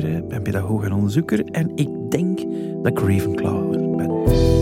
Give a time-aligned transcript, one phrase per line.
[0.00, 2.38] Braakeren, ben pedagoog en onderzoeker en ik denk
[2.82, 4.59] dat ik Ravenclaw ben.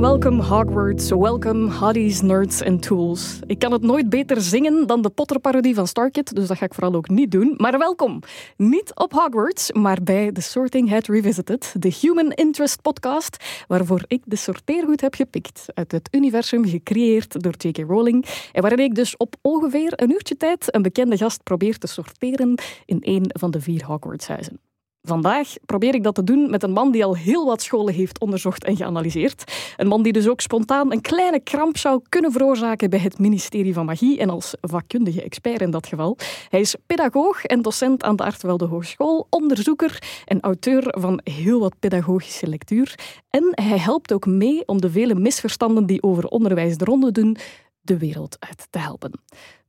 [0.00, 3.38] Welcome, Hogwarts, welcome hotties, nerds en tools.
[3.46, 6.74] Ik kan het nooit beter zingen dan de Potter-parodie van Starkid, dus dat ga ik
[6.74, 7.54] vooral ook niet doen.
[7.56, 8.20] Maar welkom,
[8.56, 14.22] niet op Hogwarts, maar bij The Sorting Hat Revisited, de Human Interest podcast, waarvoor ik
[14.24, 17.76] de sorteergoed heb gepikt uit het universum gecreëerd door J.K.
[17.76, 21.86] Rowling en waarin ik dus op ongeveer een uurtje tijd een bekende gast probeer te
[21.86, 24.69] sorteren in een van de vier Hogwarts-huizen.
[25.02, 28.20] Vandaag probeer ik dat te doen met een man die al heel wat scholen heeft
[28.20, 29.72] onderzocht en geanalyseerd.
[29.76, 33.74] Een man die dus ook spontaan een kleine kramp zou kunnen veroorzaken bij het ministerie
[33.74, 36.16] van Magie en als vakkundige expert in dat geval.
[36.48, 41.78] Hij is pedagoog en docent aan de Artwelde Hogeschool, onderzoeker en auteur van heel wat
[41.78, 42.98] pedagogische lectuur.
[43.30, 47.36] En hij helpt ook mee om de vele misverstanden die over onderwijs de ronde doen,
[47.80, 49.20] de wereld uit te helpen.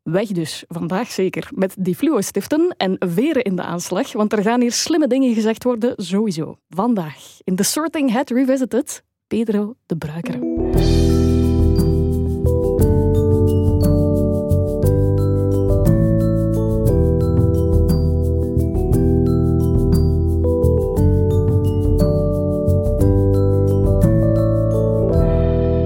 [0.03, 4.61] Weg dus, vandaag zeker, met die fluo-stiften en veren in de aanslag, want er gaan
[4.61, 6.57] hier slimme dingen gezegd worden, sowieso.
[6.69, 10.39] Vandaag, in The Sorting Hat Revisited, Pedro de Bruiker.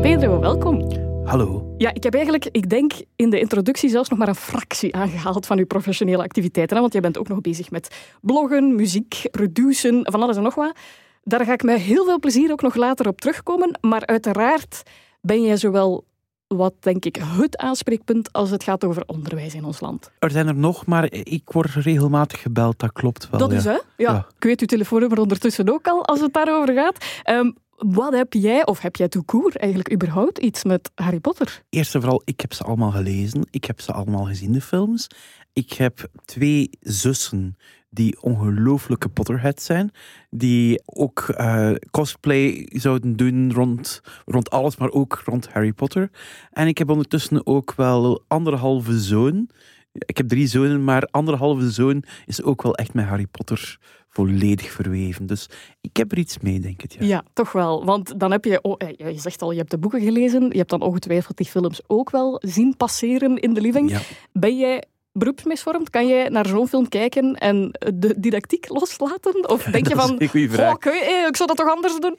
[0.01, 0.87] Pedro, welkom.
[1.23, 1.64] Hallo.
[1.77, 5.45] Ja, ik heb eigenlijk, ik denk in de introductie zelfs nog maar een fractie aangehaald
[5.45, 6.79] van uw professionele activiteiten.
[6.79, 10.75] Want jij bent ook nog bezig met bloggen, muziek, produceren, van alles en nog wat.
[11.23, 13.77] Daar ga ik met heel veel plezier ook nog later op terugkomen.
[13.81, 14.83] Maar uiteraard
[15.21, 16.05] ben jij zowel
[16.47, 20.11] wat, denk ik, het aanspreekpunt als het gaat over onderwijs in ons land.
[20.19, 23.39] Er zijn er nog, maar ik word regelmatig gebeld, dat klopt wel.
[23.39, 23.57] Dat ja.
[23.57, 23.71] is, hè?
[23.71, 23.81] Ja.
[23.97, 24.27] Ja.
[24.37, 27.05] Ik weet uw telefoonnummer ondertussen ook al, als het daarover gaat.
[27.23, 31.61] Ehm, wat heb jij, of heb jij court eigenlijk überhaupt iets met Harry Potter?
[31.69, 33.47] Eerst en vooral, ik heb ze allemaal gelezen.
[33.51, 35.07] Ik heb ze allemaal gezien, de films.
[35.53, 37.57] Ik heb twee zussen
[37.89, 39.91] die ongelooflijke Potterheads zijn.
[40.29, 46.09] Die ook eh, cosplay zouden doen rond, rond alles, maar ook rond Harry Potter.
[46.51, 49.49] En ik heb ondertussen ook wel anderhalve zoon.
[49.91, 53.79] Ik heb drie zonen, maar anderhalve zoon is ook wel echt met Harry Potter
[54.15, 55.25] volledig verweven.
[55.25, 55.49] Dus
[55.81, 56.91] ik heb er iets mee, denk ik.
[56.91, 57.05] Ja.
[57.05, 57.85] Ja, toch wel.
[57.85, 60.49] Want dan heb je, oh, eh, je zegt al, je hebt de boeken gelezen.
[60.49, 63.89] Je hebt dan ongetwijfeld die films ook wel zien passeren in de living.
[63.89, 63.99] Ja.
[64.31, 65.89] Ben jij beroepsmisvormd?
[65.89, 69.49] Kan jij naar zo'n film kijken en de didactiek loslaten?
[69.49, 70.07] Of denk je van.
[70.07, 72.17] "Goh, ik, eh, zou dat toch anders doen?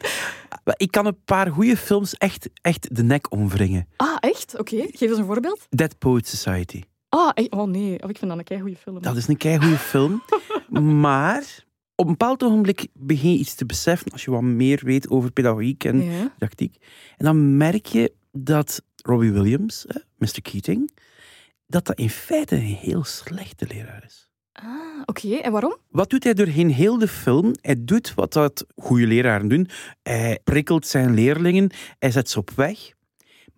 [0.76, 3.88] Ik kan een paar goede films echt, echt de nek omwringen.
[3.96, 4.58] Ah, echt?
[4.58, 5.66] Oké, geef eens een voorbeeld.
[5.70, 6.82] Dead Poet Society.
[7.08, 7.50] Ah, echt?
[7.50, 9.02] oh nee, oh, ik vind dat een keigoede film.
[9.02, 10.22] Dat is een keigoede film.
[11.02, 11.64] Maar
[11.96, 15.30] op een bepaald ogenblik begin je iets te beseffen als je wat meer weet over
[15.32, 16.32] pedagogiek en Ja.
[16.32, 16.76] didactiek.
[17.16, 20.42] En dan merk je dat Robbie Williams, hè, Mr.
[20.42, 20.90] Keating,
[21.66, 24.28] dat dat in feite een heel slechte leraar is.
[24.52, 25.34] Ah, oké.
[25.34, 25.76] En waarom?
[25.90, 27.52] Wat doet hij doorheen heel de film?
[27.60, 29.68] Hij doet wat dat goede leraren doen.
[30.02, 32.78] Hij prikkelt zijn leerlingen, hij zet ze op weg.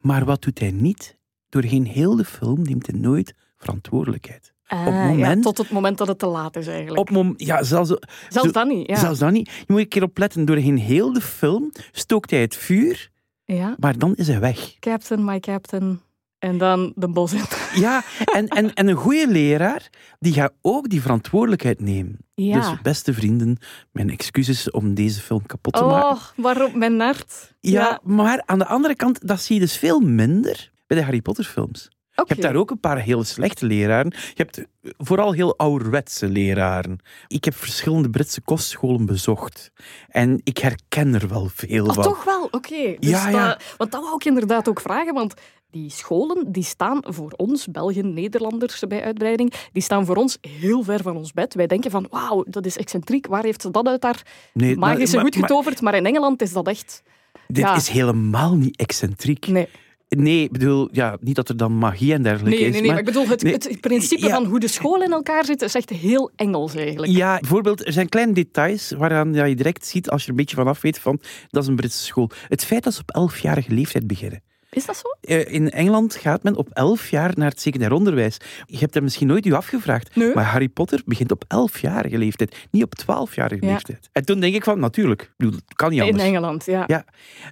[0.00, 1.16] Maar wat doet hij niet?
[1.48, 4.52] Doorheen heel de film neemt hij nooit verantwoordelijkheid.
[4.68, 6.98] Ah, Op ja, moment- tot het moment dat het te laat is eigenlijk.
[6.98, 7.94] Op mom ja, zelfs,
[8.28, 8.96] Zelfs dat niet, ja.
[8.96, 9.50] zelfs dan niet.
[9.50, 10.44] Je moet een keer opletten.
[10.44, 13.10] Doorheen heel de film stookt hij het vuur,
[13.44, 13.74] ja.
[13.78, 14.74] maar dan is hij weg.
[14.78, 16.00] Captain, my captain.
[16.38, 17.42] En dan de bos in.
[17.74, 18.02] Ja,
[18.32, 22.18] en, en, en een goede leraar, die gaat ook die verantwoordelijkheid nemen.
[22.34, 22.58] Ja.
[22.70, 23.58] Dus beste vrienden,
[23.92, 26.08] mijn excuses om deze film kapot te maken.
[26.08, 27.54] Oh, waarom mijn nart?
[27.60, 31.20] Ja, maar aan de andere kant, dat zie je dus veel minder bij de Harry
[31.20, 31.88] Potter films.
[32.26, 34.10] Je hebt daar ook een paar heel slechte leraren.
[34.16, 34.64] Je hebt
[34.98, 36.98] vooral heel ouderwetse leraren.
[37.26, 39.70] Ik heb verschillende Britse kostscholen bezocht.
[40.08, 42.02] En ik herken er wel veel Oh, van.
[42.04, 42.44] toch wel?
[42.50, 42.96] Oké.
[42.98, 43.48] Dus Ja, ja.
[43.48, 45.34] dat- want dat wou ik inderdaad ook vragen, want
[45.70, 50.82] die scholen die staan voor ons, Belgen, Nederlanders bij uitbreiding, die staan voor ons heel
[50.82, 51.54] ver van ons bed.
[51.54, 53.26] Wij denken van, wauw, dat is excentriek.
[53.26, 55.80] Waar heeft ze dat uit haar Nee, maar- magische maar- maar- getoverd?
[55.80, 57.02] Maar in Engeland is dat echt...
[57.46, 57.76] Dit Ja.
[57.76, 59.46] is helemaal niet excentriek.
[59.46, 59.68] Nee,
[60.08, 62.72] Nee, ik bedoel, ja, niet dat er dan magie en dergelijke nee, is.
[62.72, 62.90] nee, nee.
[62.90, 64.34] Maar maar ik bedoel, het, nee, het principe ja.
[64.34, 67.12] van hoe de school in elkaar zit, is echt heel Engels eigenlijk.
[67.12, 70.38] Ja, bijvoorbeeld, er zijn kleine details waaraan ja, je direct ziet, als je er een
[70.38, 72.30] beetje vanaf weet, van dat is een Britse school.
[72.48, 74.42] Het feit dat ze op elfjarige leeftijd beginnen.
[74.70, 75.08] Is dat zo?
[75.20, 78.36] Eh, In Engeland gaat men op elf jaar naar het secundair onderwijs.
[78.66, 80.34] Je hebt dat misschien nooit u afgevraagd, Nee.
[80.34, 83.72] maar Harry Potter begint op elfjarige leeftijd, niet op twaalfjarige Ja.
[83.72, 84.08] leeftijd.
[84.12, 86.22] En toen denk ik van, natuurlijk, ik bedoel, het kan niet anders.
[86.22, 86.84] In Engeland, ja.
[86.86, 87.04] Ja,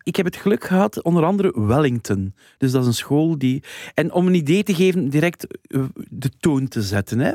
[0.02, 2.34] ik heb het geluk gehad, onder andere Wellington.
[2.58, 3.62] Dus dat is een school die...
[3.94, 7.18] En om een idee te geven, direct eh, de toon te zetten.
[7.18, 7.32] Hè.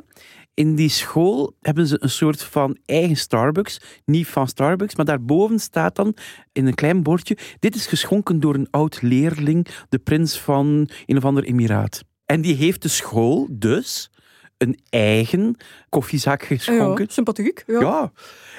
[0.54, 3.82] In die school hebben ze een soort van eigen Starbucks.
[4.06, 6.16] Niet van Starbucks, maar daarboven staat dan
[6.52, 11.18] in een klein bordje: Dit is geschonken door een oud leerling, de prins van een
[11.18, 12.04] of ander emiraat.
[12.26, 14.10] En die heeft de school dus
[14.62, 15.56] een eigen
[15.90, 17.06] koffiezaak geschonken.
[17.06, 17.64] Ja, sympathiek.
[17.68, 17.80] Ja.
[17.80, 18.12] Ja.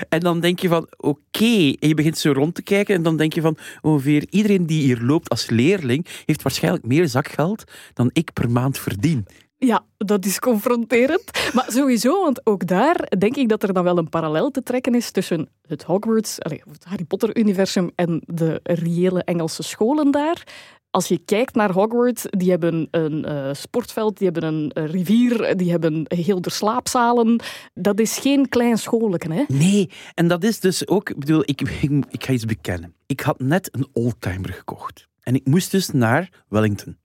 [0.08, 1.74] En dan denk je van, oké.
[1.78, 4.82] En je begint zo rond te kijken en dan denk je van, ongeveer iedereen die
[4.82, 9.26] hier loopt als leerling heeft waarschijnlijk meer zakgeld dan ik per maand verdien.
[9.64, 11.52] Ja, dat is confronterend.
[11.54, 14.94] Maar sowieso, want ook daar denk ik dat er dan wel een parallel te trekken
[14.94, 20.42] is tussen het Hogwarts, het Harry Potter-universum en de reële Engelse scholen daar.
[20.90, 25.56] Als je kijkt naar Hogwarts, die hebben een eh, sportveld, die hebben een eh, rivier,
[25.56, 27.40] die hebben heel de slaapzalen.
[27.74, 29.44] Dat is geen klein schoolje, hè?
[29.48, 32.94] Nee, en dat is dus ook, ik bedoel, ik, ik, ik ga iets bekennen.
[33.06, 35.08] Ik had net een oldtimer gekocht.
[35.20, 36.96] En ik moest dus naar Wellington.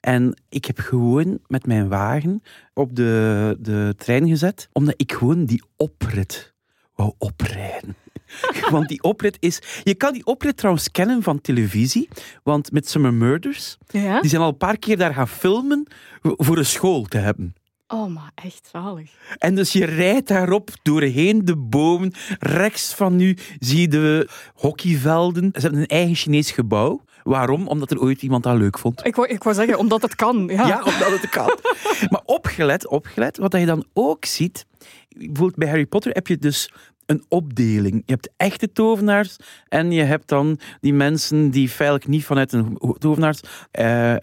[0.00, 2.42] En ik heb gewoon met mijn wagen
[2.74, 6.54] op de, de trein gezet, omdat ik gewoon die oprit
[6.94, 7.96] wou oprijden.
[8.70, 9.62] Want die oprit is...
[9.82, 12.08] Je kan die oprit trouwens kennen van televisie,
[12.42, 14.20] want met Summer Murders, Ja.
[14.20, 15.86] die zijn al een paar keer daar gaan filmen
[16.22, 17.54] voor een school te hebben.
[17.86, 19.10] Oh, maar echt zalig.
[19.38, 22.12] En dus je rijdt daarop doorheen de bomen.
[22.38, 25.50] Rechts van u zie je de hockeyvelden.
[25.54, 27.04] Ze hebben een eigen Chinees gebouw.
[27.28, 27.66] Waarom?
[27.68, 29.06] Omdat er ooit iemand dat leuk vond.
[29.06, 30.46] Ik wou, ik wou zeggen, omdat het kan.
[30.46, 30.66] Ja.
[30.66, 31.58] Ja, omdat het kan.
[32.10, 34.66] maar opgelet, opgelet, wat je dan ook ziet.
[35.08, 36.72] Bijvoorbeeld bij Harry Potter heb je dus
[37.06, 38.02] een opdeling.
[38.06, 39.36] Je hebt echte tovenaars
[39.68, 43.40] en je hebt dan die mensen die feitelijk niet vanuit een tovenaars...
[43.70, 44.14] eh,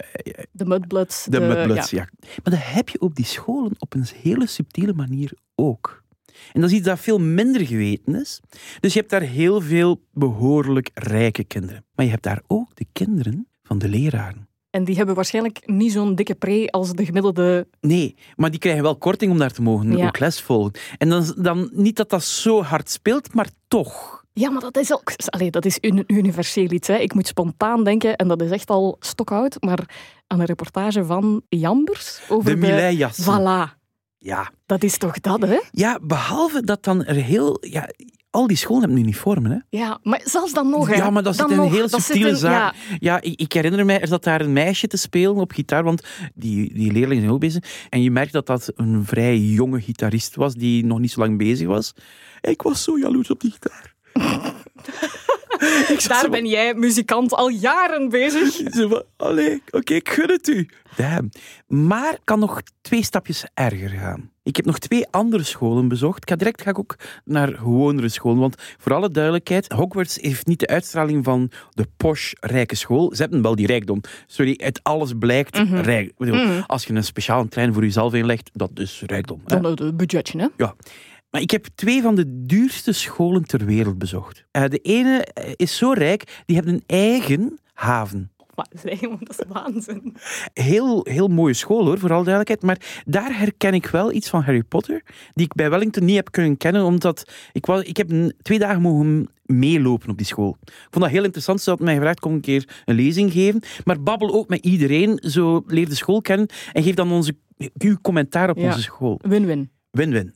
[0.51, 1.25] De Mudbloods.
[1.25, 2.07] de Mudbloods, ja.
[2.19, 6.03] Maar dat heb je op die scholen op een hele subtiele manier ook.
[6.53, 8.39] En dat is iets dat veel minder geweten is.
[8.79, 11.85] Dus je hebt daar heel veel behoorlijk rijke kinderen.
[11.95, 14.47] Maar je hebt daar ook de kinderen van de leraren.
[14.69, 17.67] En die hebben waarschijnlijk niet zo'n dikke pre als de gemiddelde...
[17.81, 20.07] Nee, maar die krijgen wel korting om daar te mogen Ja.
[20.07, 20.71] ook les volgen.
[20.97, 24.23] En dan, dan niet dat dat zo hard speelt, maar toch.
[24.33, 25.13] Ja, maar dat is ook...
[25.25, 26.87] Allee, dat is een universeel iets.
[26.87, 26.95] Hè.
[26.95, 29.79] Ik moet spontaan denken, en dat is echt al stokoud, maar
[30.27, 33.23] aan een reportage van Jambers over De Millet-jassen.
[33.23, 33.84] Voilà.
[34.25, 34.51] Ja.
[34.65, 35.59] Dat is toch dat, hè?
[35.71, 37.57] ja, behalve dat dan er heel...
[37.61, 37.89] Ja,
[38.29, 39.77] al die scholen hebben uniformen, hè?
[39.77, 40.95] Ja, maar zelfs dan nog, hè.
[40.95, 42.73] Ja, maar dat Dan zit een nog, heel subtiele een- zaak.
[42.89, 42.95] ja.
[42.99, 46.03] Ja, ik, ik herinner mij, er zat daar een meisje te spelen op gitaar, want
[46.33, 47.87] die, die leerlingen zijn ook bezig.
[47.89, 51.37] En je merkt dat dat een vrij jonge gitarist was, die nog niet zo lang
[51.37, 51.93] bezig was.
[52.41, 53.93] Ik was zo jaloers op die gitaar.
[56.07, 58.53] Daar zo- ben jij, muzikant, al jaren bezig.
[58.77, 60.69] Zo allee, oké, ik gun het u.
[60.95, 61.29] Damn.
[61.67, 64.29] Maar kan nog twee stapjes erger gaan.
[64.43, 66.17] Ik heb nog twee andere scholen bezocht.
[66.21, 68.39] Ik ga direct ga ik ook naar gewonere scholen.
[68.39, 73.15] Want voor alle duidelijkheid, Hogwarts heeft niet de uitstraling van de posh rijke school.
[73.15, 74.01] Ze hebben wel die rijkdom.
[74.27, 76.07] Sorry, uit alles blijkt rijk.
[76.07, 79.41] Ik bedoel, Als je een speciale trein voor jezelf inlegt, dat is rijkdom.
[79.45, 79.59] hè.
[79.59, 80.47] Dan het budgetje, hè.
[80.57, 80.75] Ja.
[81.35, 84.45] Maar ik heb twee van de duurste scholen ter wereld bezocht.
[84.51, 88.31] Eh, de ene eh, is zo rijk, die hebben een eigen haven.
[88.55, 88.67] Dat
[89.29, 90.15] is waanzin.
[90.53, 92.61] Heel, heel mooie school hoor, voor alle duidelijkheid.
[92.61, 95.03] Maar daar herken ik wel iets van Harry Potter,
[95.33, 98.81] die ik bij Wellington niet heb kunnen kennen, omdat ik, was, ik heb twee dagen
[98.81, 100.57] mogen meelopen op die school.
[100.63, 101.61] Ik vond dat heel interessant.
[101.61, 103.61] Ze had mij gevraagd, kom een keer een lezing geven.
[103.83, 107.35] Maar babbel ook met iedereen, zo leer de school kennen en geef dan onze,
[107.77, 108.65] uw commentaar op Ja.
[108.65, 109.19] onze school.
[109.23, 109.69] Win-win.
[109.91, 110.33] Win-win.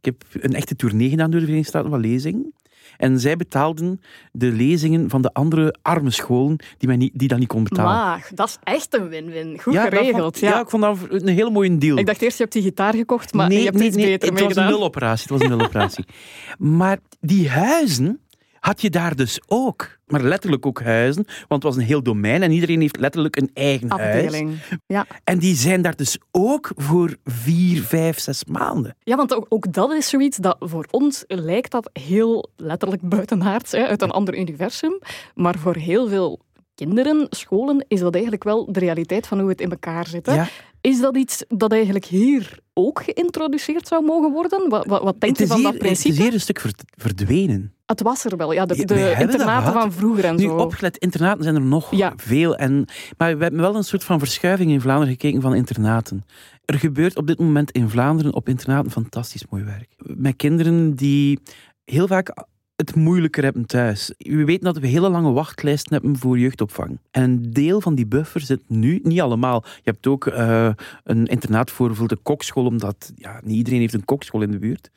[0.00, 2.52] Ik heb een echte tournee gedaan door de Verenigde Staten van lezingen.
[2.96, 4.00] En zij betaalden
[4.32, 7.92] de lezingen van de andere arme scholen die, mij niet, die dat niet kon betalen.
[7.92, 9.60] Maar, dat is echt een win-win.
[9.60, 10.22] Goed ja, geregeld.
[10.22, 10.48] vond- ja.
[10.48, 11.98] ja, ik vond dat een hele mooie deal.
[11.98, 14.44] Ik dacht eerst, je hebt die gitaar gekocht, maar je hebt iets beter het mee
[14.44, 15.22] was een nuloperatie.
[15.22, 16.04] Het was een nuloperatie.
[16.78, 18.20] maar die huizen
[18.60, 19.98] had je daar dus ook.
[20.06, 23.50] Maar letterlijk ook huizen, want het was een heel domein en iedereen heeft letterlijk een
[23.54, 24.24] eigen huis.
[24.24, 24.58] Afdeling.
[24.86, 25.06] Ja.
[25.24, 28.96] En die zijn daar dus ook voor vier, vijf, zes maanden.
[29.02, 33.72] ja, want ook, ook dat is zoiets dat voor ons lijkt dat heel letterlijk buitenaards,
[33.72, 34.98] hè, uit een ander universum.
[35.34, 36.40] Maar voor heel veel
[36.74, 40.26] kinderen, scholen, is dat eigenlijk wel de realiteit van hoe het in elkaar zit.
[40.26, 40.34] Hè?
[40.34, 40.48] Ja.
[40.80, 44.68] Is dat iets dat eigenlijk hier ook geïntroduceerd zou mogen worden?
[44.68, 46.22] Wat, wat, wat denk Het je is, van dat hier, het is principe?
[46.24, 47.74] hier een stuk verd- verdwenen.
[47.86, 48.66] Het was er wel, ja.
[48.66, 50.56] De, de internaten van vroeger en Nu, zo.
[50.56, 52.12] opgelet, internaten zijn er nog Ja.
[52.16, 52.56] veel.
[52.56, 52.84] En,
[53.16, 56.24] maar we hebben wel een soort van verschuiving in Vlaanderen gekeken van internaten.
[56.64, 59.88] Er gebeurt op dit moment in Vlaanderen op internaten fantastisch mooi werk.
[59.96, 61.40] Met kinderen die
[61.84, 62.44] heel vaak
[62.80, 64.14] het moeilijker hebben thuis.
[64.18, 66.98] We weten dat we hele lange wachtlijsten hebben voor jeugdopvang.
[67.10, 69.64] En een deel van die buffer zit nu, niet allemaal.
[69.64, 70.70] Je hebt ook uh,
[71.04, 74.90] een internaat voor de kokschool, omdat ja, niet iedereen heeft een kokschool in de buurt.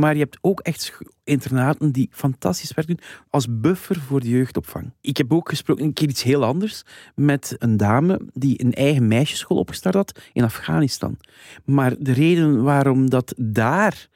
[0.00, 4.92] Maar je hebt ook echt internaten die fantastisch werk doen als buffer voor de jeugdopvang.
[5.00, 6.82] Ik heb ook gesproken, een keer iets heel anders,
[7.14, 11.18] met een dame die een eigen meisjesschool opgestart had in Afghanistan.
[11.64, 14.08] Maar de reden waarom dat daar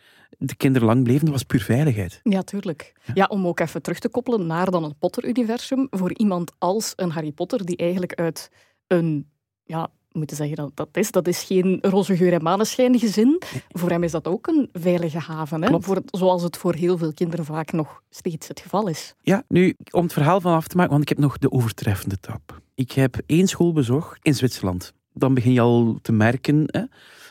[0.43, 2.21] de kinderen lang bleven, was puur veiligheid.
[2.23, 2.93] Ja, tuurlijk.
[3.15, 3.25] Ja.
[3.25, 5.87] om ook even terug te koppelen naar dan het Potter-universum.
[5.91, 8.51] Voor iemand als een Harry Potter, die eigenlijk uit
[8.87, 9.29] een
[9.65, 11.11] ja, moeten zeggen dat dat is.
[11.11, 13.43] Dat is geen roze geur en maneschijn gezin.
[13.69, 15.63] Voor hem is dat ook een veilige haven.
[15.63, 15.81] Hè?
[15.83, 19.15] Voor, zoals het voor heel veel kinderen vaak nog steeds het geval is.
[19.23, 22.19] Ja, nu, om het verhaal van af te maken, want ik heb nog de overtreffende
[22.21, 22.61] tap.
[22.75, 24.93] Ik heb één school bezocht in Zwitserland.
[25.13, 26.83] Dan begin je al te merken hè,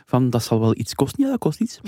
[0.09, 1.23] van dat zal wel iets kosten.
[1.23, 1.79] Ja, dat kost iets.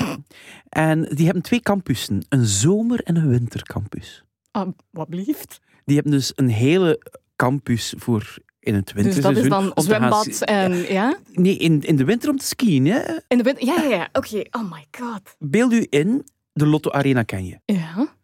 [0.69, 2.25] En die hebben twee campussen.
[2.29, 4.23] Een zomer- en een wintercampus.
[4.51, 5.59] Ah, wat blieft?
[5.85, 7.01] Die hebben dus een hele
[7.35, 9.33] campus voor in het winterseizoen.
[9.33, 10.93] Dus dat is dan zwembad en...
[10.93, 11.17] Ja?
[11.31, 12.85] Nee, in, in de winter om te skiën.
[12.85, 13.01] Hè?
[13.27, 13.65] In de winter?
[13.65, 14.09] Ja, ja, ja.
[14.11, 14.43] Oké.
[14.51, 15.35] Oh my god.
[15.39, 17.59] Beeld u in, de Lotto Arena ken je.
[17.65, 18.15] Ja.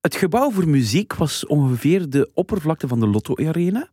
[0.00, 3.88] Het gebouw voor muziek was ongeveer de oppervlakte van de Lotto Arena.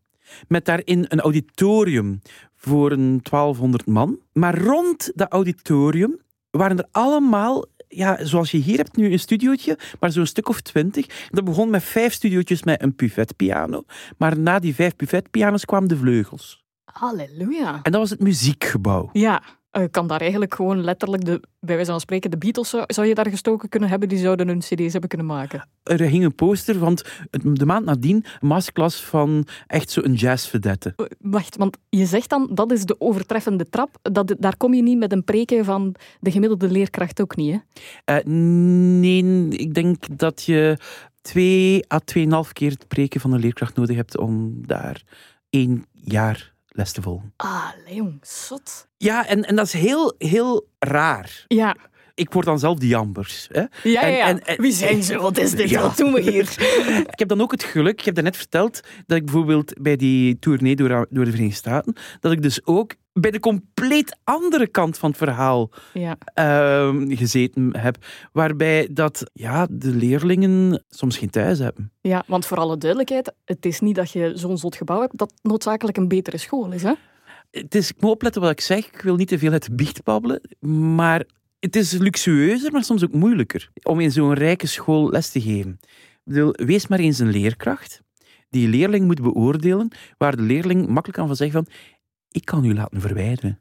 [0.47, 2.21] Met daarin een auditorium
[2.57, 4.19] voor een 1200 man.
[4.33, 9.77] Maar rond dat auditorium waren er allemaal ja, zoals je hier hebt nu een studiootje,
[9.99, 11.29] maar zo'n stuk of twintig.
[11.29, 13.83] Dat begon met vijf studiootjes met een buffetpiano.
[14.17, 16.65] Maar na die vijf buffetpianos kwamen de vleugels.
[16.85, 17.79] Halleluja.
[17.83, 19.09] En dat was het muziekgebouw.
[19.13, 19.41] Ja,
[19.79, 23.07] je eh, kan daar eigenlijk gewoon letterlijk, de, bij wijze van spreken, de Beatles zou,
[23.07, 25.67] je daar gestoken kunnen hebben, die zouden hun cd's hebben kunnen maken.
[25.83, 27.03] Er hing een poster, want
[27.41, 30.93] de maand nadien een masterclass van echt zo'n jazzvedette.
[30.95, 34.81] Eh, wacht, want je zegt dan, dat is de overtreffende trap, dat, daar kom je
[34.81, 37.61] niet met een preken van de gemiddelde leerkracht ook niet,
[38.05, 38.19] hè?
[38.19, 38.25] Uh,
[38.99, 40.77] nee, ik denk dat je
[41.21, 45.03] twee à tweeënhalf keer het preken van een leerkracht nodig hebt om daar
[45.49, 47.33] één jaar les te volgen.
[47.37, 48.87] Ah, Leon, zot.
[48.97, 51.45] Ja, en, en dat is heel, heel raar.
[51.47, 51.75] Ja.
[52.13, 53.47] Ik word dan zelf die Jambers.
[53.51, 53.59] Hè?
[53.59, 55.17] Ja, ja, En, en, Wie zijn ze?
[55.17, 55.75] Wat is dit?
[55.75, 56.55] Wat doen we hier?
[57.13, 60.39] ik heb dan ook het geluk, ik heb net verteld, dat ik bijvoorbeeld bij die
[60.39, 64.97] tournee door, door de Verenigde Staten, dat ik dus ook bij de compleet andere kant
[64.97, 66.17] van het verhaal ja.
[66.35, 68.05] uh, gezeten heb.
[68.31, 71.91] Waarbij dat ja, de leerlingen soms geen thuis hebben.
[72.01, 75.33] Ja, want voor alle duidelijkheid, het is niet dat je zo'n zot gebouw hebt dat
[75.41, 76.83] noodzakelijk een betere school is.
[76.83, 76.93] Hè?
[77.51, 78.87] Het is, ik moet opletten wat ik zeg.
[78.87, 80.41] Ik wil niet te veel uit de biecht babbelen.
[80.95, 81.25] Maar
[81.59, 85.79] het is luxueuzer, maar soms ook moeilijker om in zo'n rijke school les te geven.
[85.81, 88.01] Ik bedoel, wees maar eens een leerkracht
[88.49, 91.73] die leerling moet beoordelen, waar de leerling makkelijk kan van zeggen van
[92.31, 93.59] ik kan u laten verwijderen.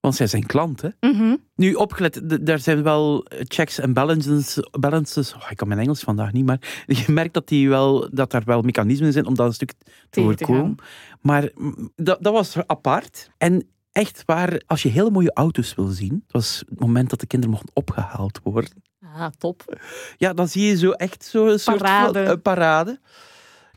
[0.00, 0.96] Want zij zijn klanten.
[1.00, 1.36] Mhm.
[1.54, 4.58] Nu, opgelet, daar zijn wel checks en balances.
[4.70, 8.30] balances oh, ik kan mijn Engels vandaag niet, maar je merkt dat, die wel, dat
[8.30, 9.72] daar wel mechanismen zijn om dat een stuk
[10.10, 10.76] te voorkomen.
[11.20, 13.30] Maar mm, dat, dat was apart.
[13.38, 17.20] En echt waar, als je hele mooie auto's wil zien, het was het moment dat
[17.20, 18.82] de kinderen mochten opgehaald worden.
[19.02, 19.78] Ah, top.
[20.16, 22.24] Ja, dan zie je zo echt zo'n soort parade.
[22.24, 23.00] Van, uh, parade.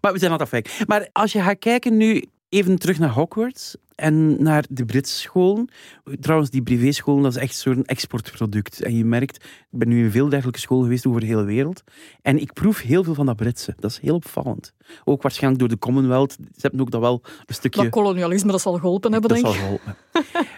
[0.01, 0.71] Maar we zijn aan het afwijken.
[0.87, 5.69] Maar als je gaat kijken nu, even terug naar Hogwarts en naar de Britse scholen.
[6.19, 8.81] Trouwens, die privéscholen, dat is echt zo'n exportproduct.
[8.81, 11.83] En je merkt, ik ben nu in veel dergelijke scholen geweest over de hele wereld.
[12.21, 13.75] En ik proef heel veel van dat Britse.
[13.79, 14.73] Dat is heel opvallend.
[15.03, 16.31] Ook waarschijnlijk door de Commonwealth.
[16.31, 17.81] Ze hebben ook dat wel een stukje...
[17.81, 19.51] Dat kolonialisme, dat zal geholpen hebben, denk ik.
[19.51, 19.95] Dat zal geholpen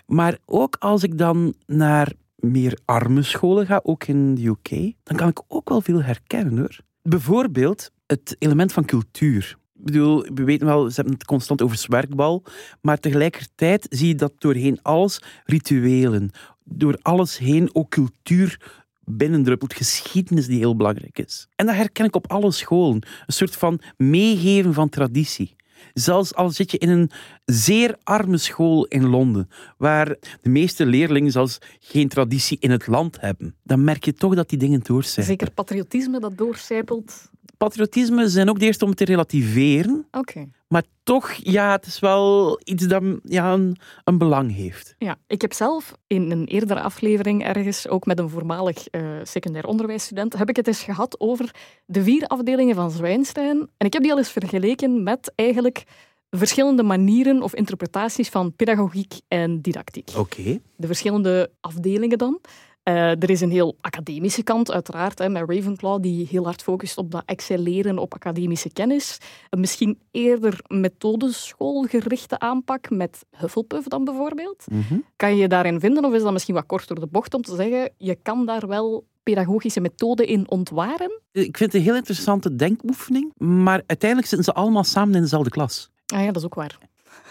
[0.06, 5.18] Maar ook als ik dan naar meer arme scholen ga, ook in de UK, dan
[5.18, 6.80] kan ik ook wel veel herkennen, hoor.
[7.02, 12.44] Bijvoorbeeld het element van cultuur bedoel, we weten wel, ze hebben het constant over zwerkbal,
[12.82, 16.32] maar tegelijkertijd zie je dat doorheen alles rituelen,
[16.64, 21.48] door alles heen ook cultuur binnendruppelt, geschiedenis die heel belangrijk is.
[21.56, 23.08] En dat herken ik op alle scholen.
[23.26, 25.56] Een soort van meegeven van traditie.
[25.94, 27.12] Zelfs al zit je in een
[27.46, 33.22] zeer arme school in Londen, waar de meeste leerlingen zelfs geen traditie in het land
[33.22, 35.40] hebben, dan merk je toch dat die dingen doorcijpelen.
[35.40, 37.32] Zeker patriotisme dat doorcijpelt
[37.64, 40.08] patriotisme zijn ook de eerste om te relativeren.
[40.12, 40.50] Oké.
[40.68, 44.96] Maar toch, ja, het is wel iets dat ja, een, een, belang heeft.
[44.98, 49.66] Ja, ik heb zelf in een eerdere aflevering ergens, ook met een voormalig uh, secundair
[49.66, 51.56] onderwijsstudent, heb ik het eens gehad over
[51.86, 53.70] de vier afdelingen van Zwijnstein.
[53.78, 55.84] En ik heb die al eens vergeleken met eigenlijk
[56.30, 60.10] verschillende manieren of interpretaties van pedagogiek en didactiek.
[60.18, 60.60] Oké.
[60.76, 62.40] De verschillende afdelingen dan.
[62.84, 66.98] Uh, er is een heel academische kant, uiteraard, hè, met Ravenclaw, die heel hard focust
[66.98, 69.18] op dat excelleren op academische kennis.
[69.22, 74.66] Uh, misschien eerder methodeschoolgerichte aanpak met Hufflepuff dan bijvoorbeeld.
[74.72, 75.06] Mm -hmm.
[75.16, 77.42] Kan je je daarin vinden, of is dat misschien wat kort door de bocht om
[77.42, 81.22] te zeggen, je kan daar wel pedagogische methode in ontwaren?
[81.32, 85.50] Ik vind het een heel interessante denkoefening, maar uiteindelijk zitten ze allemaal samen in dezelfde
[85.50, 85.90] klas.
[86.06, 86.78] Ah ja, dat is ook waar.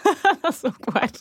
[0.41, 1.11] dat is ook waar.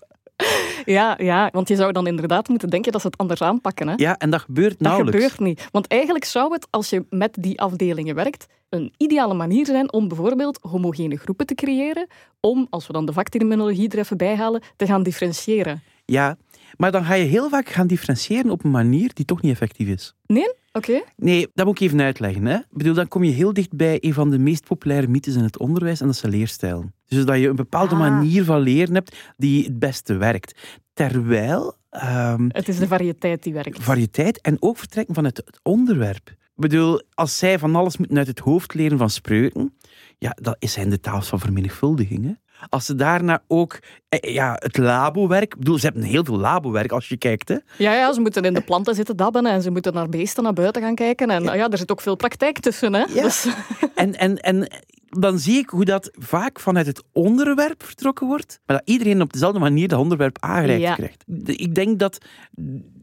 [0.84, 3.88] Ja, ja, want je zou dan inderdaad moeten denken dat ze het anders aanpakken.
[3.88, 3.94] Hè?
[3.96, 5.20] Ja, en dat gebeurt Dat nauwelijks.
[5.22, 5.68] gebeurt niet.
[5.70, 10.08] Want eigenlijk zou het, als je met die afdelingen werkt, een ideale manier zijn om
[10.08, 12.06] bijvoorbeeld homogene groepen te creëren,
[12.40, 15.82] om, als we dan de vakterminologie er even bij halen, te gaan differentiëren.
[16.04, 16.36] Ja,
[16.76, 19.88] maar dan ga je heel vaak gaan differentiëren op een manier die toch niet effectief
[19.88, 20.14] is.
[20.26, 20.54] Nee?
[20.72, 21.02] Oké.
[21.16, 22.46] Nee, dat moet ik even uitleggen.
[22.46, 22.56] Hè?
[22.56, 25.42] Ik bedoel, dan kom je heel dicht bij een van de meest populaire mythes in
[25.42, 26.90] het onderwijs, en dat is de leerstijl.
[27.12, 28.00] Dus dat je een bepaalde Ah.
[28.00, 30.80] manier van leren hebt die het beste werkt.
[30.92, 33.82] Terwijl ehm, Het is de variëteit die werkt.
[33.82, 36.28] variëteit en ook vertrekken vanuit het onderwerp.
[36.30, 39.74] Ik bedoel, als zij van alles moeten uit het hoofd leren van spreuken,
[40.18, 42.38] ja, dat zijn de taal van vermenigvuldiging.
[42.68, 43.78] Als ze daarna ook
[44.08, 45.52] eh, ja, het labowerk...
[45.52, 47.48] Ik bedoel, ze hebben heel veel labowerk als je kijkt.
[47.48, 47.56] Hè?
[47.78, 50.52] Ja, ja, ze moeten in de planten zitten dabben en ze moeten naar beesten naar
[50.52, 51.30] buiten gaan kijken.
[51.30, 52.92] En ja, er zit ook veel praktijk tussen.
[52.94, 53.04] Hè?
[53.08, 53.22] Ja.
[53.22, 53.46] Dus-
[53.94, 54.68] En, en, en
[55.08, 59.32] dan zie ik hoe dat vaak vanuit het onderwerp vertrokken wordt, maar dat iedereen op
[59.32, 60.94] dezelfde manier dat onderwerp aangereikt Ja.
[60.94, 61.24] krijgt.
[61.44, 62.18] Ik denk dat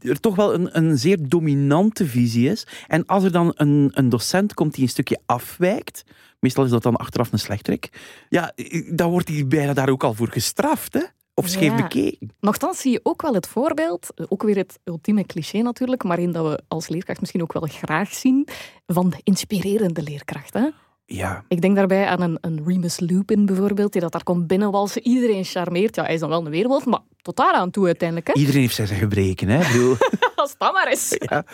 [0.00, 2.66] er toch wel een, een zeer dominante visie is.
[2.86, 6.04] En als er dan een, een docent komt die een stukje afwijkt,
[6.40, 7.88] meestal is dat dan achteraf een slechterik,
[8.28, 8.52] ja,
[8.92, 11.02] dan wordt hij bijna daar ook al voor gestraft, hè?
[11.34, 11.76] Of scheef Ja.
[11.76, 12.30] bekeken.
[12.40, 16.32] Nochtans zie je ook wel het voorbeeld, ook weer het ultieme cliché natuurlijk, maar in
[16.32, 18.48] dat we als leerkracht misschien ook wel graag zien,
[18.86, 20.54] van de inspirerende leerkracht.
[20.54, 20.68] Hè?
[21.12, 25.06] Ja, Ik denk daarbij aan een, een Remus Lupin bijvoorbeeld, die dat daar komt binnenwalsen,
[25.06, 25.96] iedereen charmeert.
[25.96, 28.28] Ja, hij is dan wel een weerwolf, maar tot daar aan toe uiteindelijk.
[28.28, 28.34] Hè?
[28.34, 29.60] iedereen heeft zijn gebreken, hè?
[29.60, 29.96] Ik bedoel,
[30.34, 31.16] Als dat maar is.
[31.18, 31.44] Ja.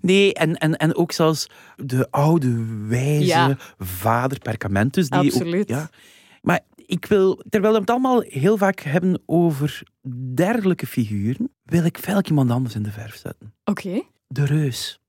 [0.00, 1.46] Nee, en, en, en ook zelfs
[1.76, 3.56] de oude, wijze Ja.
[3.78, 5.08] vader Perkamentus.
[5.08, 5.62] Die Absoluut.
[5.62, 5.90] Ook, ja.
[6.42, 9.82] Maar ik wil, terwijl we het allemaal heel vaak hebben over
[10.34, 13.54] dergelijke figuren, wil ik veel iemand anders in de verf zetten.
[13.64, 14.02] Oké.
[14.26, 15.00] De reus.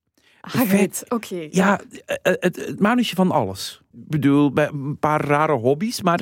[0.51, 1.47] Hagrid, oké.
[1.51, 3.81] Ja, het, het, het manusje van alles.
[3.93, 6.21] Ik bedoel, een paar rare hobby's, maar.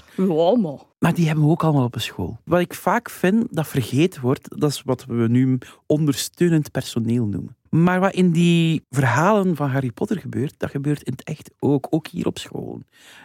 [1.00, 2.39] maar die hebben we ook allemaal op een school.
[2.44, 7.55] Wat ik vaak vind dat vergeten wordt, dat is wat we nu ondersteunend personeel noemen.
[7.70, 11.88] Maar wat in die verhalen van Harry Potter gebeurt, dat gebeurt in het echt ook,
[11.89, 12.82] ook hier op school.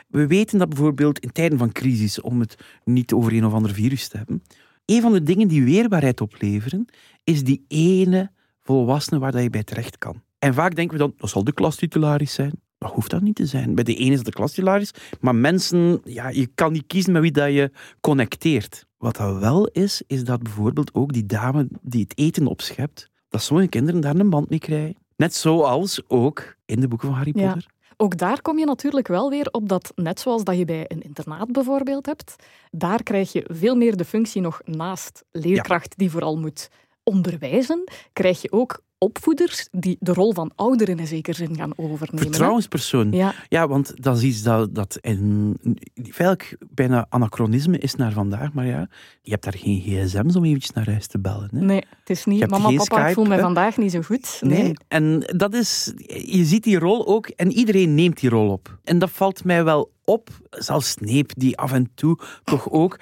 [0.09, 3.75] We weten dat bijvoorbeeld in tijden van crisis, om het niet over een of ander
[3.75, 4.43] virus te hebben,
[4.85, 6.87] een van de dingen die weerbaarheid opleveren,
[7.25, 8.31] is die ene
[8.63, 10.23] volwassene waar dat je bij terecht kan.
[10.41, 12.53] En vaak denken we dan, dat zal de klastitularis zijn.
[12.79, 13.75] Dat hoeft dat niet te zijn.
[13.75, 17.23] Bij de ene is het de klastitularis, maar mensen, ja, je kan niet kiezen met
[17.23, 17.71] wie dat je
[18.01, 18.87] connecteert.
[18.99, 23.43] Wat dat wel is, is dat bijvoorbeeld ook die dame die het eten opschept, dat
[23.43, 24.97] sommige kinderen daar een band mee krijgen.
[25.17, 27.53] Net zoals ook in de boeken van Harry Ja.
[27.53, 27.71] Potter.
[27.97, 31.03] Ook daar kom je natuurlijk wel weer op dat, net zoals dat je bij een
[31.03, 32.37] internaat bijvoorbeeld hebt,
[32.71, 36.69] daar krijg je veel meer de functie nog naast leerkracht die vooral moet
[37.11, 42.23] onderwijzen, krijg je ook opvoeders die de rol van ouderen in zekere zin gaan overnemen.
[42.23, 43.13] Vertrouwenspersoon.
[43.13, 45.57] Ja, Ja, want dat is iets dat, dat in,
[45.95, 48.53] eigenlijk bijna anachronisme is naar vandaag.
[48.53, 48.89] Maar ja,
[49.23, 51.51] je hebt daar geen gsm's om eventjes naar huis te bellen.
[51.53, 51.65] Hè?
[51.65, 54.39] nee, het is niet mama, papa, ik voel me vandaag niet zo goed.
[54.41, 54.63] Nee.
[54.63, 58.79] Nee, en dat is, je ziet die rol ook en iedereen neemt die rol op.
[58.85, 62.99] En dat valt mij wel op, zelfs Snape, die af en toe toch ook.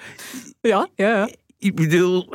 [0.61, 1.29] Ja, ja, ja.
[1.57, 2.29] Ik bedoel,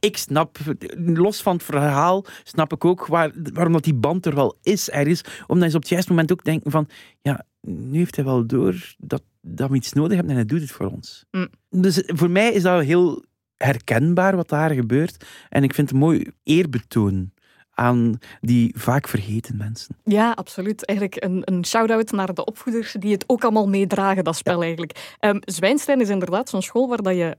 [0.00, 0.58] ik snap,
[0.96, 4.90] los van het verhaal, snap ik ook waar, waarom dat die band er wel is,
[4.90, 5.24] er is.
[5.46, 6.88] Omdat je op het juiste moment ook denkt van,
[7.22, 10.60] ja, nu heeft hij wel door dat, dat we iets nodig hebben en hij doet
[10.60, 11.24] het voor ons.
[11.30, 11.48] Mm.
[11.70, 13.24] Dus voor mij is dat heel
[13.56, 15.24] herkenbaar wat daar gebeurt.
[15.48, 17.32] En ik vind het een mooi eerbetoon
[17.70, 19.96] aan die vaak vergeten mensen.
[20.04, 20.86] Ja, absoluut.
[20.86, 25.14] Eigenlijk een, een shout-out naar de opvoeders die het ook allemaal meedragen, dat spel eigenlijk.
[25.18, 27.36] Ehm Zwijnstein is inderdaad zo'n school waar dat je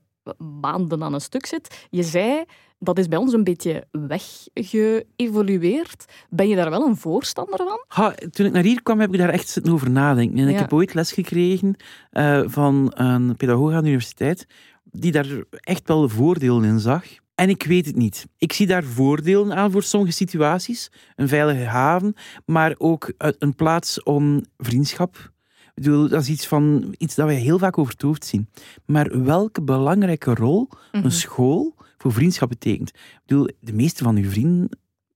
[0.62, 1.88] maanden aan een stuk zit.
[1.90, 2.44] Je zei,
[2.80, 6.06] dat is bij ons een beetje weggeëvolueerd.
[6.30, 7.84] Ben je daar wel een voorstander van?
[7.88, 10.38] Ha, toen ik naar hier kwam, heb ik daar echt zitten over nadenken.
[10.38, 11.76] En ik heb ooit les gekregen
[12.10, 14.48] eh, van een pedagoog aan de universiteit,
[14.84, 17.04] die daar echt wel voordelen in zag.
[17.36, 18.28] En ik weet het niet.
[18.38, 20.92] Ik zie daar voordelen aan voor sommige situaties.
[21.16, 22.14] Een veilige haven,
[22.46, 25.32] maar ook eh, een plaats om vriendschap.
[25.76, 28.50] Ik bedoel, dat is iets, van, iets dat wij heel vaak over het hoofd zien.
[28.86, 31.06] Maar welke belangrijke rol Mhm.
[31.06, 32.90] een school voor vriendschap betekent.
[32.90, 34.70] Ik bedoel, de meeste van uw vrienden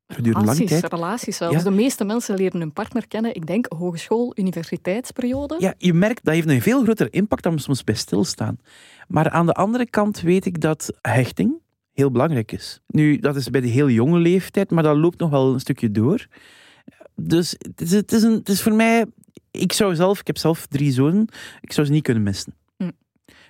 [0.08, 1.56] gedurende lange Relaties, tijd relaties zelfs.
[1.56, 1.64] Ja.
[1.64, 3.36] De meeste mensen leren hun partner kennen.
[3.36, 5.56] Ik denk hogeschool, universiteitsperiode.
[5.60, 8.58] Ja, je merkt dat heeft een veel grotere impact dan we soms bij stilstaan.
[9.08, 11.54] Maar aan de andere kant weet ik dat hechting
[11.94, 12.80] heel belangrijk is.
[12.88, 15.92] Nu, dat is bij de heel jonge leeftijd, maar dat loopt nog wel een stukje
[15.92, 16.28] door.
[17.16, 19.06] Dus het is, het is, een, het is voor mij...
[19.60, 21.28] Ik zou zelf, ik heb zelf drie zonen,
[21.62, 22.54] ik zou ze niet kunnen missen.
[22.78, 22.90] Hm.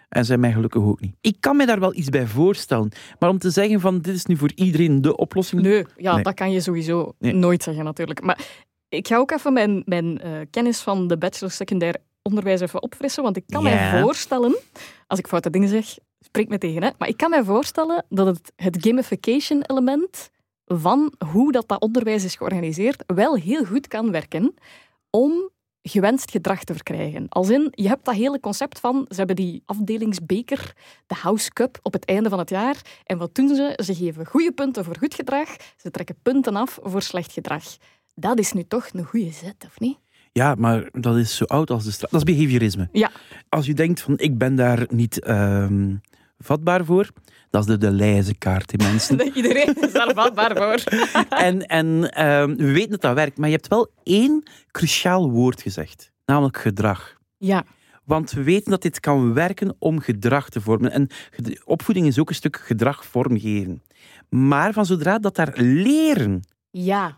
[0.09, 1.15] En zij mij gelukkig ook niet.
[1.21, 2.91] Ik kan me daar wel iets bij voorstellen.
[3.19, 5.61] Maar om te zeggen van dit is nu voor iedereen de oplossing.
[5.61, 6.23] Nee, ja, Nee.
[6.23, 7.33] dat kan je sowieso Nee.
[7.33, 8.21] nooit zeggen natuurlijk.
[8.21, 8.39] Maar
[8.89, 13.23] Ik ga ook even mijn, mijn uh, kennis van de bachelor secundair onderwijs even opfrissen,
[13.23, 14.57] want ik kan mij voorstellen,
[15.07, 18.25] als ik foute dingen zeg, spreek me tegen, hè, maar ik kan mij voorstellen dat
[18.27, 20.29] het, het gamification element
[20.65, 24.53] van hoe dat, dat onderwijs is georganiseerd wel heel goed kan werken
[25.09, 25.49] om
[25.89, 27.25] gewenst gedrag te verkrijgen.
[27.29, 30.73] Als in, je hebt dat hele concept van, ze hebben die afdelingsbeker,
[31.07, 32.81] de House Cup, op het einde van het jaar.
[33.03, 33.79] En wat doen ze?
[33.83, 37.63] Ze geven goede punten voor goed gedrag, ze trekken punten af voor slecht gedrag.
[38.15, 39.97] Dat is nu toch een goede zet, of niet?
[40.31, 42.11] Ja, maar dat is zo oud als de straat.
[42.11, 42.89] Dat is behaviorisme.
[42.91, 43.11] Ja.
[43.49, 45.95] Als je denkt van, ik ben daar niet ehm,
[46.37, 47.09] vatbaar voor,
[47.49, 49.21] dat is de, de lijzenkaart, die mensen.
[49.35, 50.93] Iedereen is daar vatbaar voor.
[51.29, 55.61] en en ehm, we weten dat dat werkt, maar je hebt wel één cruciaal woord
[55.61, 57.17] gezegd, namelijk gedrag.
[57.37, 57.63] Ja,
[58.03, 60.91] Want we weten dat dit kan werken om gedrag te vormen.
[60.91, 61.07] En
[61.65, 63.83] opvoeding is ook een stuk gedrag vormgeven.
[64.29, 67.17] Maar van zodra dat daar leren, ja.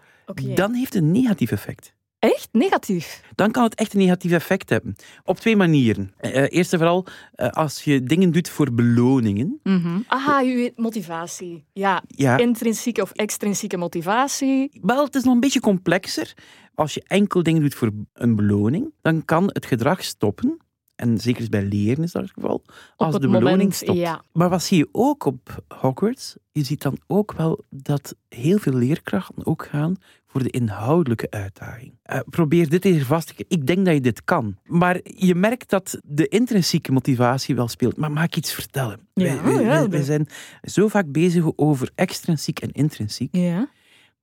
[0.55, 1.93] Dan heeft het een negatief effect.
[2.33, 3.21] Echt negatief.
[3.35, 4.95] Dan kan het echt een negatief effect hebben.
[5.23, 6.13] Op twee manieren.
[6.17, 9.59] Eh, eh, eerst en vooral, eh, als je dingen doet voor beloningen.
[10.07, 11.65] Aha, uw motivatie.
[11.73, 14.79] Ja, Ja, intrinsieke of extrinsieke motivatie.
[14.81, 16.33] wel, het is nog een beetje complexer.
[16.75, 20.57] Als je enkel dingen doet voor een beloning, dan kan het gedrag stoppen.
[20.95, 22.63] En zeker bij leren is dat het geval.
[22.95, 23.97] Als het de beloning stopt.
[23.97, 24.23] ja.
[24.31, 26.35] Maar wat zie je ook op Hogwarts?
[26.51, 29.95] Je ziet dan ook wel dat heel veel leerkrachten ook gaan
[30.27, 31.93] voor de inhoudelijke uitdaging.
[32.03, 33.57] Eh, probeer dit hier vast te krijgen.
[33.59, 34.57] Ik denk dat je dit kan.
[34.63, 37.97] Maar je merkt dat de intrinsieke motivatie wel speelt.
[37.97, 38.99] Maar mag ik iets vertellen?
[39.13, 40.27] Ja, dat- wij zijn
[40.63, 43.35] zo vaak bezig over extrinsiek en intrinsiek.
[43.35, 43.69] Ja.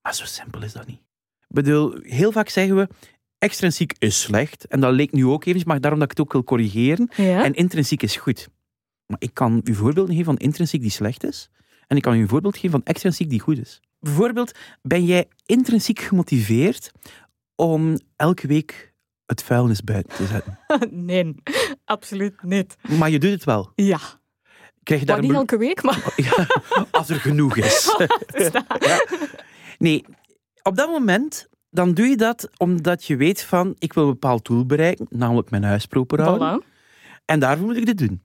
[0.02, 0.98] Maar zo simpel is dat niet.
[1.48, 2.88] Ik bedoel, heel vaak zeggen we,
[3.38, 4.66] extrinsiek is slecht.
[4.66, 7.10] En dat leek nu ook even, maar daarom dat ik het ook wil corrigeren.
[7.16, 7.44] Ja.
[7.44, 8.48] En intrinsiek is goed.
[9.06, 11.50] Maar ik kan u voorbeelden geven van intrinsiek die slecht is.
[11.86, 13.80] En ik kan u een voorbeeld geven van extrinsiek die goed is.
[14.04, 16.92] Bijvoorbeeld, ben jij intrinsiek gemotiveerd
[17.54, 18.94] om elke week
[19.26, 20.58] het vuilnis buiten te zetten?
[21.10, 21.34] nee,
[21.84, 22.76] absoluut niet.
[22.98, 23.72] Maar je doet het wel.
[23.74, 23.98] Ja,
[24.82, 26.46] Krijg je daar maar niet elke week, maar Ja,
[26.90, 27.96] als er genoeg is.
[28.52, 28.64] dat.
[29.78, 30.04] Nee,
[30.62, 34.44] op dat moment dan doe je dat omdat je weet van ik wil een bepaald
[34.44, 36.62] doel bereiken, namelijk mijn huis proper houden.
[36.62, 36.72] Voilà.
[37.24, 38.22] En daarvoor moet ik dit doen.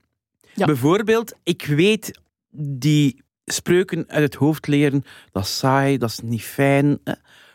[0.54, 0.66] Ja.
[0.66, 2.20] Bijvoorbeeld, ik weet
[2.78, 6.98] die spreuken uit het hoofd leren, dat is saai, dat is niet fijn.
[7.04, 7.12] hè.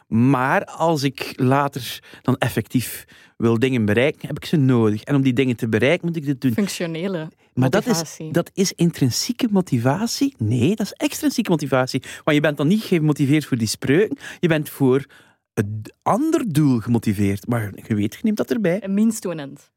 [0.07, 3.05] Maar als ik later dan effectief
[3.37, 5.03] wil dingen bereiken, heb ik ze nodig.
[5.03, 6.53] En om die dingen te bereiken, moet ik dit doen.
[6.53, 8.31] Functionele Maar dat is, motivatie.
[8.31, 10.35] dat is intrinsieke motivatie?
[10.37, 12.01] Nee, dat is extrinsieke motivatie.
[12.23, 15.05] Want je bent dan niet gemotiveerd voor die spreuken, je bent voor
[15.53, 17.47] het ander doel gemotiveerd.
[17.47, 18.83] Maar je weet, je neemt dat erbij.
[18.83, 19.71] Een means to an end.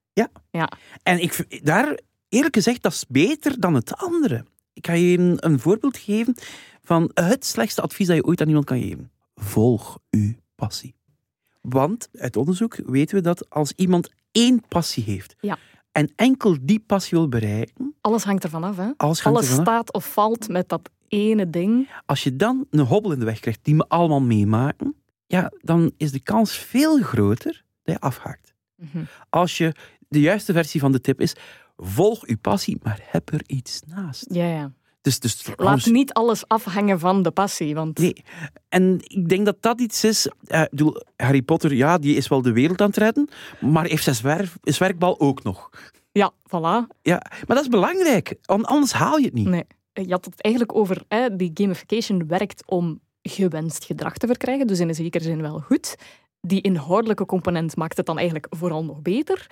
[1.03, 4.45] En ik, daar, eerlijk gezegd, dat is beter dan het andere.
[4.79, 6.35] Ik ga je een, voorbeeld geven
[6.83, 9.11] van het slechtste advies dat je ooit aan iemand kan geven.
[9.35, 10.95] Volg uw passie.
[11.61, 15.59] Want uit onderzoek weten we dat als iemand één passie heeft Ja.
[15.93, 18.91] en enkel die passie wil bereiken, Alles hangt ervan af, hè?
[18.97, 21.89] alles staat of valt met dat ene ding.
[22.07, 24.95] Als je dan een hobbel in de weg krijgt die we allemaal meemaken,
[25.27, 28.55] ja, dan is de kans veel groter dat je afhaakt.
[28.75, 29.05] Mhm.
[29.29, 29.75] Als je
[30.09, 31.35] de juiste versie van de tip is,
[31.83, 34.27] volg uw passie, maar heb er iets naast.
[34.31, 34.73] Ja, ja.
[35.01, 38.25] Dus, dus Laat niet alles afhangen van de passie, want Nee,
[38.69, 40.29] en ik denk dat dat iets is.
[40.47, 43.29] eh, ik bedoel, Harry Potter, ja, die is wel de wereld aan het redden,
[43.61, 45.71] maar heeft zijn zwerf, zwerkbal ook nog.
[46.13, 46.97] ja, voilà.
[47.03, 49.49] Ja, maar dat is belangrijk, want anders haal je het niet.
[49.49, 49.65] Nee.
[49.93, 54.79] Je had het eigenlijk over, hè, die gamification werkt om gewenst gedrag te verkrijgen, dus
[54.81, 55.97] in een zekere zin wel goed.
[56.41, 59.47] Die inhoudelijke component maakt het dan eigenlijk vooral nog beter.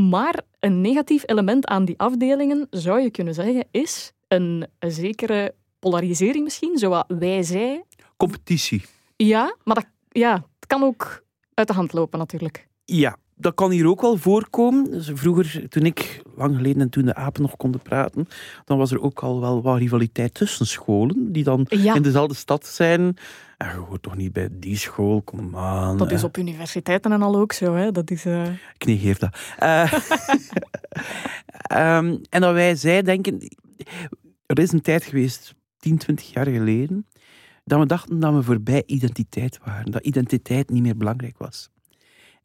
[0.00, 5.54] Maar een negatief element aan die afdelingen, zou je kunnen zeggen, is een, een zekere
[5.78, 7.84] polarisering misschien, zoals wij zij.
[8.16, 8.84] Competitie.
[9.16, 12.68] Ja, maar dat, ja, het kan ook uit de hand lopen natuurlijk.
[12.84, 14.90] Ja, dat kan hier ook wel voorkomen.
[14.90, 18.28] Dus vroeger, toen ik, lang geleden en toen de apen nog konden praten,
[18.64, 22.34] dan was er ook al wel wat rivaliteit tussen scholen, die dan Ja, in dezelfde
[22.34, 23.16] stad zijn.
[23.56, 25.96] En je hoort toch niet bij die school, kom aan.
[25.96, 27.74] dat is op universiteiten en al ook zo.
[27.74, 27.92] Hè.
[27.92, 28.46] Dat is, eh,
[28.78, 29.38] Ik negeer dat.
[29.58, 29.92] Eh,
[31.48, 33.38] ehm, en dat wij zij denken...
[34.46, 37.06] Er is een tijd geweest, 10, 20 jaar geleden,
[37.64, 39.90] dat we dachten dat we voorbij identiteit waren.
[39.90, 41.70] Dat identiteit niet meer belangrijk was.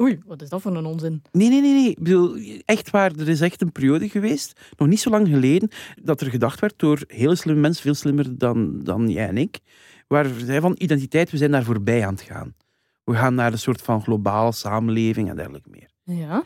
[0.02, 1.22] Oei, wat is dat voor een onzin?
[1.32, 1.90] Nee, nee, nee, nee.
[1.90, 3.12] Ik bedoel, echt waar.
[3.12, 5.70] Er is echt een periode geweest, nog niet zo lang geleden,
[6.02, 9.60] dat er gedacht werd door hele slimme mensen, veel slimmer dan, dan jij en ik,
[10.08, 12.56] waar zij van identiteit, we zijn daar voorbij aan het gaan.
[13.04, 15.90] We gaan naar een soort van globale samenleving en dergelijke meer.
[16.18, 16.44] Ja.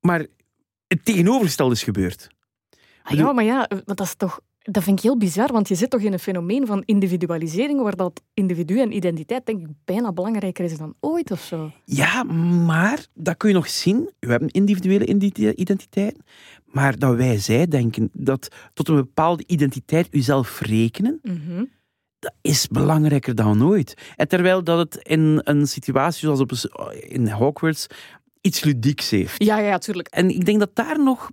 [0.00, 0.26] Maar
[0.86, 2.28] het tegenovergestelde is gebeurd.
[3.02, 5.74] Ah, ja, maar ja, want dat is toch Dat vind ik heel bizar, want je
[5.74, 10.12] zit toch in een fenomeen van individualisering, waar dat individu en identiteit denk ik bijna
[10.12, 11.70] belangrijker is dan ooit of zo.
[11.84, 12.22] Ja,
[12.66, 14.10] maar dat kun je nog zien.
[14.18, 16.16] We hebben individuele identi- identiteit.
[16.64, 21.64] Maar dat wij zij denken dat tot een bepaalde identiteit uzelf rekenen, Mhm.
[22.18, 23.94] dat is belangrijker dan ooit.
[24.16, 27.86] En terwijl dat het in een situatie zoals op, een- in Hogwarts
[28.40, 29.44] iets ludieks heeft.
[29.44, 30.08] Ja, ja, natuurlijk.
[30.08, 31.30] En ik denk dat daar nog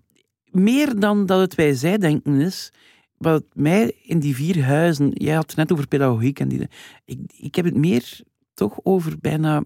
[0.52, 2.72] meer dan dat het wij zij denken is,
[3.18, 6.68] wat mij in die vier huizen, jij had het net over pedagogiek en die,
[7.06, 8.20] ik, ik heb het meer
[8.54, 9.64] toch over bijna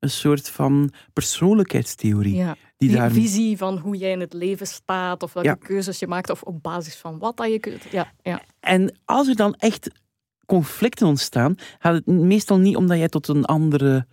[0.00, 2.34] een soort van persoonlijkheidstheorie.
[2.34, 2.56] Ja.
[2.76, 5.54] Die Die daar, visie van hoe jij in het leven staat, of welke Ja.
[5.54, 7.82] keuzes je maakt, of op basis van wat dat je kunt.
[7.90, 8.42] Ja, ja.
[8.60, 9.90] En als er dan echt
[10.46, 14.06] conflicten ontstaan, gaat het meestal niet omdat jij tot een andere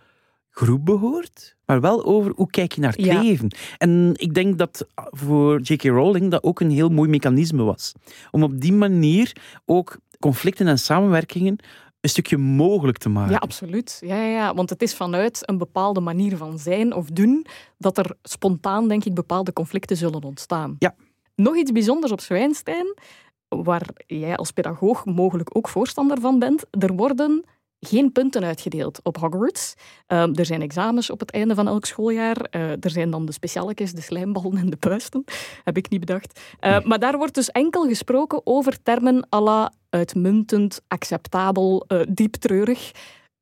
[0.50, 3.20] groep behoort, maar wel over hoe kijk je naar het Ja.
[3.22, 3.48] leven.
[3.78, 5.82] En ik denk dat voor J.K.
[5.82, 7.92] Rowling dat ook een heel mooi mechanisme was.
[8.30, 9.32] Om op die manier
[9.64, 11.56] ook conflicten en samenwerkingen
[12.00, 13.32] een stukje mogelijk te maken.
[13.32, 13.98] ja, absoluut.
[14.04, 17.46] Ja, ja, ja, want het is vanuit een bepaalde manier van zijn of doen
[17.78, 20.76] dat er spontaan, denk ik, bepaalde conflicten zullen ontstaan.
[20.78, 20.94] Ja.
[21.34, 22.94] Nog iets bijzonders op Zwijnstein,
[23.48, 26.64] waar jij als pedagoog mogelijk ook voorstander van bent.
[26.70, 27.44] Er worden
[27.80, 29.74] geen punten uitgedeeld op Hogwarts.
[30.06, 32.36] Ehm, er zijn examens op het einde van elk schooljaar.
[32.36, 35.24] Eh, er zijn dan de specialetjes, de slijmballen en de puisten.
[35.64, 36.40] Heb ik niet bedacht.
[36.60, 42.34] Eh, maar daar wordt dus enkel gesproken over termen à la uitmuntend, acceptabel, eh, diep
[42.34, 42.88] treurig.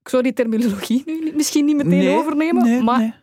[0.03, 3.22] Ik zou die terminologie nu misschien niet meteen Nee, overnemen, nee, maar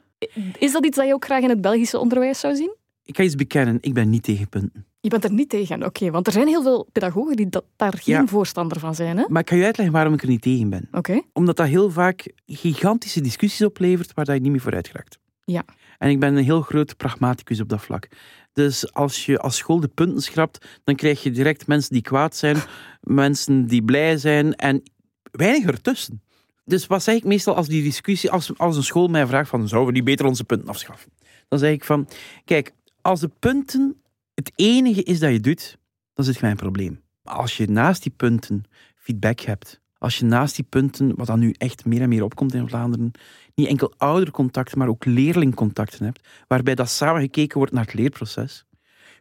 [0.59, 2.75] is dat iets dat je ook graag in het Belgische onderwijs zou zien?
[3.03, 4.85] Ik ga iets bekennen, ik ben niet tegen punten.
[5.03, 6.11] Je bent er niet tegen, oké.
[6.11, 8.25] want er zijn heel veel pedagogen die dat, daar geen Ja.
[8.27, 9.17] voorstander van zijn.
[9.17, 9.25] hè?
[9.27, 10.87] Maar ik ga je uitleggen waarom ik er niet tegen ben.
[10.91, 11.21] Oké.
[11.33, 15.17] Omdat dat heel vaak gigantische discussies oplevert waar dat je niet meer vooruit geraakt.
[15.45, 15.65] Ja.
[15.97, 18.07] En ik ben een heel groot pragmaticus op dat vlak.
[18.53, 22.35] Dus als je als school de punten schrapt, dan krijg je direct mensen die kwaad
[22.35, 22.57] zijn,
[23.01, 24.83] mensen die blij zijn en
[25.31, 26.21] weinig ertussen.
[26.65, 29.67] Dus wat zeg ik meestal als die discussie, als, als een school mij vraagt van
[29.67, 31.11] zouden we niet beter onze punten afschaffen?
[31.47, 32.07] Dan zeg ik van,
[32.45, 33.95] kijk, als de punten
[34.33, 35.77] het enige is dat je doet,
[36.13, 37.01] dan zit je met een probleem.
[37.23, 38.63] Maar als je naast die punten
[38.95, 42.53] feedback hebt, als je naast die punten, wat dan nu echt meer en meer opkomt
[42.53, 43.11] in Vlaanderen,
[43.55, 48.65] niet enkel oudercontacten, maar ook leerlingcontacten hebt, waarbij dat samen gekeken wordt naar het leerproces.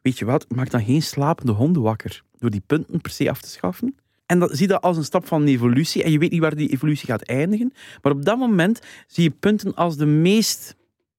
[0.03, 3.41] Weet je wat, maak dan geen slapende honden wakker door die punten per se af
[3.41, 3.97] te schaffen.
[4.27, 6.03] En dat, zie dat als een stap van evolutie.
[6.03, 7.73] En je weet niet waar die evolutie gaat eindigen.
[8.03, 10.77] Maar op dat moment zie je punten als de meest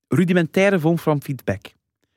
[0.07, 1.73] rudimentaire vorm van feedback.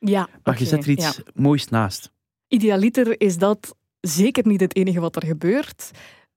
[0.09, 1.23] Ja, Maar je zet er iets ja.
[1.35, 2.11] moois naast.
[2.49, 5.90] Idealiter is dat zeker niet het enige wat er gebeurt.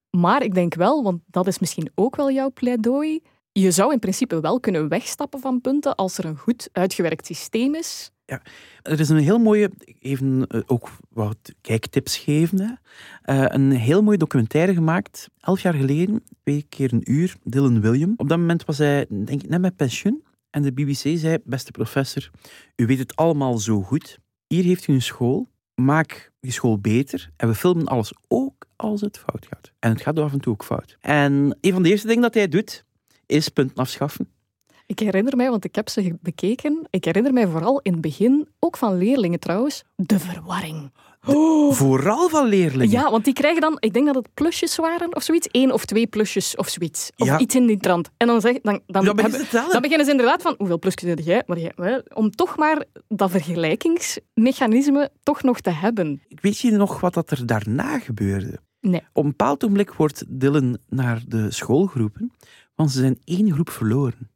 [0.10, 4.00] Maar ik denk wel, want dat is misschien ook wel jouw pleidooi, je zou in
[4.00, 8.12] principe wel kunnen wegstappen van punten als er een goed uitgewerkt systeem is.
[8.82, 12.62] Er is een heel mooie, even eh, ook wat kijktips geven.
[12.62, 12.74] Hè.
[13.22, 18.14] Eh, een heel mooie documentaire gemaakt, elf jaar geleden, twee keer een uur, Dylan William.
[18.18, 20.24] Op dat moment was hij, denk ik, net met pensioen.
[20.50, 22.30] En de BBC zei, beste professor,
[22.76, 24.18] u weet het allemaal zo goed.
[24.48, 27.30] Hier heeft u een school, maak je school beter.
[27.36, 29.72] En we filmen alles ook als het fout gaat.
[29.80, 30.98] En het gaat af en toe ook fout.
[31.02, 32.86] En een van de eerste dingen dat hij doet,
[33.26, 34.30] is punten afschaffen.
[34.86, 38.48] Ik herinner mij, want ik heb ze bekeken, ik herinner mij vooral in het begin,
[38.60, 40.92] ook van leerlingen trouwens, de verwarring.
[41.70, 42.90] Vooral van leerlingen.
[42.90, 45.86] Ja, want die krijgen dan, ik denk dat het plusjes waren of zoiets, één of
[45.86, 47.12] twee plusjes of zoiets.
[47.18, 47.40] Of Ja.
[47.40, 48.10] iets in die trant.
[48.18, 51.20] En dan, zeg, dan, dan, Ja, hebben- dan beginnen ze inderdaad van, hoeveel plusjes heb
[51.20, 51.44] jij?
[51.46, 56.22] Maar jij om toch maar dat vergelijkingsmechanisme toch nog te hebben.
[56.28, 58.60] Weet je nog wat dat er daarna gebeurde?
[58.82, 59.02] Nee.
[59.14, 62.32] Op een bepaald ogenblik wordt Dylan naar de school geroepen,
[62.76, 64.30] want ze zijn één groep verloren.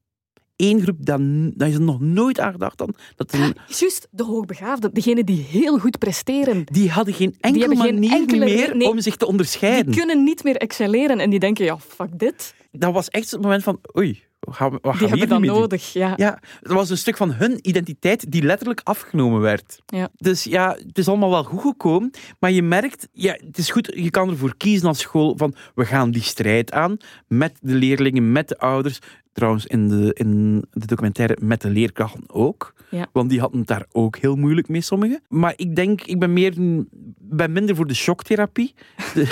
[0.69, 1.19] Eén groep, dat,
[1.58, 2.95] dat is er nog nooit aan gedacht dan.
[3.15, 6.63] Dat er, Juist, de hoogbegaafden, degenen die heel goed presteren.
[6.71, 8.89] die hadden geen enkele geen manier enkele meer nee.
[8.89, 9.86] om zich te onderscheiden.
[9.86, 12.54] Die kunnen niet meer excelleren en die denken, ja, fuck dit.
[12.71, 15.45] Dat was echt het moment van, oei, wat gaan we, wat Die hebben doen?
[15.45, 16.13] nodig, ja.
[16.15, 19.82] Ja, het was een stuk van hun identiteit die letterlijk afgenomen werd.
[19.86, 20.10] Ja.
[20.15, 23.91] Dus ja, het is allemaal wel goed gekomen, maar je merkt, ja, het is goed,
[23.95, 26.97] je kan ervoor kiezen als school van we gaan die strijd aan
[27.28, 28.99] met de leerlingen, met de ouders.
[29.34, 32.74] Trouwens, in de, in de documentaire met de leerkrachten ook.
[32.89, 33.08] Ja.
[33.12, 35.22] Want die hadden het daar ook heel moeilijk mee, sommigen.
[35.30, 36.54] Maar ik denk, ik ben, meer,
[37.19, 38.74] ben minder voor de shocktherapie.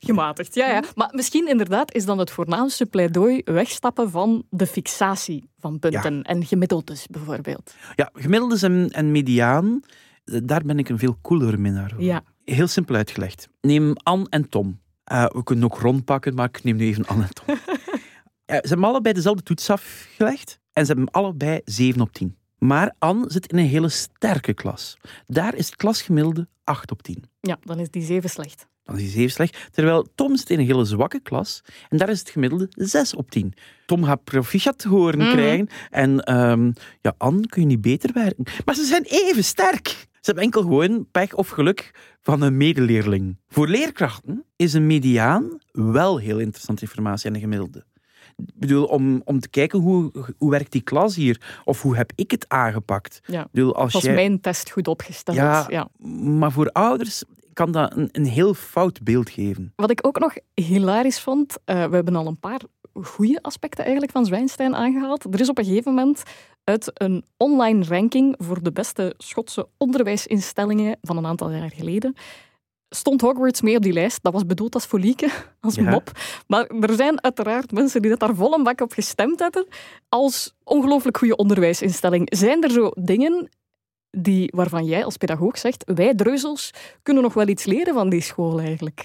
[0.00, 0.82] Gematigd, ja, ja.
[0.94, 6.44] Maar misschien inderdaad is dan het voornaamste pleidooi wegstappen van de fixatie van punten en
[6.44, 7.74] gemiddeldes bijvoorbeeld.
[7.94, 9.82] Ja, gemiddeldes en, en mediaan,
[10.24, 11.94] daar ben ik een veel coolere minnaar.
[11.98, 12.22] Ja.
[12.44, 13.48] Heel simpel uitgelegd.
[13.60, 14.80] Neem Anne en Tom.
[15.04, 17.56] Eh, we kunnen ook Ron pakken, maar ik neem nu even Anne en Tom.
[18.46, 22.36] Ze hebben allebei dezelfde toets afgelegd en ze hebben allebei 7 op 10.
[22.58, 24.96] Maar Anne zit in een hele sterke klas.
[25.26, 27.24] Daar is het klasgemiddelde 8 op 10.
[27.40, 28.66] Ja, dan is die zeven slecht.
[28.84, 29.68] Dan is hij zeer slecht.
[29.70, 31.60] Terwijl Tom zit in een hele zwakke klas.
[31.88, 33.54] En daar is het gemiddelde 6 op 10.
[33.86, 35.30] Tom gaat proficiat te horen Mhm.
[35.30, 35.68] krijgen.
[35.90, 38.44] En ehm, ja, Anne kun je niet beter werken.
[38.64, 39.88] Maar ze zijn even sterk.
[39.88, 41.90] Ze hebben enkel gewoon pech of geluk
[42.22, 43.36] van een medeleerling.
[43.48, 47.84] Voor leerkrachten is een mediaan wel heel interessante informatie en een gemiddelde.
[48.36, 51.60] Ik bedoel, om, om te kijken hoe, hoe werkt die klas hier?
[51.64, 53.20] Of hoe heb ik het aangepakt?
[53.26, 53.40] Ja.
[53.40, 54.14] Ik bedoel, als Was jij...
[54.14, 55.36] mijn test goed opgesteld?
[55.36, 55.66] Ja.
[55.68, 55.88] ja.
[56.08, 59.72] Maar voor ouders kan dat een, een heel fout beeld geven.
[59.76, 62.60] Wat ik ook nog hilarisch vond, eh, we hebben al een paar
[62.92, 65.24] goede aspecten eigenlijk van Zwijnstein aangehaald.
[65.24, 66.22] Er is op een gegeven moment
[66.64, 72.14] uit een online ranking voor de beste Schotse onderwijsinstellingen van een aantal jaar geleden
[72.96, 74.18] stond Hogwarts mee op die lijst.
[74.22, 75.28] Dat was bedoeld als folieke,
[75.60, 75.90] als Ja.
[75.90, 76.10] mop.
[76.46, 79.66] Maar er zijn uiteraard mensen die dat daar vol een bak op gestemd hebben
[80.08, 82.36] als ongelooflijk goede onderwijsinstelling.
[82.36, 83.48] Zijn er zo dingen
[84.10, 86.70] die, waarvan jij als pedagoog zegt, wij dreuzels
[87.02, 89.00] kunnen nog wel iets leren van die school eigenlijk?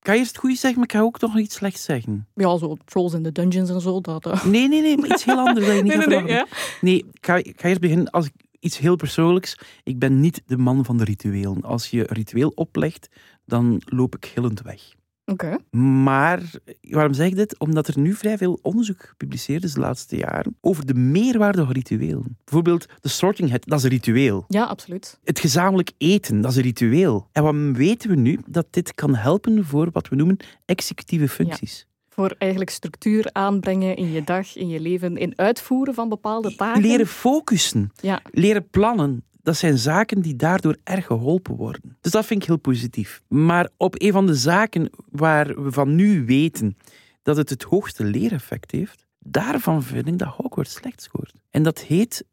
[0.00, 2.26] Ik ga eerst het goede zeggen, maar ik ga ook nog iets slechts zeggen.
[2.34, 4.00] Ja, zo Trolls in the Dungeons en zo.
[4.00, 4.44] Dat, eh.
[4.44, 6.46] Nee, nee, nee, maar iets heel anders je Nee, nee, nee, ja.
[6.80, 9.58] Nee, ik ga, ik ga eerst beginnen als ik, iets heel persoonlijks.
[9.82, 11.62] Ik ben niet de man van de rituelen.
[11.62, 13.08] Als je ritueel oplegt,
[13.46, 14.94] dan loop ik gillend weg.
[15.24, 15.56] Oké.
[15.78, 16.42] Maar
[16.80, 17.58] waarom zeg ik dit?
[17.58, 21.72] Omdat er nu vrij veel onderzoek gepubliceerd is de laatste jaren over de meerwaarde van
[21.72, 22.36] rituelen.
[22.44, 24.44] Bijvoorbeeld de sorting hat, dat is een ritueel.
[24.48, 25.18] Ja, absoluut.
[25.24, 27.28] Het gezamenlijk eten, dat is een ritueel.
[27.32, 28.38] En wat weten we nu?
[28.46, 31.86] Dat dit kan helpen voor wat we noemen executieve functies.
[32.08, 36.82] Voor eigenlijk structuur aanbrengen in je dag, in je leven, in uitvoeren van bepaalde taken.
[36.82, 39.24] Leren focussen, Ja, leren plannen.
[39.46, 41.96] Dat zijn zaken die daardoor erg geholpen worden.
[42.00, 43.22] Dus dat vind ik heel positief.
[43.28, 46.76] Maar op een van de zaken waar we van nu weten
[47.22, 51.32] dat het het hoogste leereffect heeft, daarvan vind ik dat Hogwarts slecht scoort.
[51.50, 52.24] En dat heet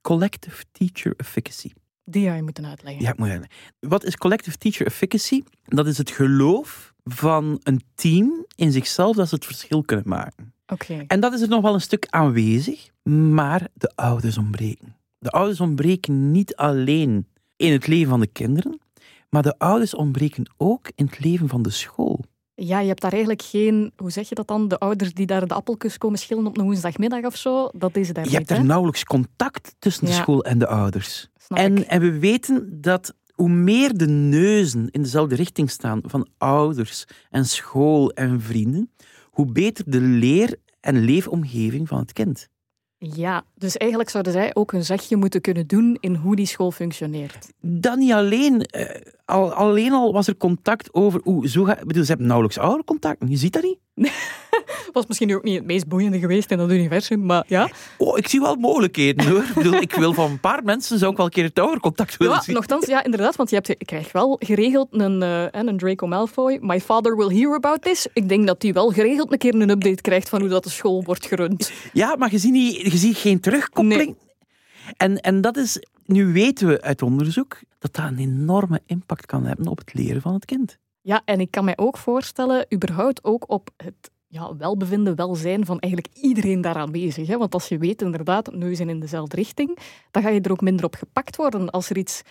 [0.00, 1.70] Collective Teacher Efficacy.
[2.04, 3.02] die je moeten uitleggen.
[3.02, 5.42] Ja, ik moet eigenlijk- Wat is collective teacher efficacy?
[5.64, 10.52] Dat is het geloof van een team in zichzelf dat ze het verschil kunnen maken.
[10.66, 11.04] Oké.
[11.06, 14.96] En dat is er nog wel een stuk aanwezig, maar de ouders ontbreken.
[15.18, 17.26] De ouders ontbreken niet alleen
[17.56, 18.80] in het leven van de kinderen,
[19.28, 22.24] maar de ouders ontbreken ook in het leven van de school.
[22.54, 25.46] Ja, je hebt daar eigenlijk geen, hoe zeg je dat dan, de ouders die daar
[25.46, 28.50] de appeltjes komen schillen op een woensdagmiddag of zo, dat is daar Je niet, hebt
[28.60, 31.28] er nauwelijks contact tussen de school en de ouders.
[31.36, 31.64] Snap ik.
[31.64, 37.04] En, en we weten dat hoe meer de neuzen in dezelfde richting staan van ouders
[37.30, 38.90] en school en vrienden,
[39.30, 42.48] hoe beter de leer- en leefomgeving van het kind.
[42.98, 46.70] Ja, dus eigenlijk zouden zij ook een zegje moeten kunnen doen in hoe die school
[46.70, 47.52] functioneert.
[47.60, 52.02] Dan niet alleen, eh, al, alleen al was er contact over, hoe zo ga, bedoel,
[52.02, 53.78] ze hebben nauwelijks oudercontact, je ziet dat niet.
[54.92, 57.70] Was misschien nu ook niet het meest boeiende geweest in dat universum, maar ja.
[57.98, 59.42] Oh, ik zie wel mogelijkheden hoor.
[59.42, 62.16] ik, bedoel, ik wil van een paar mensen zou ik wel een keer het oudercontact
[62.16, 62.54] willen Ja, zien.
[62.54, 66.58] nogthans, ja, inderdaad, want je, hebt, je krijgt wel geregeld een, eh, een Draco Malfoy.
[66.60, 68.06] My father will hear about this.
[68.12, 70.70] Ik denk dat hij wel geregeld een keer een update krijgt van hoe dat de
[70.70, 71.72] school wordt gerund.
[71.92, 74.16] Ja, maar je ziet, niet, je ziet geen terugkoppeling.
[74.96, 79.44] En, en dat is, nu weten we uit onderzoek dat dat een enorme impact kan
[79.44, 80.78] hebben op het leren van het kind.
[81.08, 85.78] Ja, en ik kan mij ook voorstellen, überhaupt ook op het ja, welbevinden, welzijn van
[85.78, 87.26] eigenlijk iedereen daar aanwezig.
[87.26, 87.36] Hè?
[87.38, 89.78] Want als je weet inderdaad, neuzen in dezelfde richting,
[90.10, 92.22] dan ga je er ook minder op gepakt worden als er iets...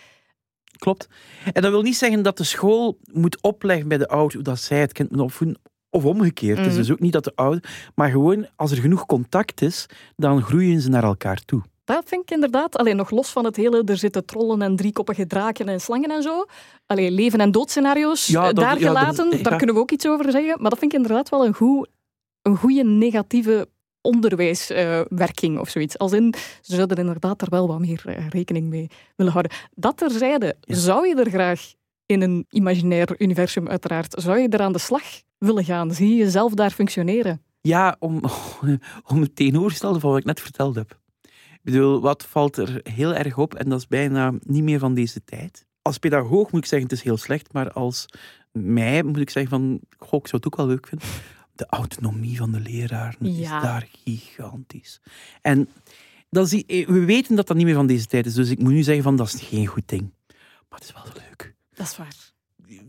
[0.77, 1.09] Klopt.
[1.53, 4.59] En dat wil niet zeggen dat de school moet opleggen bij de ouders hoe dat
[4.59, 5.59] zij het kind moet opvoeden.
[5.89, 6.57] Of omgekeerd.
[6.57, 6.81] Het is Mhm.
[6.81, 7.91] dus ook niet dat de ouder...
[7.95, 9.85] Maar gewoon, als er genoeg contact is,
[10.15, 11.61] dan groeien ze naar elkaar toe.
[11.87, 15.27] Dat vind ik inderdaad, alleen nog los van het hele, er zitten trollen en driekoppige
[15.27, 16.45] draken en slangen en zo.
[16.85, 19.43] Alleen leven- en doodscenario's, Ja, eh, dat- daar ja, dat- gelaten, ja.
[19.43, 20.61] daar kunnen we ook iets over zeggen.
[20.61, 21.87] Maar dat vind ik inderdaad wel een, goed,
[22.41, 23.67] een goede negatieve
[24.01, 25.97] onderwijswerking of zoiets.
[25.97, 29.51] Als in, ze zouden inderdaad daar wel wat meer eh, rekening mee willen houden.
[29.75, 31.73] Dat terzijde, zou je er graag
[32.05, 35.03] in een imaginair universum uiteraard, zou je er aan de slag
[35.37, 35.91] willen gaan?
[35.93, 37.41] Zie je jezelf daar functioneren?
[37.61, 38.21] Ja, om,
[39.11, 40.99] om het tegenovergestelde van wat ik net verteld heb.
[41.67, 44.93] Ik bedoel, wat valt er heel erg op, en dat is bijna niet meer van
[44.93, 45.65] deze tijd.
[45.81, 48.05] Als pedagoog moet ik zeggen, het is heel slecht, maar als
[48.51, 51.07] mij moet ik zeggen van, goh, ik zou het ook wel leuk vinden.
[51.55, 53.57] De autonomie van de leraren Ja.
[53.57, 55.01] is daar gigantisch.
[55.41, 55.69] En
[56.29, 58.59] dat is, die- we weten dat dat niet meer van deze tijd is, dus ik
[58.59, 60.13] moet nu zeggen van, dat is geen goed ding.
[60.69, 61.55] Maar het is wel leuk.
[61.73, 62.15] Dat is waar.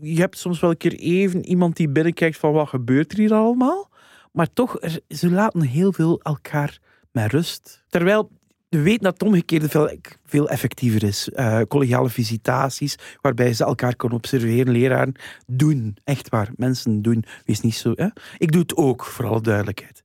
[0.01, 3.33] Je hebt soms wel een keer even iemand die binnenkijkt van, wat gebeurt er hier
[3.33, 3.89] allemaal?
[4.31, 6.79] Maar toch, er- ze laten heel veel elkaar
[7.11, 7.83] met rust.
[7.87, 8.31] Terwijl
[8.69, 9.89] we weten dat het omgekeerde veel,
[10.25, 11.29] veel effectiever is.
[11.29, 15.13] Eh, collegiale visitaties, waarbij ze elkaar kunnen observeren, leraren
[15.47, 15.97] doen.
[16.03, 17.23] Echt waar, mensen doen.
[17.45, 17.91] Wees niet zo...
[17.95, 18.07] Hè?
[18.37, 20.03] Ik doe het ook, voor alle duidelijkheid.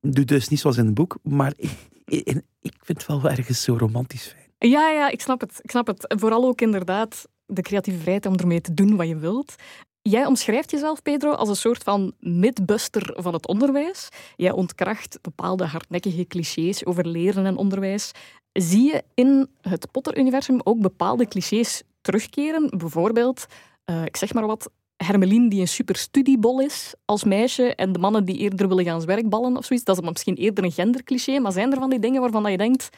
[0.00, 1.70] Ik doe dus niet zoals in het boek, maar ik,
[2.04, 4.70] En ik vind het wel ergens zo romantisch fijn.
[4.70, 5.58] Ja, ja, ik snap het.
[5.62, 6.14] Ik snap het.
[6.18, 9.54] Vooral ook inderdaad de creatieve vrijheid om ermee te doen wat je wilt.
[10.02, 14.08] Jij omschrijft jezelf, Pedro, als een soort van midbuster van het onderwijs.
[14.36, 18.10] Jij ontkracht bepaalde hardnekkige clichés over leren en onderwijs.
[18.52, 22.70] Zie je in het Potter-universum ook bepaalde clichés terugkeren?
[22.78, 23.46] Bijvoorbeeld,
[23.86, 27.98] uh, ik zeg maar wat, Hermelien die een super studiebol is als meisje en de
[27.98, 29.84] mannen die eerder willen gaan zwerkballen of zoiets.
[29.84, 32.88] Dat is misschien eerder een gendercliché, maar zijn er van die dingen waarvan je denkt,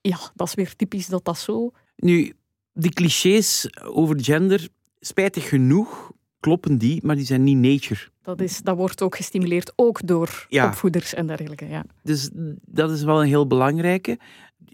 [0.00, 1.70] ja, dat is weer typisch dat dat zo...
[1.96, 2.32] Nu,
[2.72, 4.68] die clichés over gender,
[5.00, 6.12] spijtig genoeg,
[6.44, 8.00] kloppen die, maar die zijn niet nature.
[8.22, 11.68] Dat, is, dat wordt ook gestimuleerd, ook door opvoeders en dergelijke.
[11.68, 11.84] Ja.
[12.02, 12.30] Dus
[12.66, 14.18] dat is wel een heel belangrijke.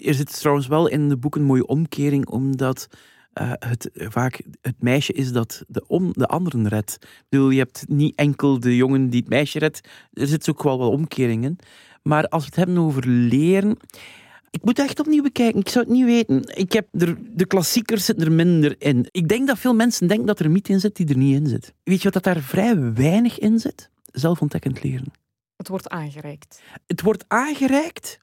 [0.02, 2.88] Er zit trouwens wel in de boek een mooie omkering, omdat
[3.34, 6.98] uh, het vaak het meisje is dat de, om, de anderen redt.
[7.00, 10.62] Ik bedoel, je hebt niet enkel de jongen die het meisje redt, er zit ook
[10.62, 11.56] wel wat omkeringen.
[12.02, 13.76] Maar als we het hebben over leren,
[14.50, 15.60] ik moet echt opnieuw bekijken.
[15.60, 16.56] Ik zou het niet weten.
[16.56, 19.06] Ik heb er, de klassiekers zitten er minder in.
[19.10, 21.40] Ik denk dat veel mensen denken dat er een mythe in zit die er niet
[21.40, 21.74] in zit.
[21.82, 23.90] Weet je wat dat daar vrij weinig in zit?
[24.12, 25.12] Zelfontdekkend leren.
[25.56, 26.62] Het wordt aangereikt.
[26.86, 28.20] Het wordt aangereikt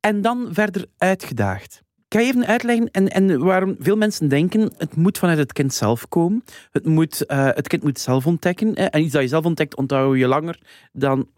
[0.00, 1.82] en dan verder uitgedaagd.
[2.08, 5.74] Ik ga even uitleggen en, en waarom veel mensen denken het moet vanuit het kind
[5.74, 6.44] zelf komen.
[6.70, 8.74] Het, moet, uh, het kind moet zelf ontdekken.
[8.74, 10.60] En iets dat je zelf ontdekt, onthoud je langer
[10.92, 11.28] dan...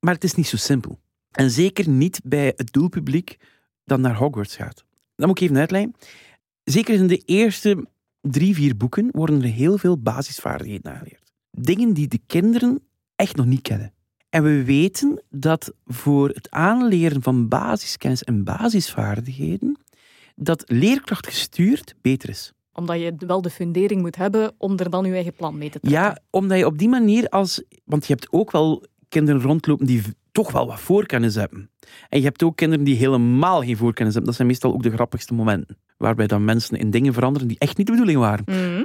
[0.00, 0.98] Maar het is niet zo simpel.
[1.30, 3.38] En zeker niet bij het doelpubliek
[3.84, 4.84] dat naar Hogwarts gaat.
[5.16, 5.94] Dat moet ik even uitleggen.
[6.64, 7.86] Zeker in de eerste
[8.20, 11.32] drie, vier boeken worden er heel veel basisvaardigheden aangeleerd.
[11.50, 12.82] Dingen die de kinderen
[13.16, 13.92] echt nog niet kennen.
[14.28, 19.78] En we weten dat voor het aanleren van basiskennis en basisvaardigheden
[20.34, 25.04] dat leerkracht gestuurd beter is omdat je wel de fundering moet hebben om er dan
[25.04, 26.02] je eigen plan mee te trekken.
[26.02, 27.62] Ja, omdat je op die manier als...
[27.84, 30.02] Want je hebt ook wel kinderen rondlopen die
[30.34, 31.70] toch wel wat voorkennis hebben.
[32.08, 34.24] En je hebt ook kinderen die helemaal geen voorkennis hebben.
[34.24, 35.76] Dat zijn meestal ook de grappigste momenten.
[35.96, 38.44] Waarbij dan mensen in dingen veranderen die echt niet de bedoeling waren.
[38.46, 38.84] Mhm.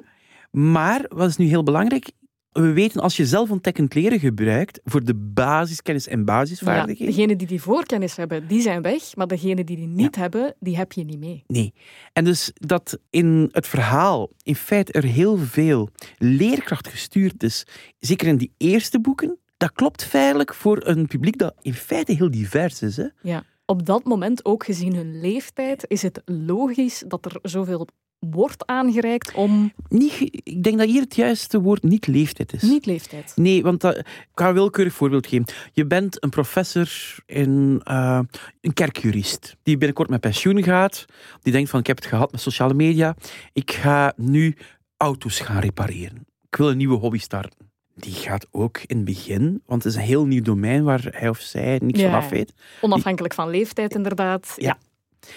[0.72, 2.12] Maar, wat is nu heel belangrijk,
[2.52, 7.06] we weten als je zelfontdekkend leren gebruikt voor de basiskennis en basisvaardigheden.
[7.06, 10.56] Ja, degenen die die voorkennis hebben, die zijn weg, maar degenen die die niet hebben,
[10.60, 11.43] die heb je niet mee.
[11.47, 11.74] Nee.
[12.14, 17.66] En dus dat in het verhaal in feite er heel veel leerkracht gestuurd is,
[18.00, 22.32] zeker in die eerste boeken, dat klopt feitelijk voor een publiek dat in feite heel
[22.32, 22.97] divers is.
[22.97, 23.07] Hè?
[23.22, 23.43] Ja.
[23.66, 27.88] Op dat moment, ook gezien hun leeftijd, is het logisch dat er zoveel
[28.20, 29.74] wordt aangereikt om...
[29.88, 32.62] Niet, ik denk dat hier het juiste woord niet leeftijd is.
[32.62, 33.32] Niet leeftijd.
[33.36, 35.45] Nee, want dat, ik ga een willekeurig voorbeeld geven.
[35.74, 36.89] Je bent een professor
[37.26, 38.20] in uh,
[38.62, 41.05] een kerkjurist die binnenkort met pensioen gaat.
[41.41, 43.16] Die denkt van ik heb het gehad met sociale media.
[43.53, 44.55] Ik ga nu
[44.97, 46.26] auto's gaan repareren.
[46.49, 47.68] Ik wil een nieuwe hobby starten
[48.00, 51.30] die gaat ook in het begin, want het is een heel nieuw domein waar hij
[51.30, 52.54] of zij niks van af weet.
[52.82, 54.54] Onafhankelijk van leeftijd, inderdaad.
[54.56, 54.78] Ja.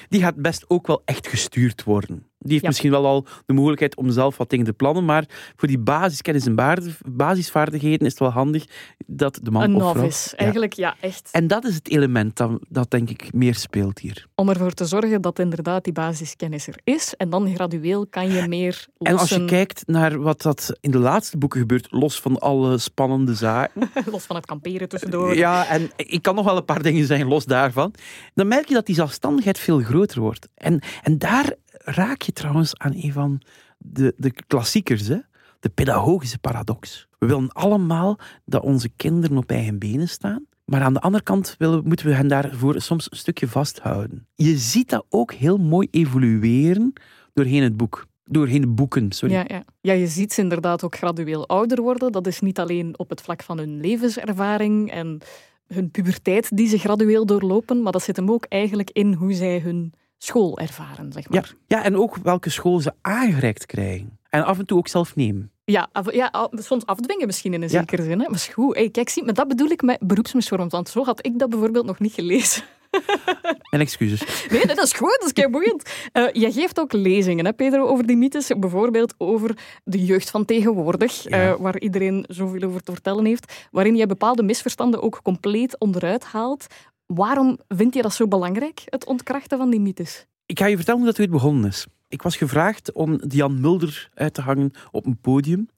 [0.09, 2.27] Die gaat best ook wel echt gestuurd worden.
[2.43, 5.25] Die heeft misschien wel al de mogelijkheid om zelf wat dingen te plannen, maar
[5.57, 8.65] voor die basiskennis en basisvaardigheden is het wel handig
[9.07, 11.29] dat de man Een novice, eigenlijk, ja, echt.
[11.33, 14.27] En dat is het element dat, dat denk ik meer speelt hier.
[14.35, 18.49] Om ervoor te zorgen dat inderdaad die basiskennis er is en dan gradueel kan je
[18.49, 18.89] meer lossen.
[18.99, 22.79] En als je kijkt naar wat dat in de laatste boeken gebeurt, los van alle
[22.79, 23.91] spannende zaken.
[24.11, 25.37] los van het kamperen tussendoor.
[25.37, 27.95] Ja, en ik kan nog wel een paar dingen zeggen los daarvan.
[28.35, 30.49] Dan merk je dat die zelfstandigheid veel groter wordt.
[30.55, 33.41] En, en daar raak je trouwens aan een van
[33.79, 35.19] de, de klassiekers, hè?
[35.63, 37.07] de pedagogische paradox.
[37.19, 41.55] We willen allemaal dat onze kinderen op eigen benen staan, maar aan de andere kant
[41.59, 44.27] willen, moeten we hen daarvoor soms een stukje vasthouden.
[44.35, 46.93] Je ziet dat ook heel mooi evolueren
[47.33, 48.07] doorheen het boek.
[48.25, 49.35] Doorheen boeken, sorry.
[49.35, 49.65] Ja, ja.
[49.81, 52.13] ja, je ziet ze inderdaad ook gradueel ouder worden.
[52.13, 55.19] Dat is niet alleen op het vlak van hun levenservaring en
[55.67, 59.61] hun puberteit die ze gradueel doorlopen, maar dat zit hem ook eigenlijk in hoe zij
[59.61, 59.93] hun
[60.23, 61.55] school ervaren, zeg maar.
[61.67, 64.19] Ja, ja, en ook welke school ze aangereikt krijgen.
[64.29, 65.51] En af en toe ook zelf nemen.
[65.65, 68.21] Ja, af, ja soms afdwingen misschien in een zekere zin.
[68.21, 68.29] Hè.
[68.29, 70.73] Maar goed, hey, kijk, zie, maar dat bedoel ik met beroepsmisvormd.
[70.73, 72.63] Want zo had ik dat bijvoorbeeld nog niet gelezen.
[73.71, 74.47] Mijn excuses.
[74.51, 75.91] Nee, dat is goed, dat is kei boeiend.
[76.13, 78.51] Uh, jij geeft ook lezingen, hè, Pedro, over die mythes.
[78.59, 83.67] Bijvoorbeeld over de jeugd van tegenwoordig, uh, waar iedereen zoveel over te vertellen heeft.
[83.71, 86.67] Waarin je bepaalde misverstanden ook compleet onderuit haalt.
[87.15, 90.27] Waarom vind je dat zo belangrijk, het ontkrachten van die mythes?
[90.47, 91.87] Ik ga je vertellen hoe dat ooit begonnen is.
[92.09, 95.69] Ik was gevraagd om Jan Mulder uit te hangen op een podium.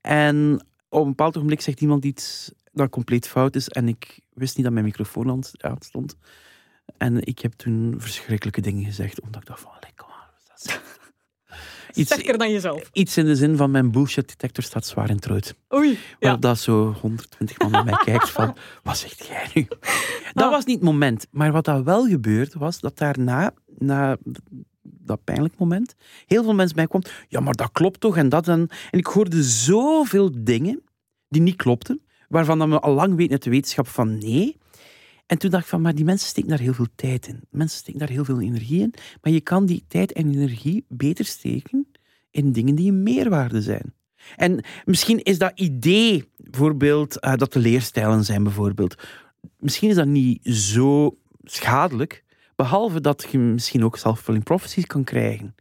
[0.00, 3.68] En op een bepaald ogenblik zegt iemand iets dat compleet fout is.
[3.68, 6.16] En ik wist niet dat mijn microfoon aan stond.
[6.96, 10.06] En ik heb toen verschrikkelijke dingen gezegd, omdat ik dacht van, lekker
[11.94, 12.90] Iets, Sterker dan jezelf.
[12.92, 15.54] iets in de zin van mijn bullshit detector staat zwaar in het rood.
[15.74, 15.98] Oei.
[16.18, 16.36] Ja.
[16.36, 19.66] Dat zo 120 man naar mij kijkt van, wat zegt jij nu?
[20.32, 20.50] Dat Ah.
[20.50, 21.26] was niet het moment.
[21.30, 24.16] Maar wat dat wel gebeurde, was dat daarna, na
[24.82, 25.94] dat pijnlijk moment,
[26.26, 28.68] heel veel mensen bij mij kwamen, ja, maar dat klopt toch en dat en...
[28.90, 30.82] En ik hoorde zoveel dingen
[31.28, 34.56] die niet klopten, waarvan dan we al lang weten uit de wetenschap van nee.
[35.28, 37.40] En toen dacht ik van, maar die mensen steken daar heel veel tijd in.
[37.50, 38.94] Mensen steken daar heel veel energie in.
[39.22, 41.86] Maar je kan die tijd en energie beter steken
[42.30, 43.94] in dingen die een meerwaarde zijn.
[44.36, 48.94] En misschien is dat idee, bijvoorbeeld, eh, dat de leerstijlen zijn, bijvoorbeeld.
[49.58, 52.24] Misschien is dat niet zo schadelijk,
[52.56, 55.54] behalve dat je misschien ook self-fulfilling prophecies kan krijgen.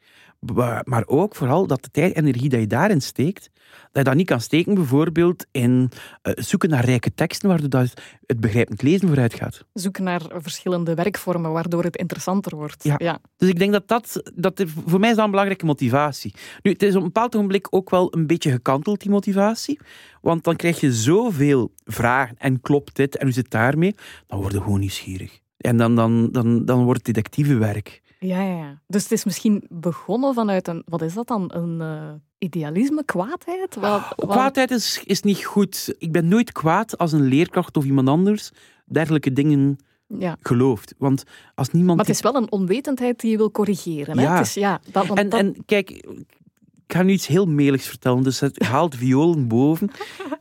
[0.83, 3.49] Maar ook vooral dat de tijd en energie dat je daarin steekt,
[3.81, 7.93] dat je dat niet kan steken bijvoorbeeld in eh, zoeken naar rijke teksten, waardoor dat
[8.25, 9.65] het begrijpend lezen vooruit gaat.
[9.73, 12.83] Zoeken naar verschillende werkvormen waardoor het interessanter wordt.
[12.83, 12.95] Ja.
[12.97, 13.19] ja.
[13.37, 16.33] Dus ik denk dat dat, dat voor mij is dat een belangrijke motivatie.
[16.61, 19.79] Nu, het is op een bepaald ogenblik ook wel een beetje gekanteld, die motivatie.
[20.21, 23.95] Want dan krijg je zoveel vragen en klopt dit en hoe zit het daarmee?
[24.27, 25.39] Dan word je gewoon nieuwsgierig.
[25.57, 28.01] En dan, dan, dan, dan wordt het detectivewerk.
[28.19, 28.81] Ja, ja, ja.
[28.87, 31.51] Dus het is misschien begonnen vanuit een, wat is dat dan?
[31.53, 33.75] Een eh, idealisme, kwaadheid?
[33.75, 35.95] Wat, wat- Kwaadheid is, is niet goed.
[35.97, 38.51] Ik ben nooit kwaad als een leerkracht of iemand anders
[38.85, 40.37] dergelijke dingen Ja.
[40.41, 40.93] gelooft.
[40.97, 41.23] Want
[41.55, 41.97] als niemand...
[41.97, 44.17] Maar het is wel een onwetendheid die je wil corrigeren.
[44.17, 44.23] Hè?
[44.23, 44.37] Ja.
[44.37, 48.23] Het is, ja dat, En, dat- en kijk, ik ga nu iets heel meligs vertellen,
[48.23, 49.89] dus het haalt violen boven.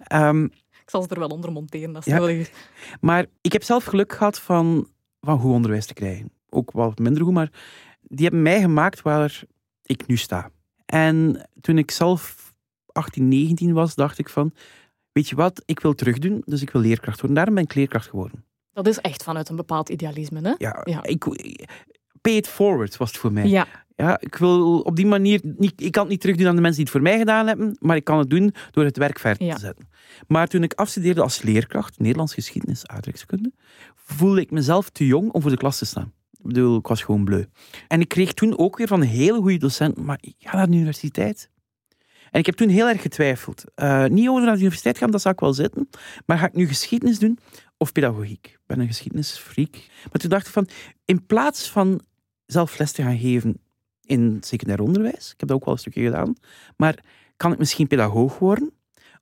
[0.06, 1.96] Ehm, ik zal ze er wel onder monteren.
[1.96, 2.28] Als Ja.
[2.28, 2.50] is.
[3.00, 4.88] maar ik heb zelf geluk gehad van,
[5.20, 6.30] van goed onderwijs te krijgen.
[6.56, 7.50] Ook wat minder goed, maar
[8.02, 9.42] die hebben mij gemaakt waar
[9.82, 10.50] ik nu sta.
[10.86, 12.52] En toen ik zelf
[12.92, 14.52] 18, 19 was, dacht ik van,
[15.12, 17.34] weet je wat, ik wil terugdoen, dus ik wil leerkracht worden.
[17.36, 18.44] Daarom ben ik leerkracht geworden.
[18.72, 20.40] Dat is echt vanuit een bepaald idealisme.
[20.42, 20.54] Hè?
[20.58, 21.02] Ja, Ja.
[21.02, 21.24] Ik,
[22.20, 23.48] pay it forward was het voor mij.
[23.48, 23.66] Ja.
[23.96, 26.84] Ja, ik wil op die manier, niet, ik kan het niet terugdoen aan de mensen
[26.84, 29.46] die het voor mij gedaan hebben, maar ik kan het doen door het werk verder
[29.46, 29.54] Ja.
[29.54, 29.88] te zetten.
[30.26, 33.52] Maar toen ik afstudeerde als leerkracht, Nederlands geschiedenis, aardrijkskunde,
[33.94, 36.12] voelde ik mezelf te jong om voor de klas te staan.
[36.38, 37.44] Ik bedoel, ik was gewoon bleu.
[37.88, 40.66] En ik kreeg toen ook weer van een hele goede docent, maar ik ga naar
[40.70, 41.50] de universiteit.
[42.30, 43.64] En ik heb toen heel erg getwijfeld.
[43.74, 45.88] Eh, niet over naar de universiteit gaan, dat zou ik wel zitten.
[46.26, 47.38] Maar ga ik nu geschiedenis doen
[47.76, 48.46] of pedagogiek?
[48.46, 49.70] Ik ben een geschiedenisfreak.
[50.02, 50.68] Maar toen dacht ik van,
[51.04, 52.00] in plaats van
[52.46, 53.58] zelf les te gaan geven
[54.04, 56.34] in secundair onderwijs, ik heb dat ook wel een stukje gedaan,
[56.76, 57.04] maar
[57.36, 58.72] kan ik misschien pedagoog worden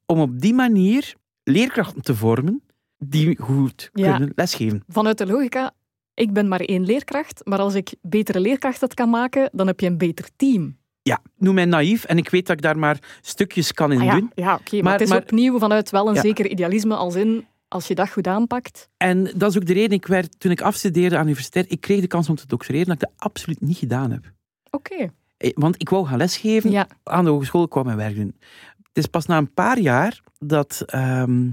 [0.07, 2.63] om op die manier leerkrachten te vormen
[2.99, 4.11] die goed Ja.
[4.11, 4.85] kunnen lesgeven.
[4.89, 5.73] Vanuit de logica,
[6.15, 9.87] ik ben maar één leerkracht, maar als ik betere leerkrachten kan maken, dan heb je
[9.87, 10.77] een beter team.
[11.03, 14.05] Ja, noem mij naïef en ik weet dat ik daar maar stukjes kan in Ah
[14.05, 14.31] ja, doen.
[14.35, 16.21] ja oké, maar, Maar- het is maar- opnieuw vanuit wel een Ja.
[16.21, 18.89] zeker idealisme, als in, als je dat goed aanpakt.
[18.97, 21.81] En dat is ook de reden, ik werd, toen ik afstudeerde aan de universiteit, ik
[21.81, 24.33] kreeg de kans om te doctoreren, dat ik dat absoluut niet gedaan heb.
[24.71, 26.87] Oké, Eh, Want ik wou gaan lesgeven ja.
[27.03, 28.35] aan de hogeschool, ik wou mijn werk doen.
[28.83, 31.51] Het is pas na een paar jaar dat ehm,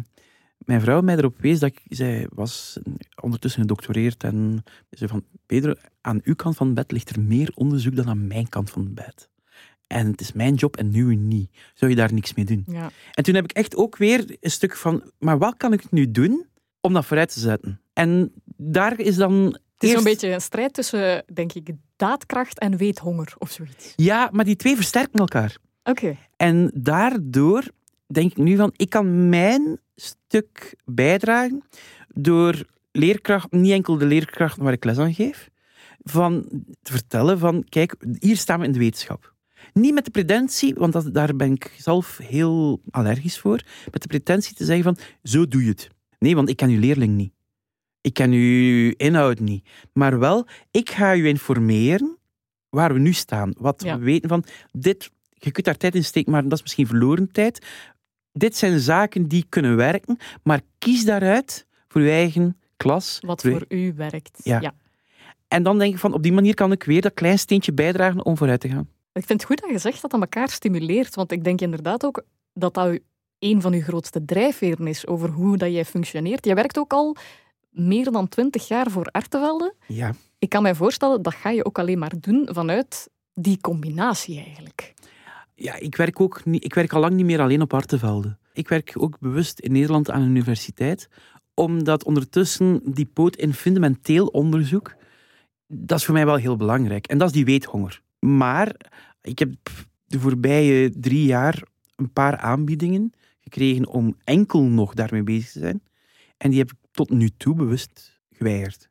[0.71, 2.79] mijn vrouw mij erop wees dat ik, zij was
[3.21, 7.21] ondertussen gedoctoreerd en ze zei van, Pedro, aan uw kant van het bed ligt er
[7.21, 9.29] meer onderzoek dan aan mijn kant van het bed.
[9.87, 11.49] En het is mijn job en nu niet.
[11.73, 12.63] Zou je daar niks mee doen?
[12.67, 12.91] ja.
[13.13, 16.11] En toen heb ik echt ook weer een stuk van, maar wat kan ik nu
[16.11, 16.45] doen
[16.79, 17.81] om dat vooruit te zetten?
[17.93, 19.43] En daar is dan
[19.73, 23.93] Het is een beetje een strijd tussen, denk ik, daadkracht en weethonger of zoiets.
[23.95, 25.57] Ja, maar die twee versterken elkaar.
[25.83, 27.63] Oké, En daardoor
[28.07, 31.63] denk ik nu van, ik kan mijn stuk bijdragen
[32.13, 35.49] door leerkracht, niet enkel de leerkrachten waar ik les aan geef,
[36.03, 36.45] van
[36.81, 39.33] te vertellen van, kijk, hier staan we in de wetenschap.
[39.73, 44.07] Niet met de pretentie, want dat, daar ben ik zelf heel allergisch voor, met de
[44.07, 45.89] pretentie te zeggen van, zo doe je het.
[46.19, 47.33] Nee, want ik ken uw leerling niet.
[48.01, 49.69] Ik ken uw inhoud niet.
[49.93, 52.17] Maar wel, ik ga u informeren
[52.69, 53.53] waar we nu staan.
[53.57, 53.97] Wat Ja.
[53.97, 57.31] we weten van, dit, je kunt daar tijd in steken, maar dat is misschien verloren
[57.31, 57.65] tijd.
[58.33, 63.19] Dit zijn zaken die kunnen werken, maar kies daaruit voor je eigen klas.
[63.25, 64.39] wat voor- u werkt.
[64.43, 64.59] Ja.
[64.61, 64.73] ja.
[65.47, 68.25] En dan denk ik van, op die manier kan ik weer dat klein steentje bijdragen
[68.25, 68.87] om vooruit te gaan.
[69.13, 72.05] Ik vind het goed dat je zegt dat dat elkaar stimuleert, want ik denk inderdaad
[72.05, 72.23] ook
[72.53, 72.99] dat dat
[73.39, 76.45] een van uw grootste drijfveren is over hoe dat jij functioneert.
[76.45, 77.15] Je werkt ook al
[77.69, 79.73] meer dan twintig jaar voor Artevelde.
[79.87, 80.13] Ja.
[80.39, 84.93] Ik kan mij voorstellen, dat ga je ook alleen maar doen vanuit die combinatie eigenlijk.
[85.61, 88.37] Ja, ik werk, ook niet, ik werk al lang niet meer alleen op Artevelde.
[88.53, 91.09] Ik werk ook bewust in Nederland aan een universiteit,
[91.53, 94.95] omdat ondertussen die poot in fundamenteel onderzoek,
[95.67, 97.07] dat is voor mij wel heel belangrijk.
[97.07, 98.01] En dat is die weethonger.
[98.19, 98.75] Maar
[99.21, 99.53] ik heb
[100.05, 101.63] de voorbije drie jaar
[101.95, 105.83] een paar aanbiedingen gekregen om enkel nog daarmee bezig te zijn.
[106.37, 108.89] En die heb ik tot nu toe bewust geweigerd.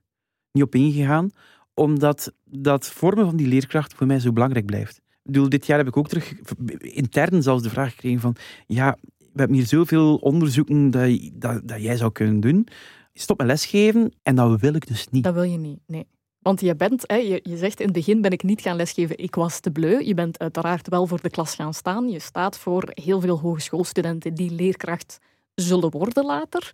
[0.52, 1.30] Niet op ingegaan,
[1.74, 5.00] omdat dat vormen van die leerkracht voor mij zo belangrijk blijft.
[5.32, 6.34] Bedoel, dit jaar heb ik ook terug
[6.78, 11.82] intern zelfs de vraag gekregen van ja, we hebben hier zoveel onderzoeken dat, dat, dat
[11.82, 12.66] jij zou kunnen doen.
[13.14, 15.24] Stop met lesgeven en dat wil ik dus niet.
[15.24, 16.06] Dat wil je niet, nee.
[16.38, 19.18] Want je bent, hè, je, je zegt in het begin ben ik niet gaan lesgeven,
[19.18, 20.04] ik was te bleu.
[20.04, 22.08] Je bent uiteraard wel voor de klas gaan staan.
[22.08, 25.18] Je staat voor heel veel hogeschoolstudenten die leerkracht
[25.54, 26.70] zullen worden later.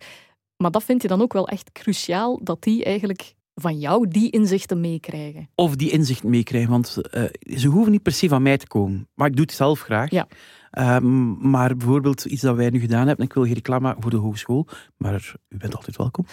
[0.57, 4.29] Maar dat vind je dan ook wel echt cruciaal, dat die eigenlijk van jou die
[4.29, 5.49] inzichten meekrijgen.
[5.55, 7.23] Of die inzichten meekrijgen, want uh,
[7.57, 9.07] ze hoeven niet per se van mij te komen.
[9.13, 10.11] Maar ik doe het zelf graag.
[10.11, 10.27] Ja.
[10.71, 14.17] Um, maar bijvoorbeeld iets dat wij nu gedaan hebben, ik wil geen reclame voor de
[14.17, 16.25] hogeschool, maar u bent altijd welkom.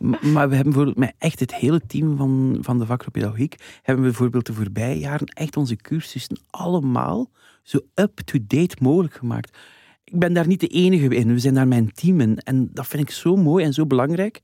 [0.34, 4.10] maar we hebben bijvoorbeeld met echt het hele team van, van de vakgroep hebben we
[4.10, 7.30] bijvoorbeeld de voorbije jaren echt onze cursussen allemaal
[7.62, 9.58] zo up-to-date mogelijk gemaakt.
[10.04, 12.38] Ik ben daar niet de enige in, we zijn daar mijn team in.
[12.38, 14.40] En dat vind ik zo mooi en zo belangrijk.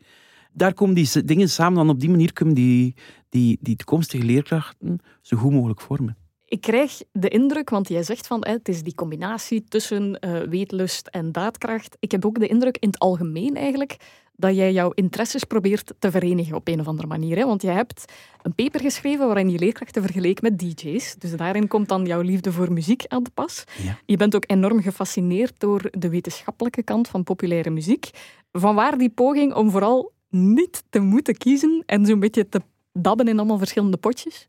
[0.53, 2.94] Daar komen die dingen samen, dan op die manier kunnen die,
[3.28, 6.16] die, die toekomstige leerkrachten zo goed mogelijk vormen.
[6.44, 11.07] Ik krijg de indruk, want jij zegt van het is die combinatie tussen uh, weetlust
[11.07, 11.96] en daadkracht.
[12.01, 13.96] Ik heb ook de indruk in het algemeen eigenlijk
[14.38, 17.36] dat jij jouw interesses probeert te verenigen op een of andere manier.
[17.36, 17.44] Hè?
[17.44, 21.14] Want jij hebt een paper geschreven waarin je leerkrachten vergeleek met DJ's.
[21.18, 23.64] Dus daarin komt dan jouw liefde voor muziek aan de pas.
[23.82, 23.99] Ja.
[24.07, 28.11] Je bent ook enorm gefascineerd door de wetenschappelijke kant van populaire muziek.
[28.53, 32.61] Vanwaar die poging om vooral niet te moeten kiezen en zo'n beetje te
[32.93, 34.49] dabben in allemaal verschillende potjes?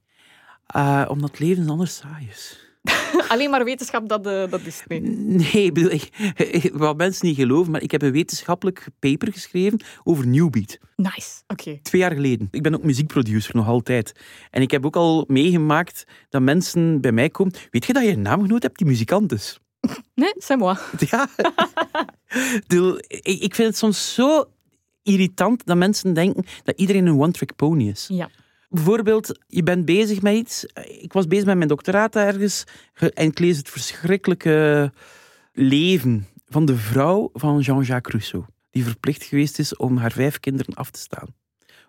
[0.76, 2.68] Uh, omdat leven anders saai is.
[3.28, 5.54] Alleen maar wetenschap, dat, uh, dat is het niet.
[5.54, 10.28] Nee, bedoel, ik, wat mensen niet geloven, maar ik heb een wetenschappelijk paper geschreven over
[10.28, 10.78] Newbeat.
[10.96, 11.80] Nice, oké.
[11.82, 12.48] Twee jaar geleden.
[12.52, 14.12] Ik ben ook muziekproducer, nog altijd.
[14.50, 17.54] En ik heb ook al meegemaakt dat mensen bij mij komen...
[17.70, 19.60] Weet je dat je een naamgenoot hebt die muzikant is?
[20.16, 20.78] Nee, c'est moi.
[20.98, 21.30] Ja.
[23.24, 24.46] ik vind het soms zo
[25.12, 28.08] irritant dat mensen denken dat iedereen een one-trick pony is.
[28.12, 28.30] Ja.
[28.70, 30.66] Bijvoorbeeld, je bent bezig met iets.
[31.02, 34.92] Ik was bezig met mijn doctoraat ergens en ik lees het verschrikkelijke
[35.54, 40.76] leven van de vrouw van Jean-Jacques Rousseau, die verplicht geweest is om haar vijf kinderen
[40.76, 41.38] af te staan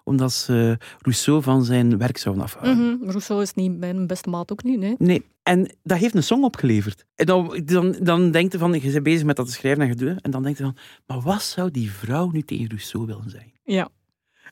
[0.04, 2.76] omdat ze Rousseau van zijn werk zouden afhouden.
[2.76, 4.94] Mm Rousseau is niet mijn beste maat ook niet, nee.
[4.98, 7.04] Nee, en dat heeft een song opgeleverd.
[7.14, 9.88] En dan, dan, dan denkt je van, je bent bezig met dat te schrijven en
[9.88, 10.76] gedoe, en dan denk je van,
[11.06, 13.52] maar wat zou die vrouw nu tegen Rousseau willen zijn?
[13.64, 13.88] Ja.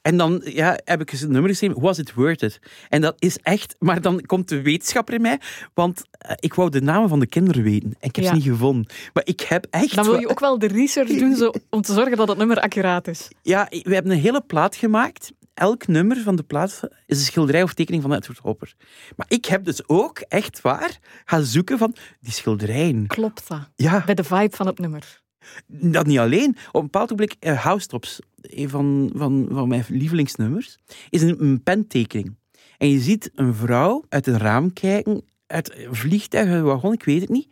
[0.03, 2.59] En dan ja, heb ik een nummer geschreven, Was It Worth It?
[2.88, 5.40] En dat is echt, maar dan komt de wetenschapper in mij,
[5.74, 8.30] want uh, ik wou de namen van de kinderen weten en ik heb Ja.
[8.30, 8.86] ze niet gevonden.
[9.12, 9.94] Maar ik heb echt...
[9.94, 12.61] Dan wil je ook wel de research doen zo, om te zorgen dat het nummer
[12.61, 13.28] accuraat is.
[13.42, 15.32] Ja, we hebben een hele plaat gemaakt.
[15.59, 18.74] Elk nummer van de plaat is een schilderij of tekening van Edward Hopper.
[19.16, 23.06] Maar ik heb dus ook, echt waar, gaan zoeken van die schilderijen.
[23.06, 23.70] Klopt dat?
[23.76, 25.22] Ja, Bij de vibe van het nummer.
[25.66, 26.56] dat niet alleen.
[26.68, 30.78] Op een bepaald ogenblik, uh, Housetops, een van, van, van mijn lievelingsnummers,
[31.11, 32.36] is een, een pentekening.
[32.76, 37.04] En je ziet een vrouw uit een raam kijken, uit een vliegtuig, een wagon, ik
[37.04, 37.48] weet het niet.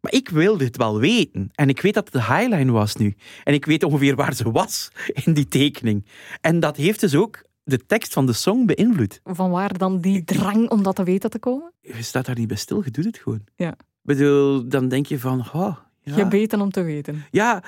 [0.00, 1.50] Maar ik wil dit wel weten.
[1.54, 3.14] En ik weet dat het de highline was nu.
[3.44, 4.90] En ik weet ongeveer waar ze was
[5.24, 6.06] in die tekening.
[6.40, 9.20] En dat heeft dus ook de tekst van de song beïnvloed.
[9.24, 11.72] Van waar dan die drang om dat te weten te komen?
[11.80, 13.44] Je staat daar niet bij stil, je doet het gewoon.
[13.56, 13.70] Ja.
[13.70, 16.12] Ik bedoel, dan denk je van, oh, ja.
[16.14, 17.24] Gebeten om te weten.
[17.30, 17.62] Ja,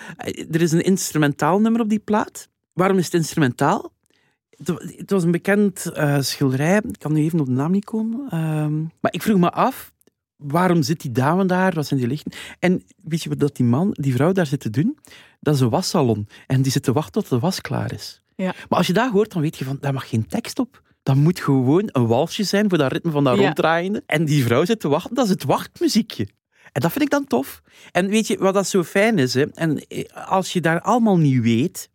[0.51, 2.49] er is een instrumentaal nummer op die plaat.
[2.73, 3.93] Waarom is het instrumentaal?
[4.51, 6.77] Het Het was een bekend eh, schilderij.
[6.77, 8.29] Ik kan nu even op de naam niet komen.
[8.31, 9.92] Ehm, maar ik vroeg me af,
[10.45, 11.73] waarom zit die dame daar?
[11.75, 12.33] Wat zijn die lichten?
[12.59, 14.99] En weet je wat dat die man, die vrouw daar zit te doen?
[15.41, 16.29] Dat is een wassalon.
[16.47, 18.23] En die zit te wachten tot de was klaar is.
[18.37, 18.55] Ja.
[18.69, 20.83] Maar als je dat hoort, dan weet je van, daar mag geen tekst op.
[21.03, 23.43] Dat moet gewoon een walsje zijn voor dat ritme van dat Ja.
[23.45, 24.03] ronddraaiende.
[24.07, 26.29] En die vrouw zit te wachten, dat is het wachtmuziekje.
[26.73, 27.63] En dat vind ik dan tof.
[27.93, 29.35] En weet je wat dat zo fijn is?
[29.35, 29.43] Hè?
[29.51, 31.91] En eh, als je daar allemaal niet weet,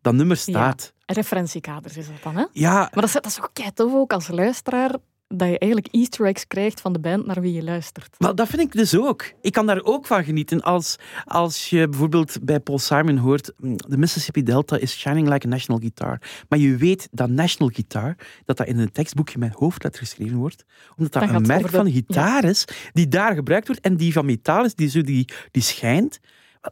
[0.00, 0.92] dat nummer staat.
[1.06, 2.44] Referentiekaders is dat dan, hè?
[2.52, 4.94] Ja, Maar dat is, dat is ook kei tof ook als luisteraar,
[5.28, 8.14] dat je eigenlijk easter eggs krijgt van de band naar wie je luistert.
[8.18, 9.32] maar dat vind ik dus ook.
[9.40, 10.62] Ik kan daar ook van genieten.
[10.62, 15.46] Als, als je bijvoorbeeld bij Paul Simon hoort, mm, de Mississippi Delta is shining like
[15.46, 16.20] a national guitar.
[16.48, 20.64] Maar je weet dat national guitar, dat dat in een tekstboekje met hoofdletter geschreven wordt,
[20.96, 24.12] omdat dat Dan een merk de- van gitaar is, die daar gebruikt wordt en die
[24.12, 26.20] van metaal is, die, zo die, die schijnt.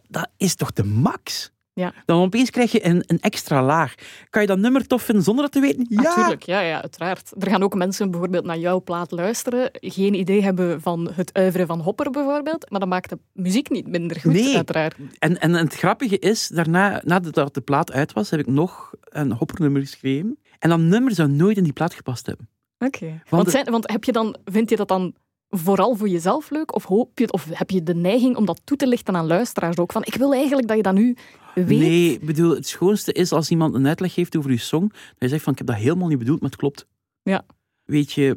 [0.08, 1.52] Dat is toch de max?
[1.74, 1.92] Ja.
[2.04, 3.94] Dan opeens krijg je een, een extra laag.
[4.30, 5.86] Kan je dat nummer tof vinden zonder dat te weten?
[5.88, 6.02] Ja!
[6.02, 7.32] Natuurlijk, ja, ja, uiteraard.
[7.38, 11.66] Er gaan ook mensen bijvoorbeeld naar jouw plaat luisteren, geen idee hebben van het uiveren
[11.66, 14.56] van Hopper bijvoorbeeld, maar dat maakt de muziek niet minder goed, Nee.
[14.56, 14.94] uiteraard.
[15.18, 19.32] En, en het grappige is, daarna, nadat de plaat uit was, heb ik nog een
[19.32, 20.38] hoppernummer geschreven.
[20.58, 22.48] En dat nummer zou nooit in die plaat gepast hebben.
[22.78, 23.22] Oké.
[23.28, 25.14] Want, zijn, want heb je dan, vind je dat dan
[25.56, 26.74] vooral voor jezelf leuk?
[26.74, 29.78] Of, hoop je, of heb je de neiging om dat toe te lichten aan luisteraars
[29.78, 29.92] ook?
[29.92, 31.16] Van, ik wil eigenlijk dat je dat nu
[31.54, 31.78] weet.
[31.78, 35.16] Nee, ik bedoel, het schoonste is als iemand een uitleg geeft over je song, dat
[35.18, 36.86] je zegt van, ik heb dat helemaal niet bedoeld, maar het klopt.
[37.22, 37.44] Ja.
[37.84, 38.36] Weet je,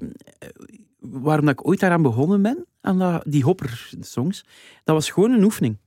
[1.00, 4.46] waarom dat ik ooit daaraan begonnen ben, aan die Hopper-songs,
[4.84, 5.78] dat was gewoon een oefening.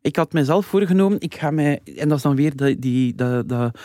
[0.00, 3.48] Ik had mezelf voorgenomen, ik ga mij, en dat is dan weer die, die, dat,
[3.48, 3.78] dat,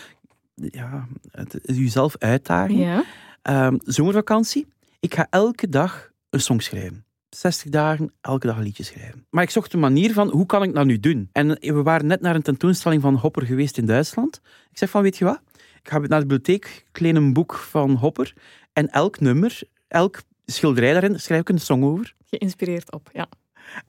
[0.55, 2.77] ja, het, jezelf uitdagen.
[2.77, 3.03] Ja.
[3.41, 4.67] Ehm, zomervakantie,
[4.99, 7.05] ik ga elke dag een song schrijven.
[7.29, 9.25] 60 dagen, elke dag een liedje schrijven.
[9.29, 11.29] Maar ik zocht een manier van, hoe kan ik dat nu doen?
[11.31, 14.41] En we waren net naar een tentoonstelling van Hopper geweest in Duitsland.
[14.71, 15.41] Ik zeg van, weet je wat?
[15.55, 18.33] Ik ga naar de bibliotheek, ik leen een boek van Hopper.
[18.73, 22.15] En elk nummer, elk schilderij daarin, schrijf ik een song over.
[22.25, 23.29] Geïnspireerd op, ja.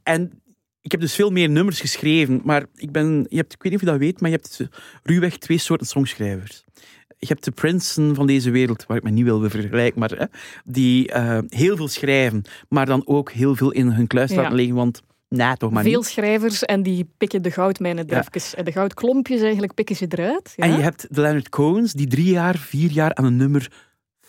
[0.03, 0.43] En
[0.81, 3.81] ik heb dus veel meer nummers geschreven, maar ik ben, je hebt, ik weet niet
[3.81, 4.69] of je dat weet, maar je hebt
[5.03, 6.65] ruwweg twee soorten songschrijvers.
[7.25, 10.25] Je hebt de Princeton van deze wereld, waar ik me niet wil vergelijken, maar hè,
[10.65, 14.75] die uh, heel veel schrijven, maar dan ook heel veel in hun kluis laten liggen,
[14.75, 16.09] want nee, toch maar Veel niet.
[16.09, 18.25] schrijvers en die pikken de goudmijnen ja.
[18.57, 20.53] En de goudklompjes eigenlijk pikken ze eruit.
[20.57, 20.65] Ja?
[20.65, 23.71] En je hebt de Leonard Cohens, die drie jaar, vier jaar aan een nummer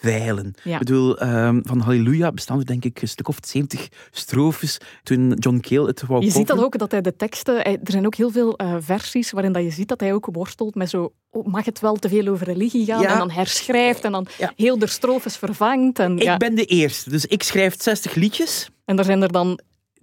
[0.04, 0.54] veilen.
[0.64, 0.74] Ja.
[0.74, 5.34] Ik bedoel, um, van Halleluja bestaan er denk ik een stuk of 70 strofes toen
[5.34, 7.64] John Cale het wou Je ziet dat ook, dat hij de teksten...
[7.64, 10.76] Er zijn ook heel veel eh, versies waarin dat je ziet dat hij ook worstelt
[10.76, 11.14] met zo...
[11.30, 13.02] oh, mag het wel te veel over religie gaan?
[13.02, 13.12] Ja.
[13.12, 14.54] En dan herschrijft en dan Ja.
[14.56, 16.00] heel de strofes vervangt.
[16.00, 16.34] En, ja.
[16.34, 18.70] Ik ben de eerste, dus ik schrijf 60 liedjes.
[18.86, 19.60] en er zijn er dan...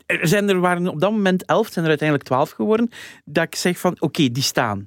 [0.07, 2.91] Er zijn er waren op dat moment 11, zijn er uiteindelijk 12 geworden.
[3.25, 4.87] Dat ik zeg van, oké, die staan.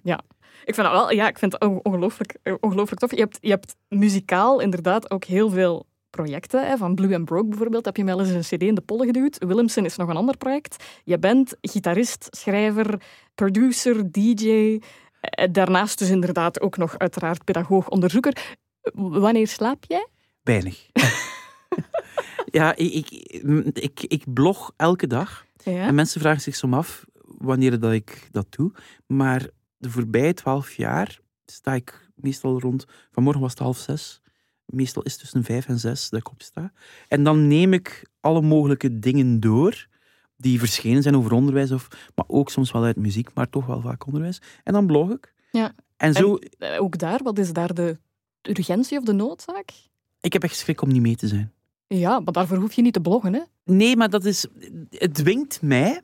[0.66, 1.12] Ik vind dat wel...
[1.12, 3.12] Ja, ik vind het on- ongelooflijk, ongelooflijk tof.
[3.12, 6.68] Je hebt, je hebt muzikaal inderdaad ook heel veel projecten.
[6.68, 6.78] Hè.
[6.78, 9.38] Van Blue and Broke bijvoorbeeld heb je wel eens een cd in de pollen geduwd.
[9.46, 10.84] Willemsen is nog een ander project.
[11.04, 13.02] Je bent gitarist, schrijver,
[13.36, 14.80] producer, dj...
[15.20, 18.58] Eh, Daarnaast dus inderdaad ook nog uiteraard pedagoog, onderzoeker.
[18.94, 20.08] Wanneer slaap jij?
[20.42, 20.86] Weinig.
[22.46, 23.44] ja, ik, ik,
[23.74, 25.46] ik, ik blog elke dag.
[25.64, 25.88] Ja.
[25.88, 28.72] En mensen vragen zich soms af wanneer dat ik dat doe.
[29.08, 29.48] Maar
[29.84, 32.86] de voorbije twaalf jaar sta ik meestal rond...
[33.12, 34.22] Vanmorgen was het half zes.
[34.66, 36.72] Meestal is het tussen vijf en zes dat ik opsta.
[37.08, 39.88] En dan neem ik alle mogelijke dingen door
[40.38, 43.82] die verschenen zijn over onderwijs, of, maar ook soms wel uit muziek, maar toch wel
[43.82, 44.42] vaak onderwijs.
[44.64, 45.34] En dan blog ik.
[45.52, 45.74] Ja.
[45.98, 47.98] En zo, Eh, Ook daar, wat is daar de
[48.42, 49.72] urgentie of de noodzaak?
[50.22, 51.54] ik heb echt schrik om niet mee te zijn.
[51.88, 53.42] Ja, maar daarvoor hoef je niet te bloggen, hè?
[53.66, 54.46] Nee, maar dat is,
[54.90, 56.02] het dwingt mij.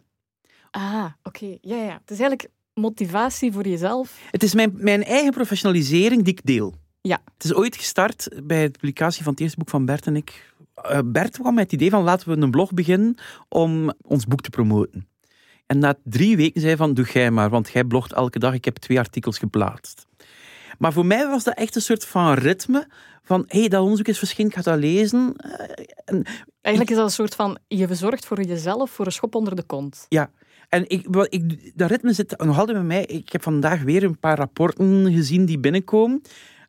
[0.71, 1.57] Ah, oké.
[1.61, 1.93] Ja, ja.
[2.01, 2.49] Het is eigenlijk
[2.79, 4.17] motivatie voor jezelf.
[4.31, 6.75] Het is mijn, mijn eigen professionalisering die ik deel.
[7.01, 7.21] Ja.
[7.33, 10.53] Het is ooit gestart bij de publicatie van het eerste boek van Bert en ik.
[10.75, 13.17] Eh, Bert kwam met het idee van laten we een blog beginnen
[13.49, 15.07] om ons boek te promoten.
[15.65, 18.53] En na drie weken zei hij van doe jij maar, want jij blogt elke dag.
[18.53, 20.07] Ik heb twee artikels geplaatst.
[20.77, 22.87] Maar voor mij was dat echt een soort van ritme
[23.23, 25.35] van hé, hey, dat onderzoek is verschenen, ik ga dat lezen.
[25.35, 26.23] Eh, en
[26.61, 29.63] Eigenlijk is dat een soort van, je verzorgt voor jezelf voor een schop onder de
[29.63, 30.05] kont.
[30.69, 33.05] En ik, wat ik, dat ritme zit nog altijd bij mij.
[33.05, 36.21] Ik heb vandaag weer een paar rapporten gezien die binnenkomen.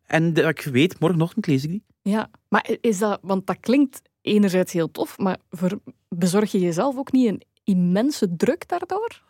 [0.07, 1.83] En dat ik weet, morgenochtend lees ik die.
[2.03, 6.97] Ja, maar is dat, want dat klinkt enerzijds heel tof, maar voor, bezorg je jezelf
[6.97, 9.23] ook niet een immense druk daardoor?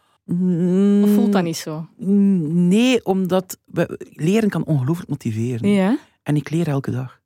[1.05, 1.87] Of voelt dat niet zo?
[1.97, 5.69] Mm, Nee, omdat we- leren kan ongelooflijk motiveren.
[5.71, 5.99] Ja.
[6.23, 7.21] En ik leer elke dag.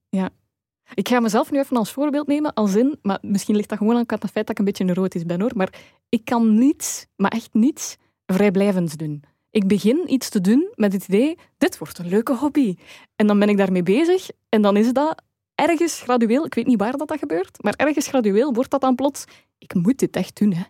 [0.95, 3.97] Ik ga mezelf nu even als voorbeeld nemen, als in, maar misschien ligt dat gewoon
[3.97, 5.73] aan het feit dat ik een beetje neurotisch ben hoor, maar
[6.09, 9.23] ik kan niets, maar echt niets, vrijblijvends doen.
[9.51, 12.77] Ik begin iets te doen met het idee, dit wordt een leuke hobby.
[13.17, 15.23] En dan ben ik daarmee bezig en dan is dat
[15.55, 18.95] ergens gradueel, ik weet niet waar dat, dat gebeurt, maar ergens gradueel wordt dat dan
[18.95, 19.25] plots,
[19.59, 20.53] ik moet dit echt doen.
[20.53, 20.63] Hè.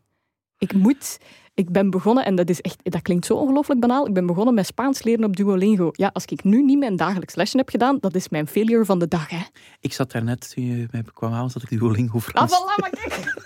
[0.59, 1.19] Ik moet,
[1.55, 4.55] ik ben begonnen, en dat, is echt, dat klinkt zo ongelooflijk banaal, ik ben begonnen
[4.55, 5.89] met Spaans leren op Duolingo.
[5.93, 8.99] Ja, als ik nu niet mijn dagelijks lesje heb gedaan, dat is mijn failure van
[8.99, 9.31] de dag.
[9.31, 9.43] Hè.
[9.81, 12.53] Ik zat daarnet, toen je mij kwam halen, zat ik Duolingo Ah, Frans.
[12.53, 13.23] voilà, maar kijk.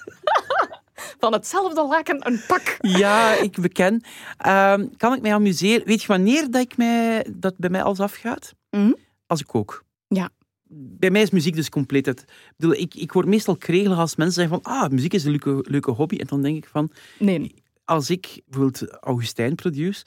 [1.20, 2.76] Van hetzelfde laken een pak.
[2.80, 4.00] Ja, ik beken.
[4.36, 5.86] Ehm, kan ik mij amuseren?
[5.86, 8.54] Weet je wanneer dat, ik mij, dat bij mij alles afgaat?
[8.70, 8.92] Mhm.
[9.26, 9.84] Als ik kook.
[10.08, 10.28] Ja.
[10.70, 12.20] Bij mij is muziek dus compleet het.
[12.20, 15.30] Ik, bedoel, ik, ik word meestal kregelig als mensen zeggen van ah, muziek is een
[15.30, 16.16] leuke, leuke hobby.
[16.16, 17.54] En dan denk ik van, Nee,
[17.84, 20.04] als ik bijvoorbeeld Augustijn produce,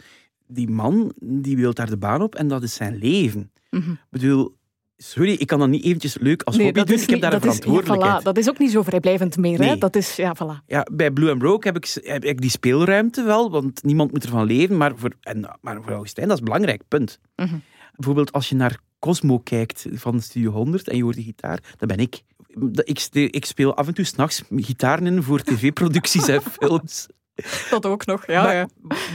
[0.48, 3.52] die man die wil daar de baan op en dat is zijn leven.
[3.70, 3.92] Mhm.
[3.92, 4.56] Ik bedoel,
[4.98, 6.96] sorry, ik kan dat niet eventjes leuk als nee hobby doen.
[6.96, 8.20] is Ik heb daar een is- verantwoordelijkheid.
[8.22, 9.62] voilà, dat is ook niet zo vrijblijvend meer.
[9.64, 9.78] Hè?
[9.78, 10.66] Dat is, ja, voilà.
[10.66, 14.24] Ja, bij Blue and Broke heb ik, heb ik die speelruimte wel, want niemand moet
[14.24, 14.78] ervan leven.
[14.78, 17.20] Maar voor, en, maar voor Augustijn, dat is belangrijk, punt.
[17.36, 17.56] Mhm.
[17.96, 21.88] Bijvoorbeeld als je naar Cosmo kijkt van Studio 100 en je hoort die gitaar, dat
[21.88, 22.24] ben ik.
[23.32, 27.08] Ik, speel af en toe s'nachts gitaren in voor tv-producties en films.
[27.70, 28.44] Dat ook nog, ja.
[28.44, 28.68] maar, ja.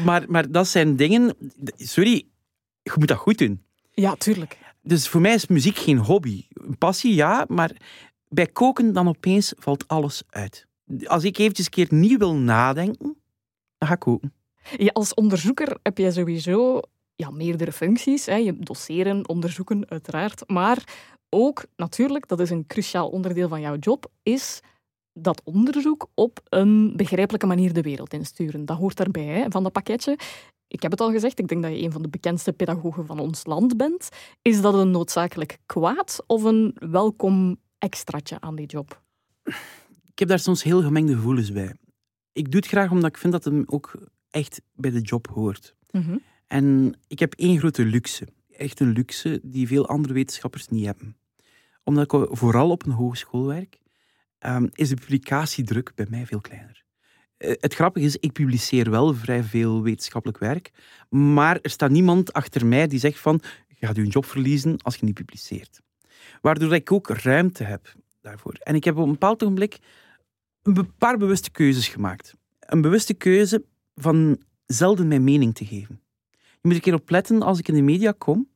[0.05, 1.37] maar, maar dat zijn dingen...
[1.77, 2.27] Sorry,
[2.83, 3.63] je moet dat goed doen.
[3.93, 4.59] ja, tuurlijk.
[4.83, 6.45] Dus voor mij is muziek geen hobby.
[6.49, 7.71] Een passie, ja, maar
[8.29, 10.67] bij koken dan opeens valt alles uit.
[11.05, 13.17] Als ik eventjes een keer niet wil nadenken,
[13.79, 14.33] dan ga ik koken.
[14.77, 16.81] Ja, als onderzoeker heb je sowieso
[17.17, 18.27] ja, meerdere functies.
[18.27, 18.35] Hè.
[18.35, 20.49] Je doseren, onderzoeken, uiteraard.
[20.49, 20.85] Maar
[21.29, 24.61] ook, natuurlijk, dat is een cruciaal onderdeel van jouw job, is
[25.13, 28.65] dat onderzoek op een begrijpelijke manier de wereld insturen.
[28.65, 30.19] Dat hoort daarbij, hè, van dat pakketje.
[30.69, 33.19] Ik heb het al gezegd, ik denk dat je een van de bekendste pedagogen van
[33.19, 34.09] ons land bent.
[34.43, 39.03] Is dat een noodzakelijk kwaad of een welkom extraatje aan die job?
[40.13, 41.75] Ik heb daar soms heel gemengde gevoelens bij.
[42.33, 43.95] Ik doe het graag omdat ik vind dat het ook
[44.31, 45.75] echt bij de job hoort.
[45.91, 46.17] Mhm.
[46.47, 48.29] En ik heb één grote luxe.
[48.51, 51.17] Echt een luxe die veel andere wetenschappers niet hebben.
[51.85, 53.79] Omdat ik vooral op een hogeschool werk,
[54.39, 56.85] ehm, is de publicatiedruk bij mij veel kleiner.
[57.37, 60.71] Eh, Het grappige is, ik publiceer wel vrij veel wetenschappelijk werk,
[61.09, 64.97] maar er staat niemand achter mij die zegt van, je gaat je job verliezen als
[64.97, 65.81] je niet publiceert.
[66.41, 68.53] Waardoor ik ook ruimte heb daarvoor.
[68.53, 69.79] En ik heb op een bepaald ogenblik
[70.63, 72.35] een paar bewuste keuzes gemaakt.
[72.61, 76.01] Een bewuste keuze van zelden mijn mening te geven.
[76.67, 78.49] Moet een keer opletten als ik in de media kom,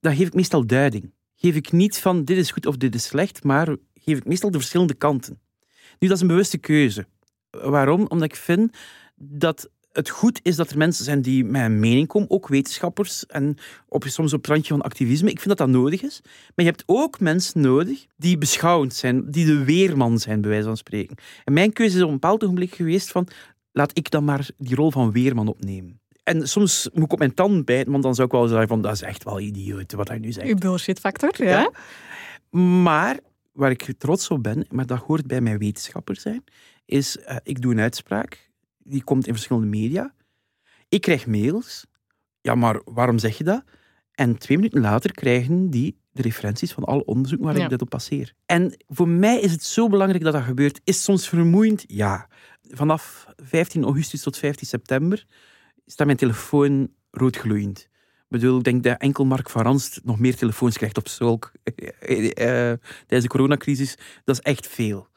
[0.00, 1.12] dan geef ik meestal duiding.
[1.36, 4.50] Geef ik niet van dit is goed of dit is slecht, maar geef ik meestal
[4.50, 5.40] de verschillende kanten.
[5.98, 7.06] Nu, dat is een bewuste keuze.
[7.50, 8.06] Waarom?
[8.06, 8.76] Omdat ik vind
[9.16, 13.26] dat het goed is dat er mensen zijn die met een mening komen, ook wetenschappers
[13.26, 13.56] en
[13.88, 15.30] op, soms op het randje van activisme.
[15.30, 16.20] Ik vind dat dat nodig is.
[16.24, 20.66] Maar je hebt ook mensen nodig die beschouwend zijn, die de weerman zijn, bij wijze
[20.66, 21.16] van spreken.
[21.44, 23.28] En mijn keuze is op een bepaald ogenblik geweest van
[23.72, 26.00] laat ik dan maar die rol van weerman opnemen.
[26.28, 28.82] En soms moet ik op mijn tand bijten, want dan zou ik wel zeggen van
[28.82, 30.46] dat is echt wel idioot wat hij nu zegt.
[30.48, 31.48] Uw bullshit factor, ja.
[31.50, 31.70] Ja.
[32.82, 33.18] Maar
[33.52, 36.44] waar ik trots op ben, maar dat hoort bij mijn wetenschapper zijn,
[36.84, 40.14] is eh, ik doe een uitspraak, die komt in verschillende media.
[40.88, 41.86] Ik krijg mails.
[42.40, 43.62] Ja, maar waarom zeg je dat?
[44.12, 47.64] En twee minuten later krijgen die de referenties van alle onderzoeken waar Ja.
[47.64, 48.32] ik dit op passeer.
[48.46, 50.80] En voor mij is het zo belangrijk dat dat gebeurt.
[50.84, 51.84] Is soms vermoeiend?
[51.86, 52.28] Ja.
[52.62, 55.26] Vanaf 15 augustus tot 15 september
[55.90, 57.78] staat mijn telefoon roodgloeiend.
[57.78, 61.52] Ik bedoel, ik denk dat enkel Mark van Ranst nog meer telefoons krijgt op zulk
[61.62, 63.98] eh, eh, tijdens de coronacrisis.
[64.24, 65.08] Dat is echt veel.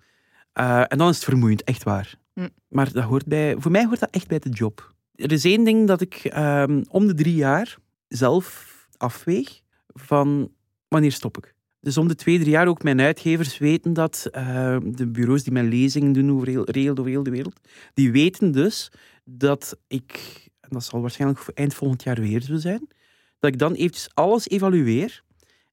[0.54, 2.16] Eh, en dan is het vermoeiend, echt waar.
[2.34, 2.48] Hm.
[2.68, 4.94] Maar dat hoort bij, voor mij hoort dat echt bij de job.
[5.16, 10.52] Er is één ding dat ik ehm, om de drie jaar zelf afweeg van
[10.88, 11.54] wanneer stop ik.
[11.82, 15.54] Dus om de twee, drie jaar ook mijn uitgevers weten dat, eh, de bureaus die
[15.54, 17.60] mijn lezingen doen over heel, regeld over heel de wereld,
[17.94, 18.92] die weten dus
[19.24, 22.88] dat ik, en dat zal waarschijnlijk voor eind volgend jaar weer zo zijn,
[23.40, 25.24] dat ik dan eventjes alles evalueer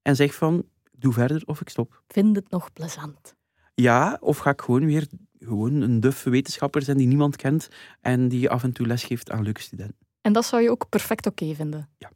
[0.02, 2.02] en zeg van, doe verder of ik stop.
[2.08, 3.34] Vind het nog plezant.
[3.74, 5.06] Ja, of ga ik gewoon weer
[5.38, 7.68] gewoon een duffe wetenschapper zijn die niemand kent
[8.00, 10.06] en die af en toe lesgeeft aan leuke studenten.
[10.20, 11.88] En dat zou je ook perfect oké vinden.
[11.98, 12.10] Ja.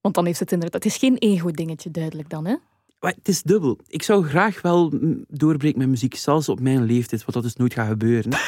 [0.00, 0.82] Want dan heeft het inderdaad...
[0.82, 2.56] Het is geen ego-dingetje duidelijk dan, hè?
[3.00, 3.78] Maar het is dubbel.
[3.86, 4.92] Ik zou graag wel
[5.28, 8.32] doorbreken met muziek, zelfs op mijn leeftijd, wat dat dus nooit gaat gebeuren.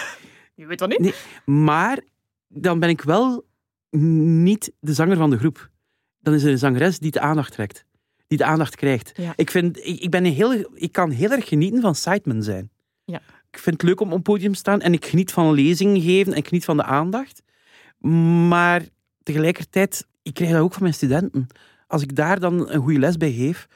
[0.55, 0.99] Je weet dat niet.
[0.99, 1.14] Nee.
[1.45, 2.05] Maar
[2.49, 3.45] dan ben ik wel
[4.42, 5.70] niet de zanger van de groep.
[6.20, 7.84] Dan is er een zangeres die de aandacht trekt.
[8.26, 9.12] Die de aandacht krijgt.
[9.16, 9.32] Ja.
[9.36, 12.70] Ik, vind, ik, ik, ben een heel, ik kan heel erg genieten van sideman zijn.
[13.05, 13.20] Ja.
[13.51, 16.32] Ik vind het leuk om op podium te staan en ik geniet van lezingen geven
[16.32, 17.42] en ik geniet van de aandacht.
[18.49, 18.82] Maar
[19.22, 21.47] tegelijkertijd, ik krijg dat ook van mijn studenten.
[21.86, 23.66] Als ik daar dan een goede les bij geef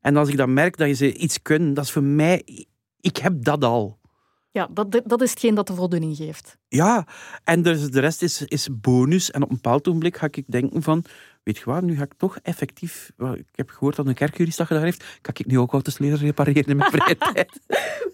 [0.00, 2.66] en als ik dan merk dat ze iets kunnen, dat is voor mij...
[3.00, 3.97] Ik heb dat al.
[4.58, 6.56] Ja, dat, dat is hetgeen dat de voldoening geeft.
[6.68, 7.06] Ja,
[7.44, 9.30] en dus de rest is, is bonus.
[9.30, 11.04] En op een bepaald ogenblik ga ik denken van,
[11.42, 13.10] weet je wat, nu ga ik toch effectief...
[13.34, 15.04] Ik heb gehoord dat een kerkjurist dat gedaan heeft.
[15.20, 17.60] Kan ik nu ook leren repareren in mijn vrije tijd?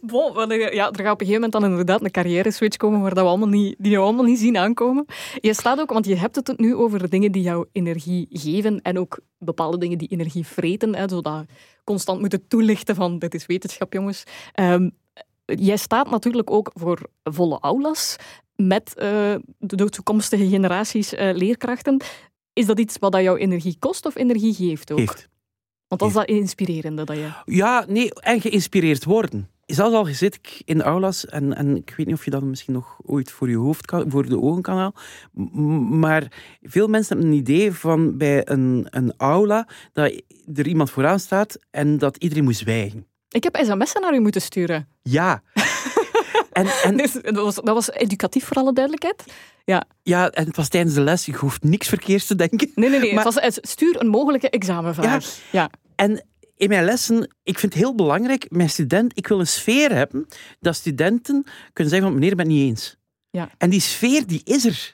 [0.01, 3.01] Bon, wel, eh, ja, er gaat op een gegeven moment dan inderdaad een carrière-switch komen
[3.01, 5.05] waar dat we allemaal niet, die we allemaal niet zien aankomen.
[5.41, 8.99] Je staat ook, want je hebt het nu over dingen die jou energie geven en
[8.99, 11.45] ook bepaalde dingen die energie vreten, hè, zodat
[11.85, 14.25] constant moeten toelichten van dit is wetenschap, jongens.
[14.53, 14.89] Ehm,
[15.45, 18.17] jij staat natuurlijk ook voor volle aulas
[18.57, 22.03] met eh, de toekomstige generaties eh, leerkrachten.
[22.53, 24.99] Is dat iets wat dat jouw energie kost of energie geeft ook?
[24.99, 25.29] Heeft.
[25.89, 27.31] Want dat is dat inspirerende dat je...
[27.45, 29.49] Ja, nee, en geïnspireerd worden.
[29.67, 32.43] Zelfs al zit ik in de aulas, en, en ik weet niet of je dat
[32.43, 36.33] misschien nog ooit voor je hoofd kan, voor de ogen kan halen, maar
[36.63, 40.23] veel mensen hebben een idee van bij een, een aula dat
[40.55, 43.07] er iemand vooraan staat en dat iedereen moet zwijgen.
[43.35, 44.89] Ik heb sms'en naar u moeten sturen.
[45.03, 45.43] Ja.
[46.53, 49.25] en, en, Dus dat, was, dat was educatief voor alle duidelijkheid.
[49.65, 49.85] Ja.
[50.03, 52.71] ja, en het was tijdens de les, je hoeft niks verkeerds te denken.
[52.75, 53.15] Nee, nee, nee.
[53.15, 55.39] Maar- het was, stuur een mogelijke examenvraag.
[55.53, 55.71] Ja.
[55.95, 56.25] En
[56.57, 60.27] in mijn lessen, ik vind het heel belangrijk, mijn student, ik wil een sfeer hebben
[60.61, 62.97] dat studenten kunnen zeggen van meneer, ik ben het niet eens.
[63.31, 63.51] Ja.
[63.59, 64.94] En die sfeer, die is er.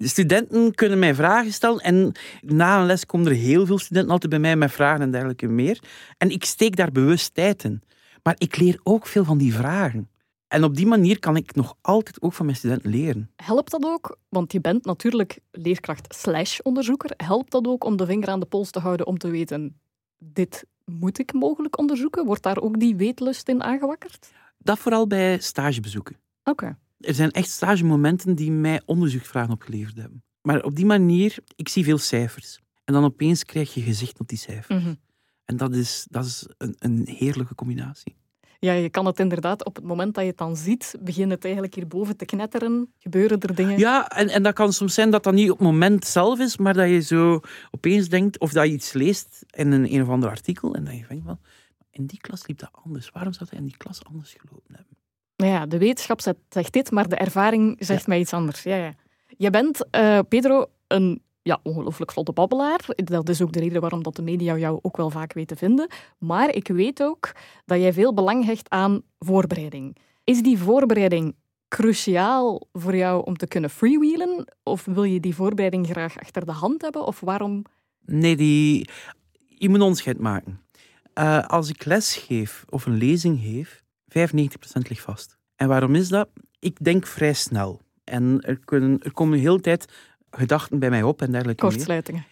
[0.00, 4.12] De studenten kunnen mij vragen stellen en na een les komen er heel veel studenten
[4.12, 5.82] altijd bij mij met vragen en dergelijke meer.
[6.18, 7.82] En ik steek daar bewust tijd in.
[8.22, 10.10] Maar ik leer ook veel van die vragen.
[10.48, 13.30] En op die manier kan ik nog altijd ook van mijn studenten leren.
[13.36, 18.06] Helpt dat ook, want je bent natuurlijk leerkracht slash onderzoeker, helpt dat ook om de
[18.06, 19.80] vinger aan de pols te houden om te weten,
[20.18, 22.24] dit moet ik mogelijk onderzoeken?
[22.24, 24.30] Wordt daar ook die weetlust in aangewakkerd?
[24.58, 26.16] Dat vooral bij stagebezoeken.
[26.44, 26.76] Oké.
[27.00, 30.22] Er zijn echt stagemomenten die mij onderzoeksvragen opgeleverd hebben.
[30.42, 32.60] Maar op die manier, ik zie veel cijfers.
[32.84, 34.82] En dan opeens krijg je gezicht op die cijfers.
[34.82, 34.94] Mhm.
[35.44, 38.16] En dat is, dat is een, een heerlijke combinatie.
[38.58, 41.44] Ja, je kan het inderdaad, op het moment dat je het dan ziet, begint het
[41.44, 42.92] eigenlijk hierboven te knetteren.
[42.98, 43.78] Gebeuren er dingen?
[43.78, 46.56] Ja, en, en dat kan soms zijn dat dat niet op het moment zelf is,
[46.56, 47.40] maar dat je zo
[47.70, 50.94] opeens denkt, of dat je iets leest in een, een of ander artikel, en dat
[50.94, 51.38] je denkt van,
[51.90, 53.10] in die klas liep dat anders.
[53.10, 54.96] Waarom zou hij in die klas anders gelopen hebben?
[55.40, 58.62] Nou ja, de wetenschap zegt, dit, maar de ervaring zegt mij iets anders.
[58.62, 58.94] Ja, ja.
[59.36, 62.80] Je bent, eh, Pedro, een ja, ongelooflijk vlotte babbelaar.
[62.96, 65.88] Dat is ook de reden waarom dat de media jou ook wel vaak weten vinden.
[66.18, 67.32] Maar ik weet ook
[67.64, 69.96] dat jij veel belang hecht aan voorbereiding.
[70.24, 71.34] Is die voorbereiding
[71.68, 74.44] cruciaal voor jou om te kunnen freewheelen?
[74.62, 77.06] Of wil je die voorbereiding graag achter de hand hebben?
[77.06, 77.64] Of waarom?
[78.04, 78.88] Nee, die,
[79.46, 80.60] je moet onderscheid maken.
[81.14, 83.82] Uh, als ik les geef of een lezing geef,
[84.18, 85.38] 95% ligt vast.
[85.56, 86.28] En waarom is dat?
[86.58, 87.80] Ik denk vrij snel.
[88.04, 89.92] En er, kunnen, er komen de hele tijd
[90.30, 91.72] gedachten bij mij op en dergelijke meer.
[91.72, 92.24] Kortsluitingen.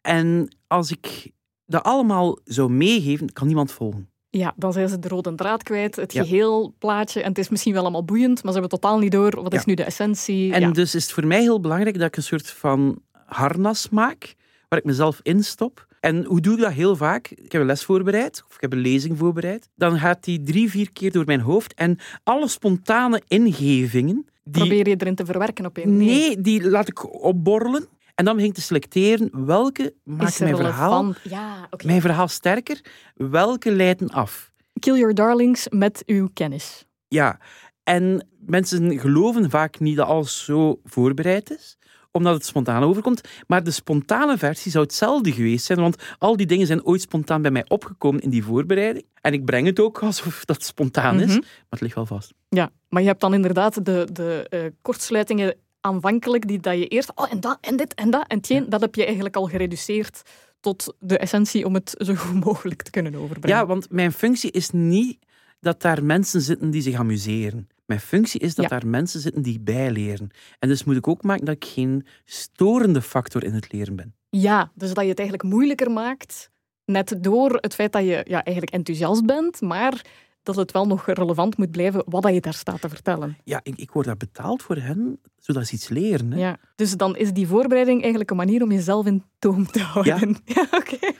[0.00, 1.30] En als ik
[1.66, 4.08] dat allemaal zou meegeven, kan niemand volgen.
[4.30, 6.22] Ja, dan zijn ze de rode draad kwijt, het Ja.
[6.22, 7.22] geheel plaatje.
[7.22, 9.64] En het is misschien wel allemaal boeiend, maar ze hebben totaal niet door wat is
[9.64, 10.52] nu de essentie.
[10.52, 10.70] En ja.
[10.70, 14.34] dus is het voor mij heel belangrijk dat ik een soort van harnas maak,
[14.68, 15.86] waar ik mezelf instop.
[16.04, 17.28] En hoe doe ik dat heel vaak?
[17.28, 19.68] Ik heb een les voorbereid, of ik heb een lezing voorbereid.
[19.74, 21.74] Dan gaat die drie, vier keer door mijn hoofd.
[21.74, 26.88] En alle spontane ingevingen, die, Probeer je erin te verwerken op een nee, die laat
[26.88, 27.86] ik opborrelen.
[28.14, 31.14] En dan begin ik te selecteren welke maakt mijn verhaal?
[31.22, 32.80] Ja, mijn verhaal sterker,
[33.14, 34.52] welke leiden af.
[34.78, 36.84] Kill your darlings met uw kennis.
[37.08, 37.38] Ja,
[37.82, 41.78] en mensen geloven vaak niet dat alles zo voorbereid is,
[42.14, 43.20] omdat het spontaan overkomt.
[43.46, 47.42] Maar de spontane versie zou hetzelfde geweest zijn, want al die dingen zijn ooit spontaan
[47.42, 49.04] bij mij opgekomen in die voorbereiding.
[49.20, 51.38] En ik breng het ook alsof dat spontaan is, Mhm.
[51.38, 52.32] maar het ligt wel vast.
[52.48, 57.12] Ja, maar je hebt dan inderdaad de, de eh, kortsluitingen aanvankelijk, die dat je eerst,
[57.14, 60.22] oh en dat en dit en dat en tjeen, dat heb je eigenlijk al gereduceerd
[60.60, 63.58] tot de essentie om het zo goed mogelijk te kunnen overbrengen.
[63.58, 65.18] Ja, want mijn functie is niet
[65.60, 67.68] dat daar mensen zitten die zich amuseren.
[67.86, 68.70] Mijn functie is dat Ja.
[68.70, 70.30] daar mensen zitten die bijleren.
[70.58, 74.14] En dus moet ik ook maken dat ik geen storende factor in het leren ben.
[74.28, 76.50] Ja, dus dat je het eigenlijk moeilijker maakt,
[76.84, 80.04] net door het feit dat je ja, eigenlijk enthousiast bent, maar
[80.42, 83.36] dat het wel nog relevant moet blijven wat je daar staat te vertellen.
[83.44, 86.32] Ja, ik, ik word daar betaald voor hen, zodat ze iets leren.
[86.32, 86.38] Hè.
[86.38, 86.56] Ja.
[86.76, 90.36] Dus dan is die voorbereiding eigenlijk een manier om jezelf in toom te houden.
[90.44, 90.96] Ja, oké.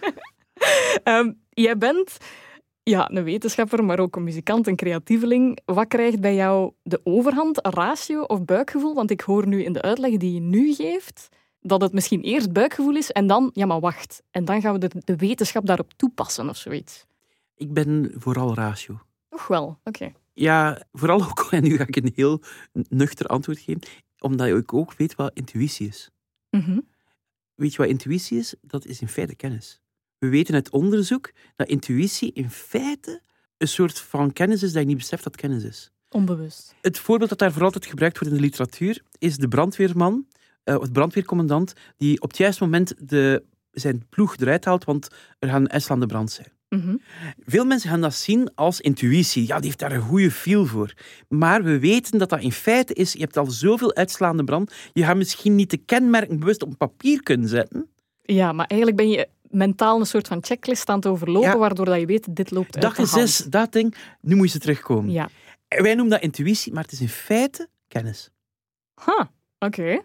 [1.04, 2.16] Ehm, jij bent
[2.84, 5.58] ja, een wetenschapper, maar ook een muzikant, een creatieveling.
[5.64, 8.94] Wat krijgt bij jou de overhand, ratio of buikgevoel?
[8.94, 11.28] Want ik hoor nu in de uitleg die je nu geeft,
[11.60, 14.78] dat het misschien eerst buikgevoel is en dan, ja maar wacht, en dan gaan we
[14.78, 17.06] de, de wetenschap daarop toepassen of zoiets.
[17.56, 19.00] Ik ben vooral ratio.
[19.28, 20.12] Toch wel, oké.
[20.32, 22.40] Ja, vooral ook, en nu ga ik een heel
[22.88, 23.82] nuchter antwoord geven,
[24.18, 26.10] omdat ik ook weet wat intuïtie is.
[26.50, 26.80] Mhm.
[27.54, 28.54] Weet je wat intuïtie is?
[28.60, 29.82] Dat is in feite kennis.
[30.24, 33.22] We weten uit onderzoek dat intuïtie in feite
[33.56, 35.90] een soort van kennis is dat je niet beseft dat kennis is.
[36.08, 36.74] Onbewust.
[36.80, 40.26] Het voorbeeld dat daar voor altijd gebruikt wordt in de literatuur is de brandweerman,
[40.62, 45.08] eh, of de brandweercommandant, die op het juiste moment de, zijn ploeg eruit haalt, want
[45.38, 46.48] er gaat een uitslaande brand zijn.
[46.68, 46.96] Mhm.
[47.46, 49.46] Veel mensen gaan dat zien als intuïtie.
[49.46, 50.94] Ja, die heeft daar een goede feel voor.
[51.28, 55.04] Maar we weten dat dat in feite is, je hebt al zoveel uitslaande brand, je
[55.04, 57.88] gaat misschien niet de kenmerken bewust op papier kunnen zetten.
[58.22, 61.58] Ja, maar eigenlijk ben je mentaal een soort van checklist aan het overlopen, Ja.
[61.58, 63.28] waardoor dat je weet, dit loopt uit Dag de is hand.
[63.28, 65.10] zes, dat ding, nu moet je terugkomen.
[65.12, 65.28] Ja.
[65.68, 68.30] En Wij noemen dat intuïtie, maar het is in feite kennis.
[68.94, 70.00] Ha, oké.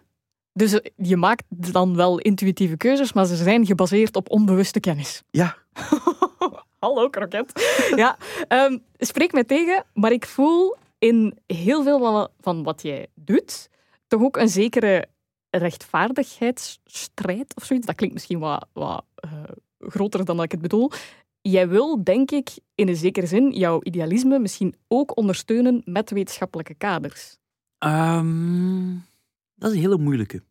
[0.53, 5.23] Dus eh, je maakt dan wel intuïtieve keuzes, maar ze zijn gebaseerd op onbewuste kennis.
[5.31, 5.57] Ja,
[6.79, 7.51] Hallo, kroket.
[7.95, 13.07] ja, ehm, spreek mij tegen, maar ik voel in heel veel van, van wat jij
[13.15, 13.69] doet
[14.07, 15.07] toch ook een zekere
[15.49, 17.85] rechtvaardigheidsstrijd of zoiets.
[17.85, 19.43] Dat klinkt misschien wat, wat eh,
[19.79, 20.91] groter dan dat ik het bedoel.
[21.41, 26.73] Jij wil, denk ik, in een zekere zin jouw idealisme misschien ook ondersteunen met wetenschappelijke
[26.73, 27.37] kaders.
[27.77, 28.93] Ehm,
[29.55, 30.43] dat is een hele moeilijke.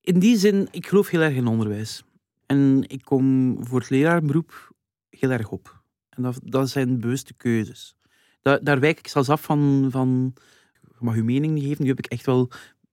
[0.00, 2.02] In die zin, ik geloof heel erg in onderwijs.
[2.46, 4.72] En ik kom voor het leraarberoep
[5.10, 5.82] heel erg op.
[6.08, 7.96] En dat, dat zijn bewuste keuzes.
[8.42, 10.34] Daar, daar wijk ik zelfs af van, van...
[10.82, 11.82] Je mag je mening niet geven.
[11.82, 12.48] Nu heb ik echt wel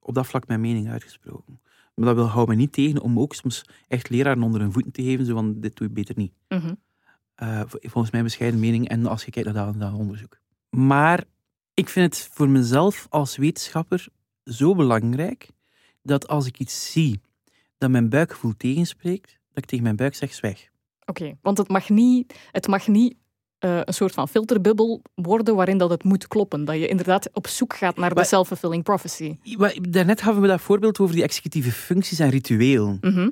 [0.05, 1.61] op dat vlak mijn mening uitgesproken.
[1.95, 4.91] Maar dat wil, houdt me niet tegen om ook soms echt leraren onder hun voeten
[4.91, 5.25] te geven.
[5.25, 6.33] Zo van, dit doe je beter niet.
[6.49, 6.73] Mhm.
[7.35, 10.39] Eh, vol- volgens mijn bescheiden mening en als je kijkt naar dat, dat onderzoek.
[10.69, 11.23] Maar
[11.73, 14.07] ik vind het voor mezelf als wetenschapper
[14.43, 15.49] zo belangrijk
[16.01, 17.21] dat als ik iets zie
[17.77, 20.69] dat mijn buikgevoel tegenspreekt, dat ik tegen mijn buik zeg zwijg.
[21.05, 23.15] Oké, want het mag niet, het mag niet
[23.65, 26.65] eh, een soort van filterbubbel worden waarin dat het moet kloppen.
[26.65, 29.35] Dat je inderdaad op zoek gaat naar de self-fulfilling prophecy.
[29.57, 32.97] Maar Daarnet hadden we dat voorbeeld over die executieve functies en rituelen.
[33.01, 33.29] Mhm.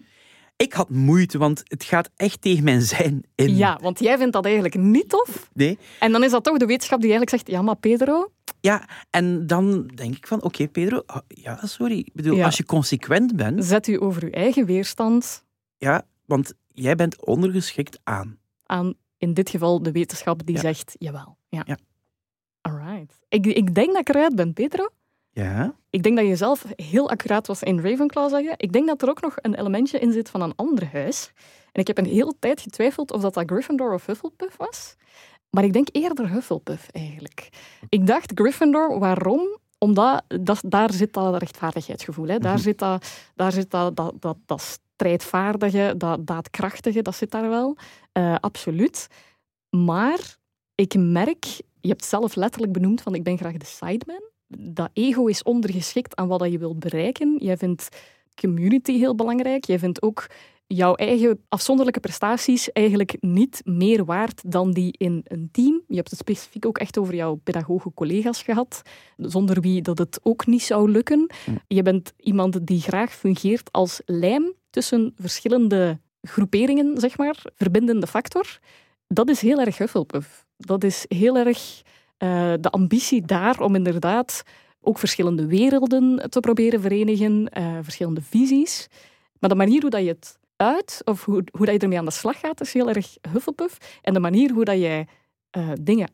[0.56, 3.56] Ik had moeite, want het gaat echt tegen mijn zijn in.
[3.56, 5.50] Ja, want jij vindt dat eigenlijk niet tof.
[5.54, 5.78] Nee?
[6.00, 9.48] En dan is dat toch de wetenschap die eigenlijk zegt, ja maar Pedro, Ja, en
[9.48, 11.98] dan denk ik van, oké Pedro, ah, ja, sorry.
[11.98, 12.46] Ik bedoel, Ja.
[12.46, 15.44] als je consequent bent, zet u over uw eigen weerstand
[15.78, 18.38] ja, want jij bent ondergeschikt aan.
[18.66, 18.94] aan,
[19.24, 20.62] in dit geval, de wetenschap die Ja.
[20.62, 21.38] zegt, jawel.
[21.50, 21.62] Ja.
[21.66, 21.78] Ja.
[22.62, 23.20] Alright.
[23.30, 24.90] Ik, ik denk dat ik eruit ben, Pedro.
[25.32, 25.74] Ja?
[25.90, 28.54] Ik denk dat je zelf heel accuraat was in Ravenclaw zeggen.
[28.58, 31.32] Ik denk dat er ook nog een elementje in zit van een ander huis.
[31.72, 34.96] En ik heb een hele tijd getwijfeld of dat, dat Gryffindor of Hufflepuff was.
[35.50, 37.50] Maar ik denk eerder Hufflepuff eigenlijk.
[37.90, 39.58] Ik dacht Gryffindor, waarom?
[39.78, 42.28] Omdat dat, daar zit dat rechtvaardigheidsgevoel.
[42.28, 42.38] Hè.
[42.40, 42.62] Daar Mhm.
[42.62, 43.06] zit, dat,
[43.36, 47.78] daar zit dat, dat, dat, dat strijdvaardige, dat daadkrachtige, dat zit daar wel.
[48.14, 49.08] Eh, absoluut.
[49.70, 50.38] Maar
[50.76, 51.46] ik merk,
[51.82, 54.32] je hebt zelf letterlijk benoemd van ik ben graag de sideman.
[54.48, 57.38] Dat ego is ondergeschikt aan wat dat je wilt bereiken.
[57.38, 57.90] Jij vindt
[58.36, 59.66] community heel belangrijk.
[59.66, 60.28] Jij vindt ook
[60.68, 65.82] jouw eigen afzonderlijke prestaties eigenlijk niet meer waard dan die in een team.
[65.88, 68.82] Je hebt het specifiek ook echt over jouw pedagoge collega's gehad,
[69.18, 71.30] zonder wie dat het ook niet zou lukken.
[71.68, 78.60] Je bent iemand die graag fungeert als lijm tussen verschillende groeperingen, zeg maar, verbindende factor.
[79.08, 80.46] Dat is heel erg Hufflepuff.
[80.58, 81.82] Dat is heel erg
[82.18, 84.44] eh, de ambitie daar om inderdaad
[84.82, 88.88] ook verschillende werelden te proberen verenigen, eh, verschillende visies.
[89.40, 92.06] Maar de manier hoe dat je het uit, of hoe, hoe dat je ermee aan
[92.06, 94.00] de slag gaat, is heel erg Hufflepuff.
[94.02, 95.08] En de manier hoe dat jij
[95.50, 96.12] eh, dingen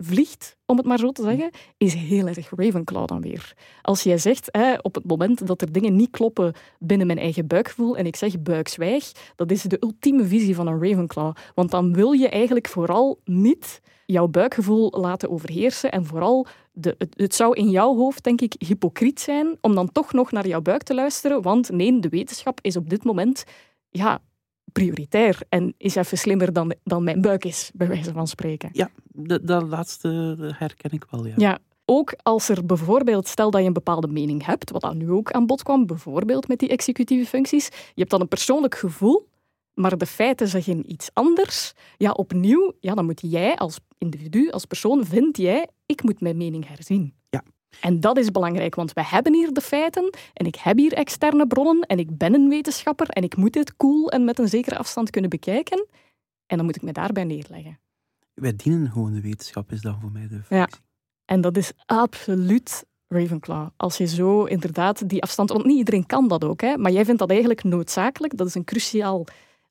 [0.00, 3.54] aanvliegt, om het maar zo te zeggen, is heel erg Ravenclaw dan weer.
[3.82, 7.46] Als jij zegt, hè, op het moment dat er dingen niet kloppen binnen mijn eigen
[7.46, 11.34] buikgevoel, en ik zeg buikzwijg, dat is de ultieme visie van een Ravenclaw.
[11.54, 17.14] Want dan wil je eigenlijk vooral niet jouw buikgevoel laten overheersen en vooral de, het,
[17.16, 20.60] het zou in jouw hoofd, denk ik, hypocriet zijn om dan toch nog naar jouw
[20.60, 23.44] buik te luisteren, want nee, de wetenschap is op dit moment
[23.90, 24.20] ja,
[24.72, 28.68] prioritair en is even slimmer dan, dan mijn buik is, bij wijze van spreken.
[28.72, 28.90] Ja,
[29.42, 30.08] dat, laatste
[30.58, 31.34] herken ik wel, ja.
[31.36, 35.10] Ja, ook als er bijvoorbeeld, stel dat je een bepaalde mening hebt, wat dan nu
[35.10, 39.28] ook aan bod kwam, bijvoorbeeld met die executieve functies, je hebt dan een persoonlijk gevoel,
[39.74, 41.72] maar de feiten zeggen iets anders.
[41.96, 46.36] Ja, opnieuw, ja, dan moet jij als individu, als persoon, vind jij, ik moet mijn
[46.36, 47.14] mening herzien.
[47.30, 47.42] Ja.
[47.80, 51.46] En dat is belangrijk, want we hebben hier de feiten en ik heb hier externe
[51.46, 54.78] bronnen en ik ben een wetenschapper en ik moet dit cool en met een zekere
[54.78, 55.86] afstand kunnen bekijken.
[56.46, 57.78] En dan moet ik me daarbij neerleggen.
[58.34, 60.56] Wij dienen gewoon de wetenschap, is dan voor mij de functie.
[60.56, 60.68] Ja.
[61.24, 63.68] En dat is absoluut Ravenclaw.
[63.76, 65.50] Als je zo inderdaad die afstand...
[65.50, 68.36] Want niet iedereen kan dat ook, hè, maar jij vindt dat eigenlijk noodzakelijk.
[68.36, 69.24] Dat is een cruciaal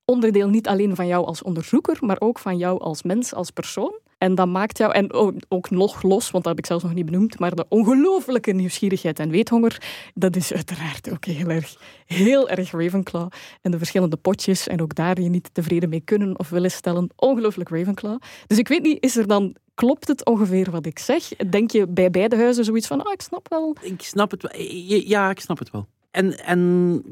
[0.06, 4.00] onderdeel niet alleen van jou als onderzoeker, maar ook van jou als mens, als persoon.
[4.20, 5.14] En dat maakt jou, en
[5.50, 9.20] ook, nog los, want dat heb ik zelfs nog niet benoemd, maar de ongelooflijke nieuwsgierigheid
[9.20, 9.82] en weethonger,
[10.14, 13.30] dat is uiteraard ook heel erg, heel erg Ravenclaw.
[13.62, 17.10] En de verschillende potjes, en ook daar je niet tevreden mee kunnen of willen stellen,
[17.16, 18.20] ongelooflijk Ravenclaw.
[18.48, 21.28] Dus ik weet niet, is er dan, klopt het ongeveer wat ik zeg?
[21.28, 23.76] Denk je bij beide huizen zoiets van, ah, ik snap wel.
[23.82, 24.62] Ik snap het wel.
[24.86, 25.88] Ja, ik snap het wel.
[26.12, 27.04] En, en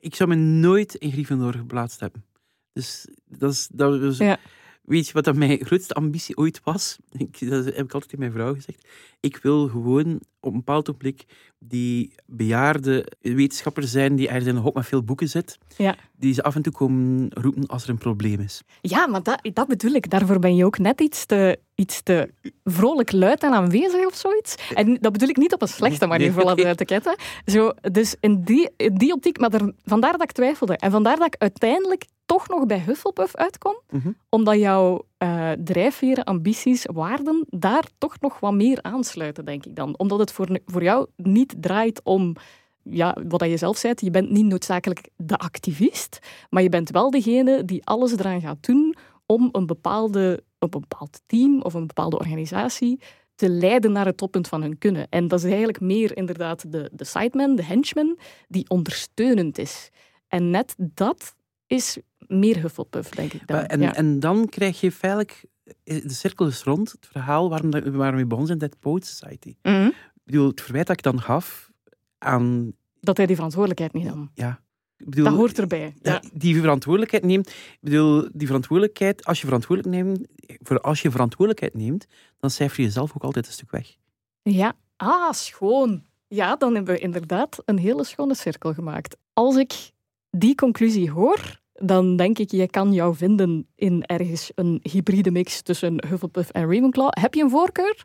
[0.00, 2.24] ik zou me nooit in Gryffindor geplaatst hebben.
[2.72, 3.68] Dus dat is...
[3.72, 4.38] Dat is Ja.
[4.84, 6.98] Weet je wat dat mijn grootste ambitie ooit was?
[7.12, 8.88] Ik, dat heb ik altijd tegen mijn vrouw gezegd.
[9.20, 11.24] Ik wil gewoon op een bepaald ogenblik
[11.58, 15.58] die bejaarde wetenschapper zijn die ergens in een hok met veel boeken zit.
[15.76, 15.96] Ja.
[16.16, 18.62] Die ze af en toe komen roepen als er een probleem is.
[18.80, 20.10] Ja, maar dat, dat bedoel ik.
[20.10, 22.30] Daarvoor ben je ook net iets te, iets te
[22.64, 24.54] vrolijk luid en aanwezig of zoiets.
[24.74, 27.16] En dat bedoel ik niet op een slechte manier, Nee, voor laten.
[27.44, 30.76] Zo, dus in die, in die optiek, maar er, vandaar dat ik twijfelde.
[30.76, 34.10] En vandaar dat ik uiteindelijk toch nog bij Hufflepuff uitkom, Mhm.
[34.28, 39.98] omdat jouw eh drijfveren, ambities, waarden daar toch nog wat meer aansluiten, denk ik dan.
[39.98, 42.36] Omdat het voor, voor jou niet draait om
[42.82, 46.18] ja, wat je zelf zei, je bent niet noodzakelijk de activist,
[46.50, 48.94] maar je bent wel degene die alles eraan gaat doen
[49.26, 53.00] om een, bepaalde, een bepaald team of een bepaalde organisatie
[53.34, 55.06] te leiden naar het toppunt van hun kunnen.
[55.10, 58.18] En dat is eigenlijk meer inderdaad de, de sideman, de henchman,
[58.48, 59.90] die ondersteunend is.
[60.28, 61.34] En net dat
[61.66, 63.64] is meer Hufflepuff, denk ik dan.
[63.64, 63.94] En, ja.
[63.94, 65.44] en dan krijg je feitelijk...
[65.84, 66.92] eh, De cirkel is rond.
[66.92, 69.54] Het verhaal waarom, waarom we begonnen zijn, Dead Poet Society.
[69.62, 69.86] Mhm.
[69.86, 71.70] Ik bedoel, het verwijt dat ik dan gaf
[72.18, 72.72] aan...
[73.00, 74.30] Dat hij die verantwoordelijkheid niet nam.
[74.34, 74.60] Ja,
[74.96, 75.94] ik bedoel, Dat hoort erbij.
[76.02, 77.48] ja, die verantwoordelijkheid neemt.
[77.48, 80.26] Ik bedoel, die verantwoordelijkheid, als je verantwoordelijk neemt,
[80.62, 82.06] voor als je verantwoordelijkheid neemt,
[82.38, 83.96] dan cijfer je jezelf ook altijd een stuk weg.
[84.42, 86.04] Ja, ah, schoon.
[86.28, 89.16] Ja, dan hebben we inderdaad een hele schone cirkel gemaakt.
[89.32, 89.92] Als ik
[90.36, 95.62] die conclusie hoor, dan denk ik, je kan jou vinden in ergens een hybride mix
[95.62, 97.08] tussen Hufflepuff en Ravenclaw.
[97.10, 98.04] Heb je een voorkeur?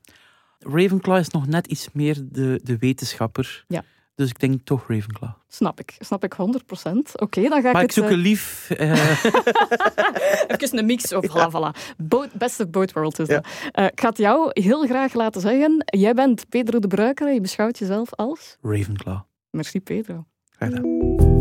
[0.59, 3.65] Ravenclaw is nog net iets meer de, de wetenschapper.
[3.67, 3.83] Ja.
[4.15, 5.29] Dus ik denk toch Ravenclaw.
[5.47, 5.95] Snap ik.
[5.99, 6.35] Snap ik 100%.
[7.13, 7.93] Oké, dan ga ik Maar ik het...
[7.93, 8.69] zoek eh, een lief...
[8.77, 9.23] eh,
[10.47, 11.95] Even een mix of voilà, voilà.
[11.97, 13.47] Both, best of both worlds is dat.
[13.71, 15.83] Eh, ik ga het jou heel graag laten zeggen.
[15.85, 18.57] Jij bent Pedro de Bruiker en je beschouwt jezelf als...
[18.61, 19.19] Ravenclaw.
[19.49, 20.25] Merci, Pedro.
[20.49, 21.38] Graag gedaan.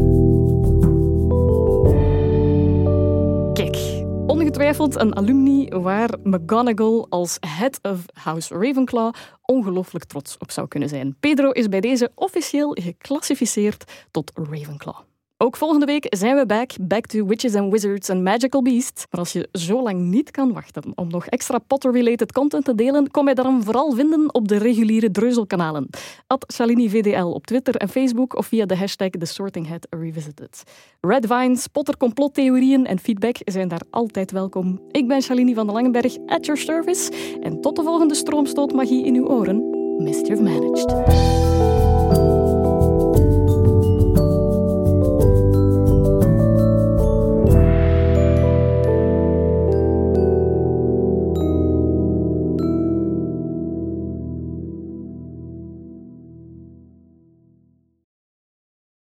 [3.59, 10.69] Kijk, ongetwijfeld een alumni waar McGonagall als head of House Ravenclaw ongelooflijk trots op zou
[10.69, 11.17] kunnen zijn.
[11.21, 15.08] Pedro is bij deze officieel geclassificeerd tot Ravenclaw.
[15.41, 19.05] Ook volgende week zijn we back, back to Witches and Wizards and Magical Beasts.
[19.11, 23.11] Maar als je zo lang niet kan wachten om nog extra Potter-related content te delen,
[23.11, 25.89] kom je dan vooral vinden op de reguliere Dreuzelkanalen.
[26.27, 30.63] At Shalini VDL op Twitter en Facebook of via de hashtag The Sorting Revisited.
[31.01, 34.81] Red Vines, Potter complottheorieën en feedback zijn daar altijd welkom.
[34.91, 37.13] Ik ben Shalini van de Langenberg, at your service.
[37.41, 39.77] En tot de volgende stroomstootmagie in uw oren.
[40.03, 41.58] Mischief managed.